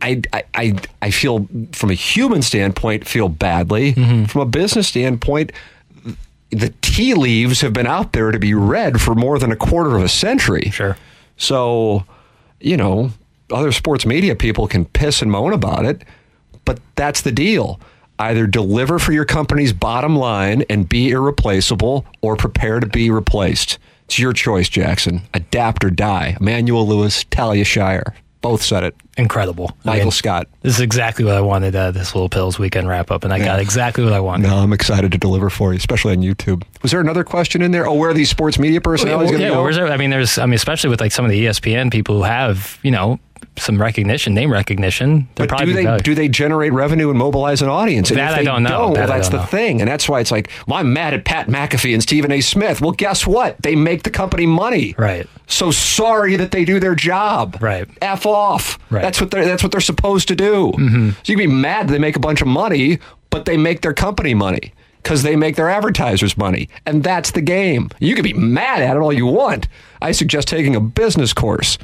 I, 0.00 0.22
I, 0.32 0.44
I, 0.54 0.74
I 1.02 1.10
feel 1.10 1.48
from 1.72 1.90
a 1.90 1.94
human 1.94 2.40
standpoint 2.40 3.06
feel 3.06 3.28
badly. 3.28 3.92
Mm-hmm. 3.92 4.24
From 4.24 4.40
a 4.40 4.46
business 4.46 4.88
standpoint, 4.88 5.52
the 6.58 6.74
tea 6.80 7.14
leaves 7.14 7.60
have 7.60 7.72
been 7.72 7.86
out 7.86 8.12
there 8.12 8.30
to 8.30 8.38
be 8.38 8.54
read 8.54 9.00
for 9.00 9.14
more 9.14 9.38
than 9.38 9.52
a 9.52 9.56
quarter 9.56 9.96
of 9.96 10.02
a 10.02 10.08
century. 10.08 10.70
Sure. 10.70 10.96
So, 11.36 12.04
you 12.60 12.76
know, 12.76 13.10
other 13.50 13.72
sports 13.72 14.06
media 14.06 14.34
people 14.34 14.66
can 14.66 14.84
piss 14.84 15.22
and 15.22 15.30
moan 15.30 15.52
about 15.52 15.84
it, 15.84 16.04
but 16.64 16.80
that's 16.94 17.20
the 17.20 17.32
deal. 17.32 17.80
Either 18.18 18.46
deliver 18.46 18.98
for 18.98 19.12
your 19.12 19.26
company's 19.26 19.72
bottom 19.74 20.16
line 20.16 20.64
and 20.70 20.88
be 20.88 21.10
irreplaceable 21.10 22.06
or 22.22 22.34
prepare 22.36 22.80
to 22.80 22.86
be 22.86 23.10
replaced. 23.10 23.78
It's 24.06 24.18
your 24.18 24.32
choice, 24.32 24.68
Jackson. 24.68 25.22
Adapt 25.34 25.84
or 25.84 25.90
die. 25.90 26.36
Emmanuel 26.40 26.86
Lewis, 26.86 27.24
Talia 27.24 27.64
Shire. 27.64 28.14
Both 28.46 28.62
said 28.62 28.84
it. 28.84 28.94
Incredible. 29.16 29.76
I 29.84 29.88
Michael 29.88 30.04
mean, 30.04 30.10
Scott. 30.12 30.48
This 30.62 30.74
is 30.74 30.80
exactly 30.80 31.24
what 31.24 31.34
I 31.34 31.40
wanted 31.40 31.74
uh, 31.74 31.90
this 31.90 32.14
little 32.14 32.28
pills 32.28 32.60
weekend 32.60 32.86
wrap 32.86 33.10
up, 33.10 33.24
and 33.24 33.32
I 33.32 33.38
got 33.38 33.58
exactly 33.58 34.04
what 34.04 34.12
I 34.12 34.20
wanted. 34.20 34.48
No, 34.48 34.56
I'm 34.56 34.72
excited 34.72 35.10
to 35.10 35.18
deliver 35.18 35.50
for 35.50 35.72
you, 35.72 35.78
especially 35.78 36.12
on 36.12 36.22
YouTube. 36.22 36.62
Was 36.82 36.92
there 36.92 37.00
another 37.00 37.24
question 37.24 37.60
in 37.60 37.72
there? 37.72 37.88
Oh, 37.88 37.94
where 37.94 38.10
are 38.10 38.14
these 38.14 38.30
sports 38.30 38.56
media 38.56 38.80
personalities 38.80 39.32
going 39.32 39.40
to 39.40 39.48
yeah, 39.48 39.54
go? 39.54 39.62
where's 39.62 39.74
there, 39.74 39.88
I 39.88 39.96
mean, 39.96 40.10
there's, 40.10 40.38
I 40.38 40.46
mean, 40.46 40.54
especially 40.54 40.90
with 40.90 41.00
like 41.00 41.10
some 41.10 41.24
of 41.24 41.30
the 41.32 41.46
ESPN 41.46 41.90
people 41.90 42.16
who 42.16 42.22
have, 42.22 42.78
you 42.82 42.92
know, 42.92 43.18
some 43.58 43.80
recognition, 43.80 44.34
name 44.34 44.52
recognition. 44.52 45.28
They're 45.34 45.46
But 45.46 45.48
probably 45.48 45.74
do 45.74 45.82
they 45.82 45.98
do 45.98 46.14
they 46.14 46.28
generate 46.28 46.72
revenue 46.72 47.10
and 47.10 47.18
mobilize 47.18 47.62
an 47.62 47.68
audience? 47.68 48.10
And 48.10 48.18
That 48.18 48.34
I 48.34 48.42
don't 48.42 48.62
know. 48.62 48.92
That 48.94 49.08
well, 49.08 49.18
that's 49.18 49.28
the 49.28 49.38
know. 49.38 49.44
thing, 49.44 49.80
and 49.80 49.88
that's 49.90 50.08
why 50.08 50.20
it's 50.20 50.30
like, 50.30 50.50
well, 50.66 50.78
I'm 50.78 50.92
mad 50.92 51.14
at 51.14 51.24
Pat 51.24 51.48
McAfee 51.48 51.92
and 51.94 52.02
Stephen 52.02 52.30
A. 52.32 52.40
Smith. 52.40 52.80
Well, 52.80 52.92
guess 52.92 53.26
what? 53.26 53.60
They 53.62 53.74
make 53.76 54.02
the 54.02 54.10
company 54.10 54.46
money. 54.46 54.94
Right. 54.98 55.26
So 55.46 55.70
sorry 55.70 56.36
that 56.36 56.50
they 56.50 56.64
do 56.64 56.80
their 56.80 56.94
job. 56.94 57.58
Right. 57.60 57.88
F 58.02 58.26
off. 58.26 58.78
Right. 58.90 58.98
Mm-hmm. 58.98 59.04
That's 59.04 59.20
what 59.20 59.30
they're 59.30 59.44
that's 59.44 59.62
what 59.62 59.72
they're 59.72 59.80
supposed 59.80 60.28
to 60.28 60.36
do. 60.36 60.72
So 60.76 61.32
you 61.32 61.36
can 61.36 61.38
be 61.38 61.46
mad 61.46 61.88
they 61.88 61.98
make 61.98 62.16
a 62.16 62.20
bunch 62.20 62.40
of 62.40 62.48
money, 62.48 62.98
but 63.30 63.44
they 63.44 63.56
make 63.56 63.80
their 63.82 63.94
company 63.94 64.34
money 64.34 64.72
because 65.02 65.22
they 65.22 65.36
make 65.36 65.54
their 65.54 65.68
advertisers 65.68 66.36
money, 66.36 66.68
and 66.84 67.04
that's 67.04 67.30
the 67.30 67.40
game. 67.40 67.90
You 68.00 68.14
can 68.16 68.24
be 68.24 68.32
mad 68.32 68.82
at 68.82 68.96
it 68.96 68.98
all 68.98 69.12
you 69.12 69.26
want. 69.26 69.68
I 70.02 70.10
suggest 70.10 70.48
taking 70.48 70.74
a 70.74 70.80
business 70.80 71.32
course. 71.32 71.78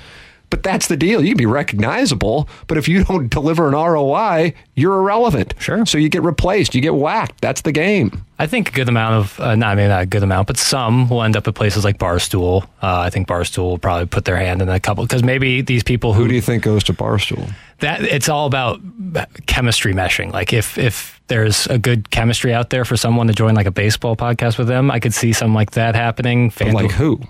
But 0.52 0.62
that's 0.62 0.88
the 0.88 0.98
deal. 0.98 1.22
You 1.22 1.28
can 1.30 1.38
be 1.38 1.46
recognizable, 1.46 2.46
but 2.66 2.76
if 2.76 2.86
you 2.86 3.04
don't 3.04 3.30
deliver 3.30 3.68
an 3.68 3.72
ROI, 3.74 4.52
you're 4.74 4.98
irrelevant. 4.98 5.54
Sure. 5.58 5.86
So 5.86 5.96
you 5.96 6.10
get 6.10 6.22
replaced. 6.22 6.74
You 6.74 6.82
get 6.82 6.94
whacked. 6.94 7.40
That's 7.40 7.62
the 7.62 7.72
game. 7.72 8.22
I 8.38 8.46
think 8.46 8.68
a 8.68 8.72
good 8.72 8.86
amount 8.90 9.14
of, 9.14 9.40
uh, 9.40 9.54
not 9.54 9.76
maybe 9.76 9.88
not 9.88 10.02
a 10.02 10.06
good 10.06 10.22
amount, 10.22 10.48
but 10.48 10.58
some 10.58 11.08
will 11.08 11.22
end 11.22 11.38
up 11.38 11.48
at 11.48 11.54
places 11.54 11.84
like 11.84 11.96
Barstool. 11.96 12.64
Uh, 12.82 12.98
I 13.00 13.08
think 13.08 13.28
Barstool 13.28 13.62
will 13.62 13.78
probably 13.78 14.04
put 14.04 14.26
their 14.26 14.36
hand 14.36 14.60
in 14.60 14.68
a 14.68 14.78
couple 14.78 15.04
because 15.04 15.22
maybe 15.22 15.62
these 15.62 15.82
people 15.82 16.12
who, 16.12 16.24
Who 16.24 16.28
do 16.28 16.34
you 16.34 16.42
think 16.42 16.64
goes 16.64 16.84
to 16.84 16.92
Barstool? 16.92 17.50
that 17.78 18.02
it's 18.02 18.28
all 18.28 18.46
about 18.46 18.78
chemistry 19.46 19.94
meshing. 19.94 20.32
Like 20.32 20.52
if 20.52 20.76
if 20.76 21.18
there's 21.28 21.66
a 21.68 21.78
good 21.78 22.10
chemistry 22.10 22.52
out 22.52 22.68
there 22.68 22.84
for 22.84 22.96
someone 22.96 23.26
to 23.28 23.32
join 23.32 23.54
like 23.54 23.66
a 23.66 23.70
baseball 23.72 24.16
podcast 24.16 24.58
with 24.58 24.68
them, 24.68 24.90
I 24.90 25.00
could 25.00 25.14
see 25.14 25.32
something 25.32 25.54
like 25.54 25.70
that 25.72 25.94
happening. 25.94 26.52
Like 26.60 26.90
who? 26.90 27.20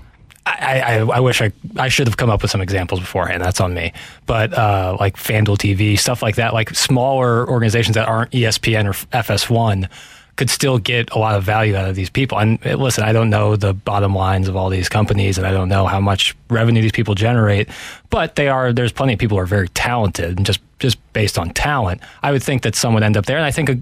I, 0.62 0.80
I, 0.80 0.94
I 0.98 1.20
wish 1.20 1.42
I 1.42 1.52
I 1.76 1.88
should 1.88 2.06
have 2.06 2.16
come 2.16 2.30
up 2.30 2.42
with 2.42 2.50
some 2.50 2.60
examples 2.60 3.00
beforehand. 3.00 3.42
That's 3.42 3.60
on 3.60 3.74
me. 3.74 3.92
But 4.26 4.54
uh, 4.54 4.96
like 4.98 5.16
FanDuel 5.16 5.58
TV, 5.58 5.98
stuff 5.98 6.22
like 6.22 6.36
that, 6.36 6.54
like 6.54 6.70
smaller 6.70 7.48
organizations 7.48 7.94
that 7.94 8.08
aren't 8.08 8.30
ESPN 8.30 8.86
or 8.86 8.92
FS1 9.16 9.88
could 10.36 10.48
still 10.48 10.78
get 10.78 11.10
a 11.10 11.18
lot 11.18 11.34
of 11.34 11.44
value 11.44 11.76
out 11.76 11.88
of 11.88 11.94
these 11.94 12.08
people. 12.08 12.38
And 12.38 12.64
uh, 12.66 12.76
listen, 12.76 13.04
I 13.04 13.12
don't 13.12 13.28
know 13.28 13.54
the 13.56 13.74
bottom 13.74 14.14
lines 14.14 14.48
of 14.48 14.56
all 14.56 14.70
these 14.70 14.88
companies, 14.88 15.36
and 15.36 15.46
I 15.46 15.52
don't 15.52 15.68
know 15.68 15.86
how 15.86 16.00
much 16.00 16.34
revenue 16.48 16.80
these 16.80 16.92
people 16.92 17.14
generate. 17.14 17.68
But 18.10 18.36
they 18.36 18.48
are 18.48 18.72
there's 18.72 18.92
plenty 18.92 19.12
of 19.12 19.18
people 19.18 19.36
who 19.36 19.42
are 19.42 19.46
very 19.46 19.68
talented, 19.68 20.36
and 20.36 20.46
just 20.46 20.60
just 20.78 20.98
based 21.12 21.38
on 21.38 21.50
talent, 21.50 22.00
I 22.22 22.32
would 22.32 22.42
think 22.42 22.62
that 22.62 22.74
some 22.74 22.94
would 22.94 23.02
end 23.02 23.16
up 23.16 23.26
there. 23.26 23.36
And 23.36 23.46
I 23.46 23.50
think 23.50 23.68
a 23.68 23.78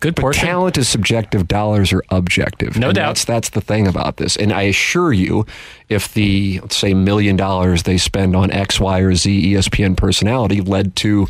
good 0.00 0.14
But 0.14 0.22
portion. 0.22 0.46
talent 0.46 0.78
is 0.78 0.88
subjective, 0.88 1.46
dollars 1.46 1.92
are 1.92 2.02
objective. 2.10 2.76
No 2.78 2.88
And 2.88 2.96
doubt. 2.96 3.06
That's, 3.08 3.24
that's 3.24 3.50
the 3.50 3.60
thing 3.60 3.86
about 3.86 4.16
this. 4.16 4.36
And 4.36 4.52
I 4.52 4.62
assure 4.62 5.12
you, 5.12 5.46
if 5.88 6.12
the, 6.14 6.60
let's 6.60 6.76
say, 6.76 6.94
million 6.94 7.36
dollars 7.36 7.84
they 7.84 7.98
spend 7.98 8.34
on 8.34 8.50
X, 8.50 8.80
Y, 8.80 8.98
or 9.00 9.14
Z 9.14 9.54
ESPN 9.54 9.96
personality 9.96 10.60
led 10.60 10.96
to 10.96 11.28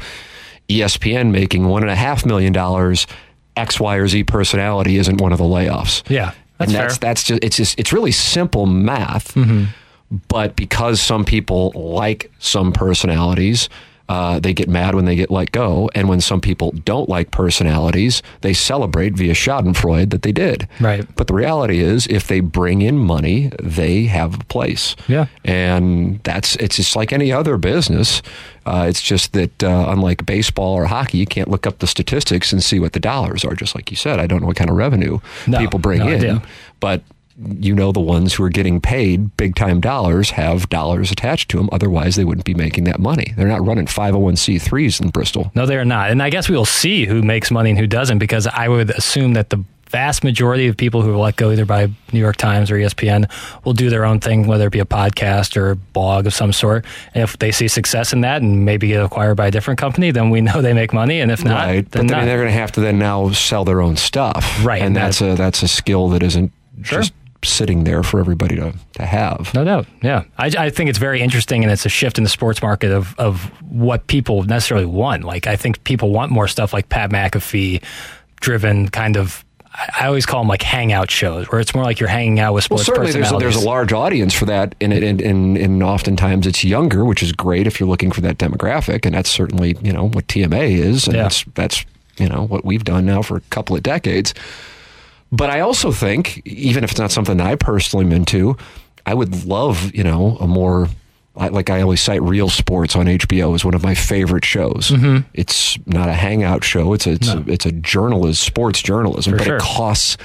ESPN 0.68 1.30
making 1.32 1.66
one 1.66 1.82
and 1.82 1.90
a 1.90 1.96
half 1.96 2.24
million 2.24 2.52
dollars, 2.52 3.06
X, 3.56 3.80
Y, 3.80 3.96
or 3.96 4.06
Z 4.06 4.24
personality 4.24 4.96
isn't 4.96 5.20
one 5.20 5.32
of 5.32 5.38
the 5.38 5.44
layoffs. 5.44 6.08
Yeah, 6.08 6.32
that's 6.58 6.70
and 6.72 6.80
that's, 6.80 6.96
fair. 6.98 7.08
that's 7.08 7.24
just, 7.24 7.44
it's 7.44 7.56
just, 7.56 7.78
it's 7.78 7.92
really 7.92 8.12
simple 8.12 8.66
math. 8.66 9.34
Mm-hmm. 9.34 9.64
But 10.28 10.56
because 10.56 11.00
some 11.00 11.24
people 11.24 11.72
like 11.74 12.32
some 12.38 12.72
personalities, 12.72 13.68
uh, 14.10 14.40
they 14.40 14.52
get 14.52 14.68
mad 14.68 14.92
when 14.96 15.04
they 15.04 15.14
get 15.14 15.30
let 15.30 15.52
go. 15.52 15.88
And 15.94 16.08
when 16.08 16.20
some 16.20 16.40
people 16.40 16.72
don't 16.84 17.08
like 17.08 17.30
personalities, 17.30 18.22
they 18.40 18.52
celebrate 18.52 19.14
via 19.14 19.34
Schadenfreude 19.34 20.10
that 20.10 20.22
they 20.22 20.32
did. 20.32 20.66
Right. 20.80 21.06
But 21.14 21.28
the 21.28 21.34
reality 21.34 21.78
is, 21.78 22.08
if 22.08 22.26
they 22.26 22.40
bring 22.40 22.82
in 22.82 22.98
money, 22.98 23.52
they 23.62 24.06
have 24.06 24.34
a 24.34 24.44
place. 24.46 24.96
Yeah. 25.06 25.26
And 25.44 26.20
that's, 26.24 26.56
it's 26.56 26.74
just 26.74 26.96
like 26.96 27.12
any 27.12 27.30
other 27.32 27.56
business. 27.56 28.20
Uh, 28.66 28.86
it's 28.88 29.00
just 29.00 29.32
that, 29.34 29.62
uh, 29.62 29.86
unlike 29.88 30.26
baseball 30.26 30.74
or 30.74 30.86
hockey, 30.86 31.18
you 31.18 31.26
can't 31.26 31.48
look 31.48 31.64
up 31.66 31.78
the 31.78 31.86
statistics 31.86 32.52
and 32.52 32.64
see 32.64 32.80
what 32.80 32.92
the 32.94 33.00
dollars 33.00 33.44
are. 33.44 33.54
Just 33.54 33.76
like 33.76 33.90
you 33.92 33.96
said, 33.96 34.18
I 34.18 34.26
don't 34.26 34.40
know 34.40 34.48
what 34.48 34.56
kind 34.56 34.70
of 34.70 34.76
revenue 34.76 35.20
No, 35.46 35.58
people 35.58 35.78
bring 35.78 36.00
no 36.00 36.08
in. 36.08 36.14
idea. 36.16 36.42
But 36.80 37.02
you 37.58 37.74
know 37.74 37.90
the 37.92 38.00
ones 38.00 38.34
who 38.34 38.44
are 38.44 38.50
getting 38.50 38.80
paid 38.80 39.36
big 39.36 39.54
time 39.56 39.80
dollars 39.80 40.30
have 40.30 40.68
dollars 40.68 41.10
attached 41.10 41.48
to 41.50 41.56
them. 41.56 41.68
Otherwise, 41.72 42.16
they 42.16 42.24
wouldn't 42.24 42.44
be 42.44 42.54
making 42.54 42.84
that 42.84 42.98
money. 43.00 43.32
They're 43.36 43.48
not 43.48 43.64
running 43.66 43.86
501c3s 43.86 45.00
in 45.00 45.10
Bristol. 45.10 45.50
No, 45.54 45.66
they're 45.66 45.84
not. 45.84 46.10
And 46.10 46.22
I 46.22 46.30
guess 46.30 46.48
we 46.48 46.56
will 46.56 46.64
see 46.64 47.06
who 47.06 47.22
makes 47.22 47.50
money 47.50 47.70
and 47.70 47.78
who 47.78 47.86
doesn't 47.86 48.18
because 48.18 48.46
I 48.46 48.68
would 48.68 48.90
assume 48.90 49.32
that 49.34 49.50
the 49.50 49.62
vast 49.88 50.22
majority 50.22 50.68
of 50.68 50.76
people 50.76 51.02
who 51.02 51.12
are 51.12 51.16
let 51.16 51.34
go 51.34 51.50
either 51.50 51.64
by 51.64 51.86
New 52.12 52.20
York 52.20 52.36
Times 52.36 52.70
or 52.70 52.76
ESPN 52.76 53.28
will 53.64 53.72
do 53.72 53.90
their 53.90 54.04
own 54.04 54.20
thing, 54.20 54.46
whether 54.46 54.68
it 54.68 54.70
be 54.72 54.78
a 54.78 54.84
podcast 54.84 55.56
or 55.56 55.70
a 55.72 55.76
blog 55.76 56.26
of 56.26 56.34
some 56.34 56.52
sort. 56.52 56.84
And 57.12 57.24
if 57.24 57.36
they 57.38 57.50
see 57.50 57.66
success 57.66 58.12
in 58.12 58.20
that 58.20 58.40
and 58.40 58.64
maybe 58.64 58.86
get 58.88 59.02
acquired 59.02 59.34
by 59.36 59.48
a 59.48 59.50
different 59.50 59.80
company, 59.80 60.12
then 60.12 60.30
we 60.30 60.42
know 60.42 60.62
they 60.62 60.74
make 60.74 60.92
money. 60.92 61.20
And 61.20 61.32
if 61.32 61.44
not, 61.44 61.66
right. 61.66 61.90
then 61.90 62.06
But 62.06 62.12
not. 62.18 62.24
they're 62.26 62.36
going 62.38 62.48
to 62.52 62.58
have 62.58 62.70
to 62.72 62.80
then 62.80 63.00
now 63.00 63.32
sell 63.32 63.64
their 63.64 63.80
own 63.80 63.96
stuff. 63.96 64.64
Right, 64.64 64.78
And 64.80 64.88
and 64.88 64.96
that's 64.96 65.18
that- 65.18 65.32
a 65.32 65.34
that's 65.34 65.62
a 65.64 65.68
skill 65.68 66.08
that 66.10 66.22
isn't 66.22 66.52
Sure. 66.82 67.00
just 67.00 67.12
sitting 67.44 67.84
there 67.84 68.02
for 68.02 68.20
everybody 68.20 68.56
to, 68.56 68.74
to 68.94 69.06
have. 69.06 69.52
No 69.54 69.64
doubt. 69.64 69.86
Yeah. 70.02 70.24
I, 70.38 70.50
I 70.58 70.70
think 70.70 70.90
it's 70.90 70.98
very 70.98 71.20
interesting 71.22 71.62
and 71.64 71.72
it's 71.72 71.86
a 71.86 71.88
shift 71.88 72.18
in 72.18 72.24
the 72.24 72.30
sports 72.30 72.60
market 72.62 72.92
of, 72.92 73.18
of 73.18 73.44
what 73.70 74.06
people 74.08 74.42
necessarily 74.44 74.86
want. 74.86 75.24
Like, 75.24 75.46
I 75.46 75.56
think 75.56 75.82
people 75.84 76.10
want 76.10 76.30
more 76.32 76.48
stuff 76.48 76.72
like 76.72 76.88
Pat 76.90 77.10
McAfee 77.10 77.82
driven 78.40 78.88
kind 78.88 79.16
of. 79.16 79.44
I 79.96 80.06
always 80.06 80.26
call 80.26 80.40
them 80.42 80.48
like 80.48 80.62
hangout 80.62 81.12
shows, 81.12 81.46
where 81.46 81.60
it's 81.60 81.74
more 81.76 81.84
like 81.84 82.00
you're 82.00 82.08
hanging 82.08 82.40
out 82.40 82.54
with 82.54 82.68
Well, 82.68 82.78
sports 82.78 82.86
certainly 82.86 83.12
there's 83.12 83.30
a, 83.30 83.36
there's 83.36 83.56
a 83.56 83.64
large 83.64 83.92
audience 83.92 84.34
for 84.34 84.44
that, 84.46 84.74
and, 84.80 84.92
it- 84.92 85.04
and, 85.04 85.20
and, 85.22 85.56
and 85.56 85.82
oftentimes 85.82 86.44
it's 86.48 86.64
younger, 86.64 87.04
which 87.04 87.22
is 87.22 87.30
great 87.32 87.68
if 87.68 87.78
you're 87.78 87.88
looking 87.88 88.10
for 88.10 88.20
that 88.22 88.36
demographic, 88.36 89.06
and 89.06 89.14
that's 89.14 89.30
certainly 89.30 89.76
you 89.80 89.92
know 89.92 90.08
what 90.08 90.26
TMA 90.26 90.70
is, 90.72 91.06
and 91.06 91.14
Yeah. 91.16 91.22
that's 91.22 91.44
that's 91.54 91.84
you 92.18 92.28
know 92.28 92.46
what 92.48 92.64
we've 92.64 92.82
done 92.82 93.06
now 93.06 93.22
for 93.22 93.36
a 93.36 93.40
couple 93.42 93.76
of 93.76 93.84
decades. 93.84 94.34
But 95.32 95.50
I 95.50 95.60
also 95.60 95.92
think, 95.92 96.42
even 96.44 96.84
if 96.84 96.90
it's 96.90 97.00
not 97.00 97.10
something 97.10 97.36
that 97.36 97.46
I 97.46 97.54
personally 97.56 98.04
am 98.04 98.12
into, 98.12 98.56
I 99.06 99.14
would 99.14 99.44
love 99.44 99.94
you 99.94 100.04
know 100.04 100.36
a 100.40 100.46
more 100.46 100.88
like 101.34 101.70
I 101.70 101.80
always 101.80 102.02
cite 102.02 102.22
Real 102.22 102.48
Sports 102.50 102.96
on 102.96 103.06
HBO 103.06 103.54
as 103.54 103.64
one 103.64 103.74
of 103.74 103.82
my 103.82 103.94
favorite 103.94 104.44
shows. 104.44 104.90
Mm-hmm. 104.90 105.26
It's 105.32 105.78
not 105.86 106.08
a 106.08 106.12
hangout 106.14 106.64
show; 106.64 106.92
it's 106.92 107.06
a, 107.06 107.12
it's 107.12 107.28
a, 107.28 107.44
it's 107.46 107.66
a 107.66 107.72
journalist 107.72 108.42
sports 108.42 108.82
journalism, 108.82 109.32
For 109.32 109.38
but 109.38 109.46
sure. 109.46 109.56
it 109.56 109.62
costs 109.62 110.16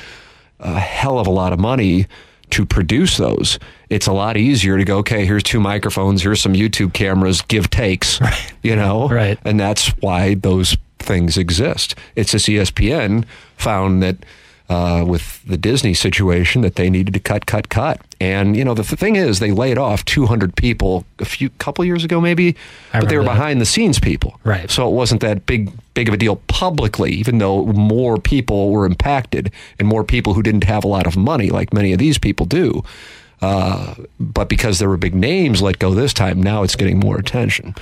a 0.59 0.79
hell 0.79 1.19
of 1.19 1.27
a 1.27 1.31
lot 1.31 1.53
of 1.53 1.59
money 1.59 2.07
to 2.51 2.65
produce 2.65 3.17
those. 3.17 3.59
It's 3.89 4.07
a 4.07 4.13
lot 4.13 4.37
easier 4.37 4.77
to 4.77 4.85
go, 4.85 4.97
okay, 4.99 5.25
here's 5.25 5.43
two 5.43 5.59
microphones, 5.59 6.21
here's 6.21 6.41
some 6.41 6.53
YouTube 6.53 6.93
cameras, 6.93 7.41
give 7.41 7.69
takes, 7.69 8.21
right. 8.21 8.53
you 8.63 8.75
know? 8.75 9.09
Right. 9.09 9.37
And 9.43 9.59
that's 9.59 9.89
why 9.99 10.35
those 10.35 10.77
things 10.99 11.37
exist. 11.37 11.95
It's 12.15 12.33
E 12.33 12.37
ESPN 12.55 13.25
found 13.57 14.01
that 14.03 14.17
uh, 14.67 15.03
with 15.07 15.43
the 15.43 15.57
Disney 15.57 15.93
situation 15.93 16.61
that 16.61 16.75
they 16.75 16.89
needed 16.89 17.13
to 17.13 17.19
cut, 17.19 17.45
cut, 17.45 17.69
cut. 17.69 18.01
And, 18.19 18.55
you 18.57 18.65
know, 18.65 18.73
the 18.73 18.83
th- 18.83 18.99
thing 18.99 19.15
is, 19.15 19.39
they 19.39 19.51
laid 19.51 19.77
off 19.77 20.03
200 20.05 20.55
people 20.55 21.05
a 21.19 21.25
few 21.25 21.49
couple 21.51 21.85
years 21.85 22.03
ago, 22.03 22.19
maybe, 22.19 22.55
I 22.91 23.01
but 23.01 23.09
they 23.09 23.17
were 23.17 23.23
that. 23.23 23.29
behind 23.29 23.61
the 23.61 23.65
scenes 23.65 23.99
people. 23.99 24.39
Right. 24.43 24.69
So 24.71 24.87
it 24.87 24.93
wasn't 24.93 25.21
that 25.21 25.45
big 25.45 25.71
big 25.93 26.07
of 26.09 26.13
a 26.13 26.17
deal 26.17 26.35
publicly, 26.47 27.11
even 27.13 27.37
though 27.37 27.65
more 27.67 28.17
people 28.17 28.69
were 28.71 28.85
impacted 28.85 29.49
and 29.79 29.87
more 29.87 30.03
people 30.03 30.33
who 30.33 30.43
didn't 30.43 30.65
have 30.65 30.83
a 30.83 30.87
lot 30.87 31.07
of 31.07 31.15
money, 31.15 31.49
like 31.49 31.73
many 31.73 31.93
of 31.93 31.99
these 31.99 32.17
people 32.17 32.45
do. 32.45 32.83
Uh, 33.41 33.95
but 34.19 34.49
because 34.49 34.79
there 34.79 34.89
were 34.89 34.97
big 34.97 35.15
names 35.15 35.61
let 35.61 35.79
go 35.79 35.93
this 35.93 36.13
time, 36.13 36.41
now 36.41 36.63
it's 36.63 36.75
getting 36.75 36.99
more 36.99 37.17
attention. 37.17 37.75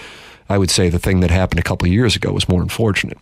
I 0.49 0.57
would 0.57 0.69
say 0.69 0.89
the 0.89 0.99
thing 0.99 1.21
that 1.21 1.31
happened 1.31 1.59
a 1.59 1.63
couple 1.63 1.87
of 1.87 1.93
years 1.93 2.15
ago 2.15 2.31
was 2.31 2.47
more 2.47 2.61
unfortunate. 2.61 3.17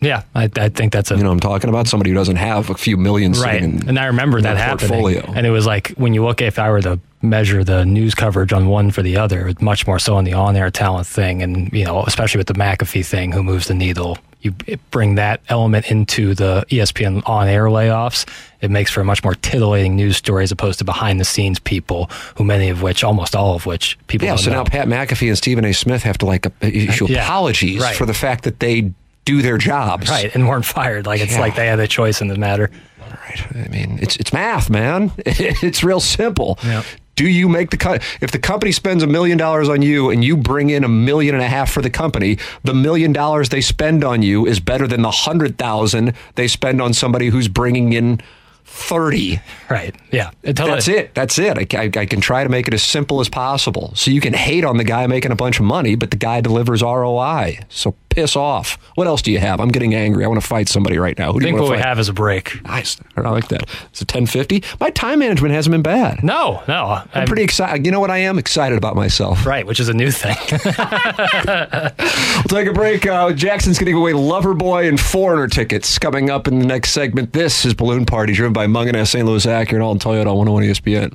Yeah, 0.00 0.22
I, 0.34 0.48
I 0.56 0.68
think 0.70 0.92
that's 0.92 1.10
a 1.10 1.16
You 1.16 1.22
know, 1.22 1.28
what 1.28 1.34
I'm 1.34 1.40
talking 1.40 1.68
about 1.70 1.86
somebody 1.88 2.10
who 2.10 2.16
doesn't 2.16 2.36
have 2.36 2.70
a 2.70 2.74
few 2.74 2.96
million 2.96 3.32
right. 3.32 3.62
in 3.62 3.88
And 3.88 3.98
I 3.98 4.06
remember 4.06 4.40
that 4.40 4.56
happening. 4.56 4.88
portfolio. 4.90 5.32
And 5.36 5.46
it 5.46 5.50
was 5.50 5.66
like 5.66 5.88
when 5.90 6.14
you 6.14 6.24
look, 6.24 6.40
if 6.40 6.58
I 6.58 6.70
were 6.70 6.80
to 6.82 6.98
measure 7.22 7.62
the 7.64 7.84
news 7.84 8.14
coverage 8.14 8.52
on 8.52 8.66
one 8.68 8.90
for 8.90 9.02
the 9.02 9.16
other, 9.18 9.48
it's 9.48 9.60
much 9.60 9.86
more 9.86 9.98
so 9.98 10.16
on 10.16 10.24
the 10.24 10.32
on-air 10.32 10.70
talent 10.70 11.06
thing, 11.06 11.42
and 11.42 11.70
you 11.72 11.84
know, 11.84 12.02
especially 12.04 12.38
with 12.38 12.46
the 12.46 12.54
McAfee 12.54 13.04
thing, 13.04 13.32
who 13.32 13.42
moves 13.42 13.66
the 13.68 13.74
needle. 13.74 14.16
You 14.42 14.54
bring 14.90 15.16
that 15.16 15.42
element 15.50 15.90
into 15.90 16.34
the 16.34 16.64
ESPN 16.70 17.22
on-air 17.28 17.66
layoffs. 17.66 18.26
It 18.62 18.70
makes 18.70 18.90
for 18.90 19.02
a 19.02 19.04
much 19.04 19.22
more 19.22 19.34
titillating 19.34 19.96
news 19.96 20.16
story 20.16 20.44
as 20.44 20.50
opposed 20.50 20.78
to 20.78 20.84
behind-the-scenes 20.86 21.58
people, 21.58 22.08
who 22.36 22.44
many 22.44 22.70
of 22.70 22.80
which, 22.80 23.04
almost 23.04 23.36
all 23.36 23.54
of 23.54 23.66
which, 23.66 23.98
people 24.06 24.26
Yeah, 24.26 24.36
so 24.36 24.50
know. 24.50 24.56
now 24.58 24.64
Pat 24.64 24.88
McAfee 24.88 25.28
and 25.28 25.36
Stephen 25.36 25.66
A. 25.66 25.74
Smith 25.74 26.02
have 26.04 26.16
to 26.18 26.24
like 26.24 26.46
uh, 26.46 26.50
issue 26.62 27.06
Yeah, 27.10 27.22
apologies 27.22 27.82
right. 27.82 27.94
for 27.94 28.06
the 28.06 28.14
fact 28.14 28.44
that 28.44 28.60
they 28.60 28.92
do 29.36 29.42
their 29.42 29.58
jobs. 29.58 30.08
right, 30.10 30.34
and 30.34 30.48
weren't 30.48 30.64
fired. 30.64 31.06
Like 31.06 31.20
it's 31.20 31.32
Yeah. 31.32 31.40
like 31.40 31.54
they 31.56 31.66
had 31.66 31.80
a 31.80 31.86
choice 31.88 32.20
in 32.20 32.28
the 32.28 32.36
matter. 32.36 32.70
Right. 33.00 33.46
I 33.64 33.68
mean, 33.68 33.98
it's 34.02 34.16
it's 34.16 34.32
math, 34.32 34.68
man. 34.70 35.12
It's 35.26 35.82
real 35.84 36.00
simple. 36.00 36.58
Yeah. 36.64 36.82
Do 37.16 37.26
you 37.28 37.48
make 37.48 37.68
the 37.70 37.76
cut? 37.76 38.02
If 38.22 38.30
the 38.30 38.38
company 38.38 38.72
spends 38.72 39.02
a 39.02 39.06
million 39.06 39.36
dollars 39.36 39.68
on 39.68 39.82
you 39.82 40.08
and 40.10 40.24
you 40.24 40.36
bring 40.36 40.70
in 40.70 40.84
a 40.84 40.88
million 40.88 41.34
and 41.34 41.44
a 41.44 41.48
half 41.48 41.70
for 41.70 41.82
the 41.82 41.90
company, 41.90 42.38
the 42.64 42.72
million 42.72 43.12
dollars 43.12 43.48
they 43.50 43.60
spend 43.60 44.04
on 44.04 44.22
you 44.22 44.46
is 44.46 44.58
better 44.60 44.86
than 44.86 45.02
the 45.02 45.10
hundred 45.10 45.58
thousand 45.58 46.14
they 46.36 46.48
spend 46.48 46.80
on 46.80 46.94
somebody 46.94 47.28
who's 47.28 47.48
bringing 47.48 47.92
in 47.92 48.20
thirty. 48.64 49.40
Right. 49.68 49.94
Yeah. 50.12 50.30
Totally- 50.44 50.70
That's 50.70 50.88
it. 50.88 51.14
That's 51.14 51.38
it. 51.38 51.74
I, 51.74 51.78
I, 51.82 51.90
I 52.02 52.06
can 52.06 52.20
try 52.20 52.42
to 52.44 52.48
make 52.48 52.68
it 52.68 52.74
as 52.74 52.82
simple 52.82 53.20
as 53.20 53.28
possible. 53.28 53.92
So 53.96 54.10
you 54.10 54.20
can 54.20 54.32
hate 54.32 54.64
on 54.64 54.76
the 54.78 54.84
guy 54.84 55.06
making 55.06 55.32
a 55.32 55.36
bunch 55.36 55.58
of 55.58 55.66
money, 55.66 55.96
but 55.96 56.10
the 56.10 56.16
guy 56.16 56.40
delivers 56.40 56.80
ROI. 56.82 57.58
So 57.68 57.94
piss 58.10 58.36
off. 58.36 58.76
What 58.96 59.06
else 59.06 59.22
do 59.22 59.32
you 59.32 59.38
have? 59.38 59.60
I'm 59.60 59.68
getting 59.68 59.94
angry. 59.94 60.24
I 60.24 60.28
want 60.28 60.40
to 60.40 60.46
fight 60.46 60.68
somebody 60.68 60.98
right 60.98 61.16
now. 61.18 61.32
Who 61.32 61.38
I 61.38 61.40
do 61.40 61.46
you 61.46 61.46
think 61.46 61.54
want 61.58 61.62
what 61.62 61.68
to 61.68 61.78
we 61.78 61.82
fight? 61.82 61.88
have 61.88 61.98
is 61.98 62.08
a 62.08 62.12
break. 62.12 62.62
Nice. 62.64 62.96
I 63.16 63.22
like 63.30 63.48
that. 63.48 63.62
It's 63.90 64.00
a 64.02 64.04
1050. 64.04 64.62
My 64.80 64.90
time 64.90 65.20
management 65.20 65.54
hasn't 65.54 65.72
been 65.72 65.82
bad. 65.82 66.22
No, 66.22 66.62
no. 66.68 66.84
I'm 66.86 67.08
I'm 67.14 67.26
pretty 67.26 67.42
excited. 67.42 67.86
You 67.86 67.92
know 67.92 68.00
what 68.00 68.10
I 68.10 68.18
am? 68.18 68.38
Excited 68.38 68.76
about 68.76 68.96
myself. 68.96 69.46
right, 69.46 69.66
which 69.66 69.80
is 69.80 69.88
a 69.88 69.94
new 69.94 70.10
thing. 70.10 70.36
We'll 70.50 72.44
take 72.48 72.68
a 72.68 72.72
break. 72.72 73.06
Uh, 73.06 73.32
Jackson's 73.32 73.78
going 73.78 73.86
to 73.86 73.92
give 73.92 73.98
away 74.00 74.12
Loverboy 74.12 74.88
and 74.88 74.98
Foreigner 75.00 75.46
tickets 75.48 75.98
coming 75.98 76.30
up 76.30 76.48
in 76.48 76.58
the 76.58 76.66
next 76.66 76.90
segment. 76.90 77.32
This 77.32 77.64
is 77.64 77.74
Balloon 77.74 78.06
Party, 78.06 78.32
driven 78.32 78.52
by 78.52 78.66
Mungenast, 78.66 79.08
St. 79.08 79.26
Louis 79.26 79.44
Acura, 79.46 79.74
and 79.74 79.82
all 79.82 79.96
Toyota 79.96 80.26
on 80.28 80.36
101 80.36 80.64
ESPN. 80.64 81.14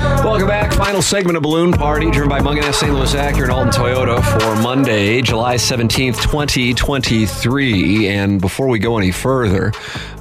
Welcome 0.00 0.48
back. 0.48 0.72
Final 0.72 1.02
segment 1.02 1.36
of 1.36 1.42
Balloon 1.42 1.72
Party, 1.72 2.10
driven 2.10 2.30
by 2.30 2.40
Mungenast 2.40 2.74
St. 2.74 2.94
Louis 2.94 3.12
Acura 3.14 3.42
and 3.42 3.50
Alton 3.50 3.70
Toyota 3.70 4.22
for 4.22 4.62
Monday, 4.62 5.20
July 5.20 5.56
17th, 5.56 6.22
2023. 6.22 8.08
And 8.08 8.40
before 8.40 8.68
we 8.68 8.78
go 8.78 8.96
any 8.96 9.12
further, 9.12 9.72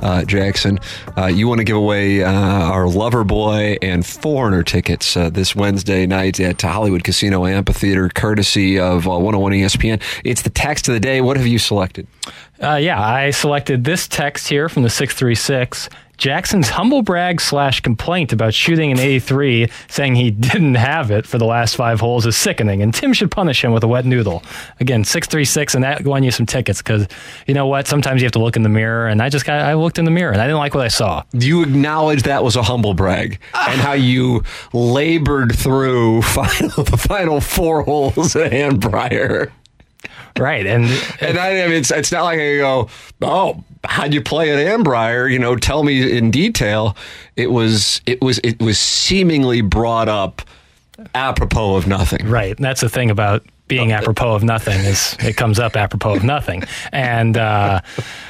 uh, 0.01 0.25
Jackson, 0.25 0.79
uh, 1.17 1.27
you 1.27 1.47
want 1.47 1.59
to 1.59 1.63
give 1.63 1.77
away 1.77 2.23
uh, 2.23 2.31
our 2.31 2.85
Loverboy 2.85 3.77
and 3.81 4.05
Foreigner 4.05 4.63
tickets 4.63 5.15
uh, 5.15 5.29
this 5.29 5.55
Wednesday 5.55 6.05
night 6.05 6.41
at 6.41 6.61
Hollywood 6.61 7.05
Casino 7.05 7.45
Amphitheater, 7.45 8.09
courtesy 8.09 8.77
of 8.77 9.07
uh, 9.07 9.11
101 9.11 9.53
ESPN. 9.53 10.01
It's 10.25 10.41
the 10.41 10.49
text 10.49 10.89
of 10.89 10.93
the 10.93 10.99
day. 10.99 11.21
What 11.21 11.37
have 11.37 11.47
you 11.47 11.59
selected? 11.59 12.05
Uh, 12.61 12.75
yeah, 12.75 13.01
I 13.01 13.31
selected 13.31 13.85
this 13.85 14.09
text 14.09 14.49
here 14.49 14.67
from 14.67 14.83
the 14.83 14.89
636. 14.89 15.87
Jackson's 16.19 16.67
humble 16.67 17.01
brag 17.01 17.39
slash 17.39 17.79
complaint 17.79 18.33
about 18.33 18.53
shooting 18.53 18.91
an 18.91 18.99
83, 18.99 19.69
saying 19.87 20.15
he 20.15 20.31
didn't 20.31 20.75
have 20.75 21.11
it 21.11 21.25
for 21.25 21.37
the 21.37 21.45
last 21.45 21.77
five 21.77 22.01
holes, 22.01 22.25
is 22.25 22.35
sickening, 22.35 22.81
and 22.81 22.93
Tim 22.93 23.13
should 23.13 23.31
punish 23.31 23.63
him 23.63 23.71
with 23.71 23.85
a 23.85 23.87
wet 23.87 24.03
noodle. 24.05 24.43
Again, 24.81 25.05
636, 25.05 25.75
and 25.75 25.83
that 25.85 26.05
won 26.05 26.23
you 26.23 26.31
some 26.31 26.45
tickets 26.45 26.81
because 26.81 27.07
you 27.47 27.53
know 27.53 27.67
what? 27.67 27.87
Sometimes 27.87 28.21
you 28.21 28.25
have 28.25 28.33
to 28.33 28.39
look 28.39 28.57
in 28.57 28.63
the 28.63 28.69
mirror, 28.69 29.07
and 29.07 29.21
I 29.21 29.29
just 29.29 29.45
got, 29.45 29.61
I 29.61 29.75
looked 29.75 29.97
in 29.97 30.03
the 30.03 30.11
mirror 30.11 30.33
and 30.33 30.41
I 30.41 30.45
didn't 30.45 30.59
like 30.59 30.75
what 30.75 30.83
I 30.83 30.89
saw. 30.89 31.23
Do 31.31 31.47
you 31.47 31.63
acknowledge 31.63 32.23
that 32.23 32.43
was 32.43 32.57
a 32.57 32.63
humble 32.63 32.93
brag 32.93 33.39
ah. 33.53 33.71
and 33.71 33.79
how 33.79 33.93
you 33.93 34.43
labored 34.73 35.55
through 35.55 36.21
final, 36.23 36.83
the 36.83 36.97
final 36.97 37.39
four 37.39 37.83
holes 37.83 38.35
at 38.35 38.51
Annbriar? 38.51 39.51
Right. 40.37 40.65
And, 40.65 40.85
and 41.21 41.37
I, 41.37 41.63
I 41.63 41.67
mean, 41.67 41.77
it's, 41.77 41.91
it's 41.91 42.11
not 42.11 42.23
like 42.23 42.39
I 42.39 42.57
go, 42.57 42.89
oh, 43.21 43.63
how'd 43.83 44.13
you 44.13 44.21
play 44.21 44.51
at 44.51 44.79
Annbriar? 44.79 45.31
You 45.31 45.39
know, 45.39 45.55
tell 45.55 45.83
me 45.83 46.17
in 46.17 46.31
detail. 46.31 46.95
It 47.35 47.51
was, 47.51 48.01
it 48.05 48.21
was, 48.21 48.39
it 48.39 48.61
was 48.61 48.79
seemingly 48.79 49.61
brought 49.61 50.09
up 50.09 50.41
apropos 51.15 51.75
of 51.75 51.87
nothing. 51.87 52.27
Right. 52.27 52.55
And 52.55 52.65
that's 52.65 52.81
the 52.81 52.89
thing 52.89 53.09
about 53.09 53.45
being 53.67 53.91
apropos 53.91 54.33
of 54.33 54.43
nothing 54.43 54.79
is 54.79 55.15
it 55.19 55.37
comes 55.37 55.59
up 55.59 55.77
apropos 55.77 56.15
of 56.15 56.23
nothing. 56.23 56.63
And 56.91 57.37
uh, 57.37 57.81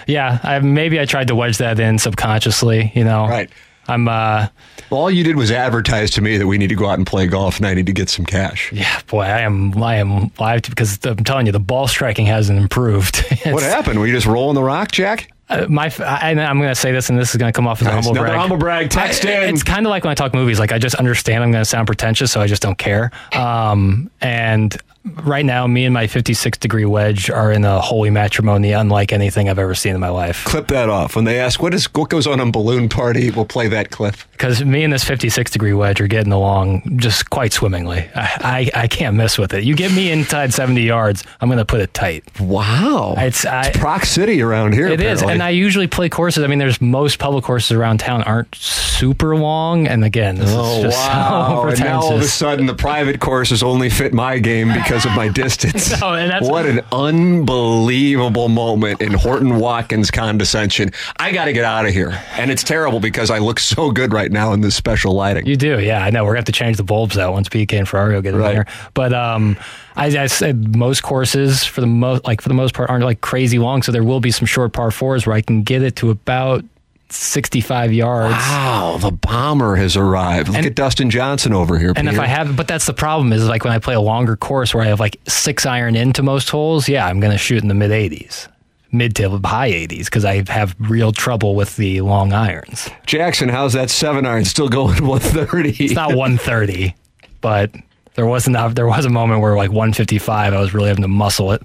yeah, 0.05 0.39
I, 0.43 0.59
maybe 0.59 0.99
I 0.99 1.05
tried 1.05 1.29
to 1.29 1.35
wedge 1.35 1.57
that 1.57 1.79
in 1.79 1.97
subconsciously, 1.97 2.91
you 2.93 3.03
know. 3.03 3.27
Right. 3.27 3.49
I'm 3.89 4.07
uh 4.07 4.47
well, 4.89 5.01
all 5.01 5.11
you 5.11 5.23
did 5.23 5.35
was 5.35 5.51
advertise 5.51 6.09
to 6.11 6.21
me 6.21 6.37
that 6.37 6.47
we 6.47 6.57
need 6.57 6.69
to 6.69 6.75
go 6.75 6.87
out 6.87 6.97
and 6.97 7.05
play 7.05 7.27
golf 7.27 7.57
and 7.57 7.65
I 7.67 7.73
need 7.73 7.85
to 7.85 7.93
get 7.93 8.09
some 8.09 8.25
cash. 8.25 8.71
Yeah, 8.71 9.01
boy, 9.07 9.21
I 9.21 9.41
am 9.41 9.81
I 9.81 9.95
am 9.95 10.31
live 10.39 10.63
because 10.63 10.99
I'm 11.03 11.23
telling 11.23 11.45
you 11.45 11.51
the 11.51 11.59
ball 11.59 11.87
striking 11.87 12.25
hasn't 12.25 12.59
improved. 12.59 13.17
what 13.45 13.63
happened? 13.63 13.99
Were 13.99 14.07
you 14.07 14.13
just 14.13 14.27
rolling 14.27 14.55
the 14.55 14.63
rock, 14.63 14.91
Jack? 14.91 15.31
Uh, 15.49 15.65
my, 15.67 15.91
I, 15.99 16.29
am 16.31 16.59
going 16.59 16.69
to 16.69 16.75
say 16.75 16.91
this, 16.91 17.09
and 17.09 17.17
this 17.17 17.31
is 17.31 17.37
going 17.37 17.51
to 17.51 17.55
come 17.55 17.65
off 17.65 17.81
as 17.81 17.87
a 17.87 17.91
humble 17.91 18.13
brag. 18.13 18.37
humble 18.37 18.57
brag. 18.57 18.91
Text 18.91 19.25
I, 19.25 19.45
in. 19.45 19.55
It's 19.55 19.63
kind 19.63 19.83
of 19.83 19.89
like 19.89 20.03
when 20.03 20.11
I 20.11 20.13
talk 20.13 20.31
movies. 20.31 20.59
Like 20.59 20.71
I 20.71 20.77
just 20.77 20.93
understand 20.95 21.43
I'm 21.43 21.51
going 21.51 21.63
to 21.63 21.69
sound 21.69 21.87
pretentious, 21.87 22.31
so 22.31 22.39
I 22.39 22.45
just 22.45 22.61
don't 22.61 22.77
care. 22.77 23.09
Um, 23.33 24.11
and 24.21 24.77
right 25.05 25.45
now, 25.45 25.67
me 25.67 25.85
and 25.85 25.93
my 25.93 26.07
56 26.07 26.57
degree 26.57 26.85
wedge 26.85 27.29
are 27.29 27.51
in 27.51 27.65
a 27.65 27.79
holy 27.79 28.09
matrimony, 28.09 28.71
unlike 28.71 29.11
anything 29.11 29.49
I've 29.49 29.59
ever 29.59 29.75
seen 29.75 29.95
in 29.95 30.01
my 30.01 30.09
life. 30.09 30.45
Clip 30.45 30.67
that 30.67 30.89
off. 30.89 31.15
When 31.15 31.25
they 31.25 31.39
ask 31.39 31.61
what 31.61 31.73
is 31.73 31.85
what 31.93 32.09
goes 32.09 32.27
on 32.27 32.39
on 32.39 32.51
balloon 32.51 32.89
party, 32.89 33.31
we'll 33.31 33.45
play 33.45 33.67
that 33.69 33.89
clip. 33.91 34.15
Because 34.31 34.63
me 34.63 34.83
and 34.83 34.93
this 34.93 35.03
56 35.03 35.51
degree 35.51 35.73
wedge 35.73 35.99
are 36.01 36.07
getting 36.07 36.31
along 36.31 36.97
just 36.97 37.29
quite 37.29 37.53
swimmingly. 37.53 38.09
I, 38.15 38.69
I, 38.75 38.81
I 38.83 38.87
can't 38.87 39.15
mess 39.15 39.37
with 39.37 39.53
it. 39.53 39.63
You 39.63 39.75
get 39.75 39.91
me 39.91 40.11
inside 40.11 40.53
70 40.53 40.81
yards, 40.81 41.23
I'm 41.41 41.49
going 41.49 41.57
to 41.57 41.65
put 41.65 41.81
it 41.81 41.93
tight. 41.93 42.23
Wow, 42.39 43.15
it's, 43.17 43.45
I, 43.45 43.67
it's 43.67 43.77
Proc 43.77 44.05
City 44.05 44.41
around 44.41 44.73
here. 44.73 44.87
It 44.87 44.99
apparently. 44.99 45.25
is, 45.25 45.31
and 45.31 45.43
I 45.43 45.49
usually 45.49 45.87
play 45.87 46.09
courses. 46.09 46.43
I 46.43 46.47
mean, 46.47 46.59
there's 46.59 46.81
most 46.81 47.19
public 47.19 47.43
courses 47.43 47.71
around 47.71 47.99
town 47.99 48.23
aren't 48.23 48.53
super 48.55 49.35
long, 49.35 49.87
and 49.87 50.03
again, 50.03 50.35
this 50.35 50.49
oh, 50.51 50.77
is 50.77 50.83
just 50.83 50.97
wow. 51.07 51.63
so 51.63 51.69
and 51.69 51.79
now 51.79 52.01
all 52.01 52.15
of 52.15 52.21
a 52.21 52.25
sudden, 52.25 52.65
the 52.65 52.75
private 52.75 53.19
courses 53.19 53.63
only 53.63 53.89
fit 53.89 54.13
my 54.13 54.39
game 54.39 54.73
because 54.73 54.98
of 55.05 55.13
my 55.15 55.27
distance. 55.43 55.99
no, 55.99 56.39
what 56.41 56.65
an 56.65 56.81
unbelievable 56.91 58.49
moment 58.49 59.01
in 59.01 59.13
Horton 59.13 59.57
Watkins 59.59 60.11
condescension. 60.11 60.91
I 61.17 61.31
got 61.31 61.45
to 61.45 61.53
get 61.53 61.65
out 61.65 61.85
of 61.85 61.93
here, 61.93 62.21
and 62.33 62.51
it's 62.51 62.63
terrible 62.63 62.99
because 62.99 63.29
I 63.29 63.39
look 63.39 63.59
so 63.59 63.91
good 63.91 64.13
right 64.13 64.31
now 64.31 64.53
in 64.53 64.61
this 64.61 64.75
special 64.75 65.13
lighting. 65.13 65.45
You 65.45 65.55
do, 65.55 65.79
yeah. 65.79 66.03
I 66.03 66.09
know. 66.09 66.23
We're 66.23 66.31
gonna 66.31 66.39
have 66.39 66.45
to 66.45 66.51
change 66.51 66.77
the 66.77 66.83
bulbs 66.83 67.17
out 67.17 67.33
once 67.33 67.49
PK 67.49 67.77
and 67.77 67.87
Ferrario 67.87 68.21
get 68.21 68.33
in 68.33 68.39
Right. 68.39 68.53
there. 68.53 68.65
But 68.93 69.13
um, 69.13 69.57
I, 69.95 70.05
I 70.07 70.27
said 70.27 70.75
most 70.75 71.03
courses 71.03 71.63
for 71.65 71.81
the 71.81 71.87
most, 71.87 72.25
like 72.25 72.41
for 72.41 72.49
the 72.49 72.55
most 72.55 72.73
part, 72.73 72.89
aren't 72.89 73.03
like 73.03 73.21
crazy 73.21 73.59
long. 73.59 73.81
So 73.83 73.91
there 73.91 74.03
will 74.03 74.19
be 74.19 74.31
some 74.31 74.45
short 74.45 74.73
par 74.73 74.91
fours 74.91 75.25
where 75.25 75.35
I 75.35 75.41
can 75.41 75.63
get 75.63 75.81
it 75.81 75.95
to 75.97 76.09
about 76.09 76.63
65 77.11 77.91
yards. 77.93 78.33
Wow, 78.33 78.97
the 79.01 79.11
bomber 79.11 79.75
has 79.75 79.97
arrived. 79.97 80.49
Look 80.49 80.57
And- 80.57 80.65
at 80.65 80.75
Dustin 80.75 81.09
Johnson 81.09 81.53
over 81.53 81.77
here. 81.79 81.93
And 81.95 82.07
if 82.07 82.19
I 82.19 82.27
have, 82.27 82.55
but 82.55 82.67
that's 82.67 82.85
the 82.85 82.93
problem 82.93 83.33
is 83.33 83.47
like 83.47 83.63
when 83.63 83.73
I 83.73 83.79
play 83.79 83.95
a 83.95 84.01
longer 84.01 84.35
course 84.35 84.73
where 84.73 84.83
I 84.83 84.87
have 84.87 84.99
like 84.99 85.17
six 85.27 85.65
iron 85.65 85.95
into 85.95 86.21
most 86.23 86.49
holes, 86.49 86.87
yeah, 86.87 87.05
I'm 87.07 87.19
going 87.19 87.31
to 87.31 87.37
shoot 87.37 87.61
in 87.61 87.67
the 87.67 87.73
mid 87.73 87.91
80s, 87.91 88.47
mid 88.91 89.15
to 89.17 89.29
high 89.43 89.71
80s 89.71 90.05
because 90.05 90.25
I 90.25 90.43
have 90.51 90.75
real 90.79 91.11
trouble 91.11 91.55
with 91.55 91.75
the 91.77 92.01
long 92.01 92.33
irons. 92.33 92.89
Jackson, 93.05 93.49
how's 93.49 93.73
that 93.73 93.89
seven 93.89 94.25
iron 94.25 94.45
still 94.45 94.69
going 94.69 95.03
130? 95.05 95.83
It's 95.83 95.93
not 95.93 96.09
130, 96.15 96.95
but 97.41 97.71
there 98.15 98.25
wasn't 98.25 98.75
there 98.75 98.87
was 98.87 99.05
a 99.05 99.09
moment 99.09 99.41
where 99.41 99.55
like 99.55 99.69
155, 99.71 100.53
I 100.53 100.59
was 100.59 100.73
really 100.73 100.89
having 100.89 101.03
to 101.03 101.07
muscle 101.07 101.51
it. 101.53 101.61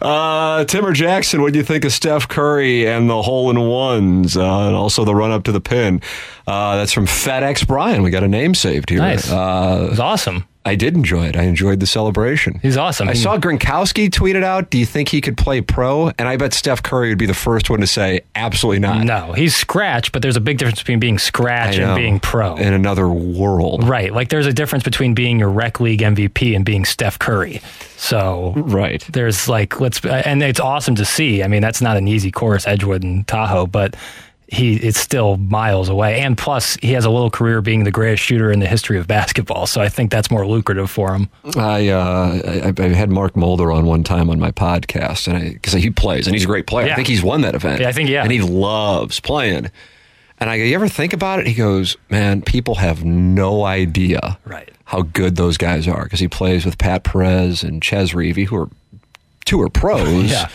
Uh, 0.00 0.64
Timmer 0.64 0.92
Jackson, 0.92 1.42
what 1.42 1.52
do 1.52 1.58
you 1.58 1.64
think 1.64 1.84
of 1.84 1.92
Steph 1.92 2.28
Curry 2.28 2.86
and 2.86 3.08
the 3.08 3.22
hole 3.22 3.50
in 3.50 3.60
ones, 3.60 4.36
uh, 4.36 4.66
and 4.66 4.74
also 4.76 5.04
the 5.04 5.14
run 5.14 5.30
up 5.30 5.44
to 5.44 5.52
the 5.52 5.60
pin? 5.60 6.00
Uh, 6.46 6.76
that's 6.76 6.92
from 6.92 7.06
FedEx 7.06 7.66
Brian. 7.66 8.02
We 8.02 8.10
got 8.10 8.22
a 8.22 8.28
name 8.28 8.54
saved 8.54 8.90
here. 8.90 8.98
Nice. 9.00 9.30
Uh, 9.30 9.88
was 9.90 10.00
awesome. 10.00 10.46
I 10.66 10.74
did 10.76 10.94
enjoy 10.94 11.26
it. 11.26 11.36
I 11.36 11.42
enjoyed 11.42 11.80
the 11.80 11.86
celebration. 11.86 12.58
He's 12.62 12.76
awesome. 12.78 13.08
I 13.08 13.12
He- 13.12 13.18
saw 13.18 13.36
Gronkowski 13.36 14.08
tweeted 14.08 14.42
out, 14.42 14.70
"Do 14.70 14.78
you 14.78 14.86
think 14.86 15.10
he 15.10 15.20
could 15.20 15.36
play 15.36 15.60
pro?" 15.60 16.10
And 16.18 16.26
I 16.26 16.36
bet 16.36 16.54
Steph 16.54 16.82
Curry 16.82 17.10
would 17.10 17.18
be 17.18 17.26
the 17.26 17.34
first 17.34 17.68
one 17.68 17.80
to 17.80 17.86
say, 17.86 18.22
"Absolutely 18.34 18.78
not." 18.80 19.04
No, 19.04 19.32
he's 19.34 19.54
scratch, 19.54 20.10
but 20.12 20.22
there's 20.22 20.36
a 20.36 20.40
big 20.40 20.56
difference 20.58 20.78
between 20.78 21.00
being 21.00 21.18
scratch 21.18 21.76
and 21.76 21.94
being 21.94 22.18
pro. 22.18 22.54
in 22.56 22.72
another 22.72 23.08
world. 23.08 23.86
Right. 23.86 24.12
Like 24.14 24.28
there's 24.30 24.46
a 24.46 24.52
difference 24.54 24.84
between 24.84 25.12
being 25.14 25.38
your 25.38 25.50
rec 25.50 25.80
league 25.80 26.00
MVP 26.02 26.54
and 26.54 26.64
being 26.64 26.84
Steph 26.86 27.18
Curry. 27.18 27.60
So 27.96 28.52
Right. 28.56 29.04
there's 29.12 29.48
like 29.48 29.80
let's 29.80 30.00
and 30.04 30.42
it's 30.42 30.60
awesome 30.60 30.94
to 30.96 31.04
see. 31.04 31.42
I 31.42 31.48
mean, 31.48 31.60
that's 31.62 31.80
not 31.82 31.96
an 31.96 32.08
easy 32.08 32.30
course, 32.30 32.66
Edgewood 32.66 33.02
and 33.02 33.26
Tahoe, 33.26 33.66
but 33.66 33.96
he 34.48 34.76
it's 34.76 34.98
still 34.98 35.36
miles 35.36 35.88
away. 35.88 36.20
And 36.20 36.36
plus, 36.36 36.76
he 36.82 36.92
has 36.92 37.04
a 37.04 37.10
little 37.10 37.30
career 37.30 37.60
being 37.62 37.84
the 37.84 37.90
greatest 37.90 38.22
shooter 38.22 38.52
in 38.52 38.60
the 38.60 38.66
history 38.66 38.98
of 38.98 39.06
basketball. 39.06 39.66
So 39.66 39.80
I 39.80 39.88
think 39.88 40.10
that's 40.10 40.30
more 40.30 40.46
lucrative 40.46 40.90
for 40.90 41.14
him. 41.14 41.28
I, 41.56 41.88
uh, 41.88 42.72
I 42.78 42.82
I 42.82 42.88
had 42.88 43.10
Mark 43.10 43.36
Mulder 43.36 43.72
on 43.72 43.86
one 43.86 44.04
time 44.04 44.28
on 44.30 44.38
my 44.38 44.50
podcast, 44.50 45.26
and 45.32 45.54
because 45.54 45.72
he 45.72 45.90
plays 45.90 46.26
and 46.26 46.34
he's 46.34 46.44
a 46.44 46.46
great 46.46 46.66
player. 46.66 46.92
I 46.92 46.94
think 46.94 47.08
he's 47.08 47.22
won 47.22 47.40
that 47.40 47.54
event. 47.54 47.80
Yeah, 47.80 47.88
I 47.88 47.92
think, 47.92 48.08
yeah. 48.08 48.22
and 48.22 48.30
he 48.32 48.40
loves 48.40 49.18
playing. 49.20 49.70
And 50.40 50.50
I 50.50 50.58
go, 50.58 50.64
you 50.64 50.74
ever 50.74 50.88
think 50.88 51.12
about 51.12 51.38
it? 51.38 51.46
He 51.46 51.54
goes, 51.54 51.96
man, 52.10 52.42
people 52.42 52.74
have 52.74 53.04
no 53.04 53.64
idea 53.64 54.36
Right. 54.44 54.68
how 54.86 55.02
good 55.02 55.36
those 55.36 55.56
guys 55.56 55.86
are 55.88 56.02
because 56.04 56.18
he 56.20 56.26
plays 56.28 56.64
with 56.66 56.76
Pat 56.76 57.04
Perez 57.04 57.62
and 57.62 57.82
Chez 57.82 58.12
Reavie, 58.12 58.46
who 58.46 58.56
are 58.56 58.68
two 59.44 59.62
are 59.62 59.70
pros, 59.70 60.30
Yeah. 60.32 60.48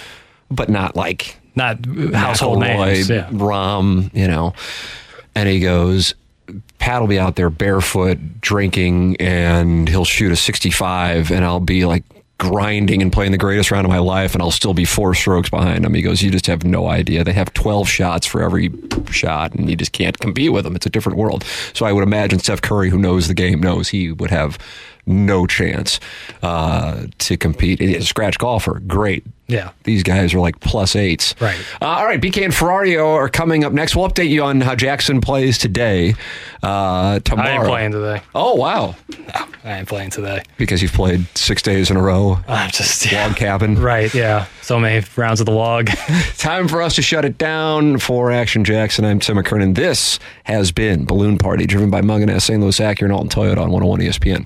but 0.51 0.69
not 0.69 0.95
like 0.97 1.37
Not 1.59 1.85
household 2.15 2.61
names. 2.61 3.09
Yeah. 3.09 3.29
Rom, 3.31 4.09
you 4.13 4.27
know. 4.27 4.53
And 5.35 5.47
he 5.47 5.59
goes, 5.59 6.15
Pat 6.79 7.01
will 7.01 7.07
be 7.07 7.19
out 7.19 7.35
there 7.35 7.49
barefoot 7.49 8.41
drinking 8.41 9.17
and 9.19 9.87
he'll 9.87 10.05
shoot 10.05 10.31
a 10.31 10.35
65 10.35 11.31
and 11.31 11.43
I'll 11.45 11.59
be 11.59 11.85
like 11.85 12.03
grinding 12.37 13.01
and 13.01 13.11
playing 13.11 13.33
the 13.33 13.37
greatest 13.37 13.69
round 13.69 13.85
of 13.85 13.89
my 13.89 13.99
life 13.99 14.33
and 14.33 14.41
I'll 14.41 14.49
still 14.49 14.73
be 14.73 14.85
four 14.85 15.13
strokes 15.13 15.49
behind 15.49 15.85
him. 15.85 15.93
He 15.93 16.01
goes, 16.01 16.21
You 16.21 16.31
just 16.31 16.47
have 16.47 16.63
no 16.63 16.87
idea. 16.87 17.23
They 17.23 17.33
have 17.33 17.53
12 17.53 17.87
shots 17.87 18.25
for 18.25 18.41
every 18.41 18.71
shot 19.11 19.53
and 19.53 19.69
you 19.69 19.75
just 19.75 19.91
can't 19.91 20.17
compete 20.17 20.53
with 20.53 20.63
them. 20.63 20.75
It's 20.75 20.85
a 20.85 20.89
different 20.89 21.17
world. 21.17 21.43
So 21.73 21.85
I 21.85 21.91
would 21.91 22.03
imagine 22.03 22.39
Steph 22.39 22.61
Curry, 22.61 22.89
who 22.89 22.97
knows 22.97 23.27
the 23.27 23.33
game, 23.33 23.59
knows 23.59 23.89
he 23.89 24.13
would 24.13 24.31
have 24.31 24.57
no 25.05 25.45
chance 25.45 25.99
uh, 26.41 27.07
to 27.17 27.35
compete. 27.37 28.03
Scratch 28.03 28.37
golfer. 28.37 28.79
Great. 28.79 29.25
Yeah. 29.49 29.71
These 29.83 30.03
guys 30.03 30.33
are 30.33 30.39
like 30.39 30.59
plus 30.59 30.95
eights. 30.95 31.33
Right. 31.41 31.59
Uh, 31.81 31.85
all 31.85 32.05
right. 32.05 32.21
BK 32.21 32.45
and 32.45 32.53
Ferrario 32.53 33.05
are 33.15 33.27
coming 33.27 33.63
up 33.63 33.73
next. 33.73 33.95
We'll 33.95 34.07
update 34.07 34.29
you 34.29 34.43
on 34.43 34.61
how 34.61 34.75
Jackson 34.75 35.21
plays 35.21 35.57
today. 35.57 36.13
Uh, 36.61 37.19
tomorrow. 37.19 37.49
I 37.49 37.53
ain't 37.53 37.65
playing 37.65 37.91
today. 37.91 38.21
Oh, 38.35 38.55
wow. 38.55 38.95
I 39.63 39.79
ain't 39.79 39.87
playing 39.87 40.11
today. 40.11 40.43
Because 40.57 40.81
you've 40.81 40.93
played 40.93 41.25
six 41.35 41.61
days 41.61 41.89
in 41.89 41.97
a 41.97 42.01
row. 42.01 42.39
I'm 42.47 42.69
just 42.69 43.11
Log 43.11 43.35
cabin. 43.35 43.81
Right. 43.81 44.13
Yeah. 44.13 44.45
So 44.61 44.79
many 44.79 45.03
rounds 45.15 45.39
of 45.39 45.47
the 45.47 45.51
log. 45.51 45.87
Time 46.37 46.67
for 46.67 46.81
us 46.81 46.95
to 46.95 47.01
shut 47.01 47.25
it 47.25 47.37
down. 47.37 47.97
For 47.97 48.31
Action 48.31 48.63
Jackson, 48.63 49.03
I'm 49.03 49.19
Tim 49.19 49.37
McKernan. 49.37 49.73
This 49.75 50.19
has 50.43 50.71
been 50.71 51.05
Balloon 51.05 51.39
Party, 51.39 51.65
driven 51.65 51.89
by 51.89 52.01
Mungenast 52.01 52.43
St. 52.43 52.61
Louis 52.61 52.79
Acura 52.79 53.03
and 53.03 53.13
Alton 53.13 53.29
Toyota 53.29 53.57
on 53.57 53.71
101 53.71 53.99
ESPN. 54.01 54.45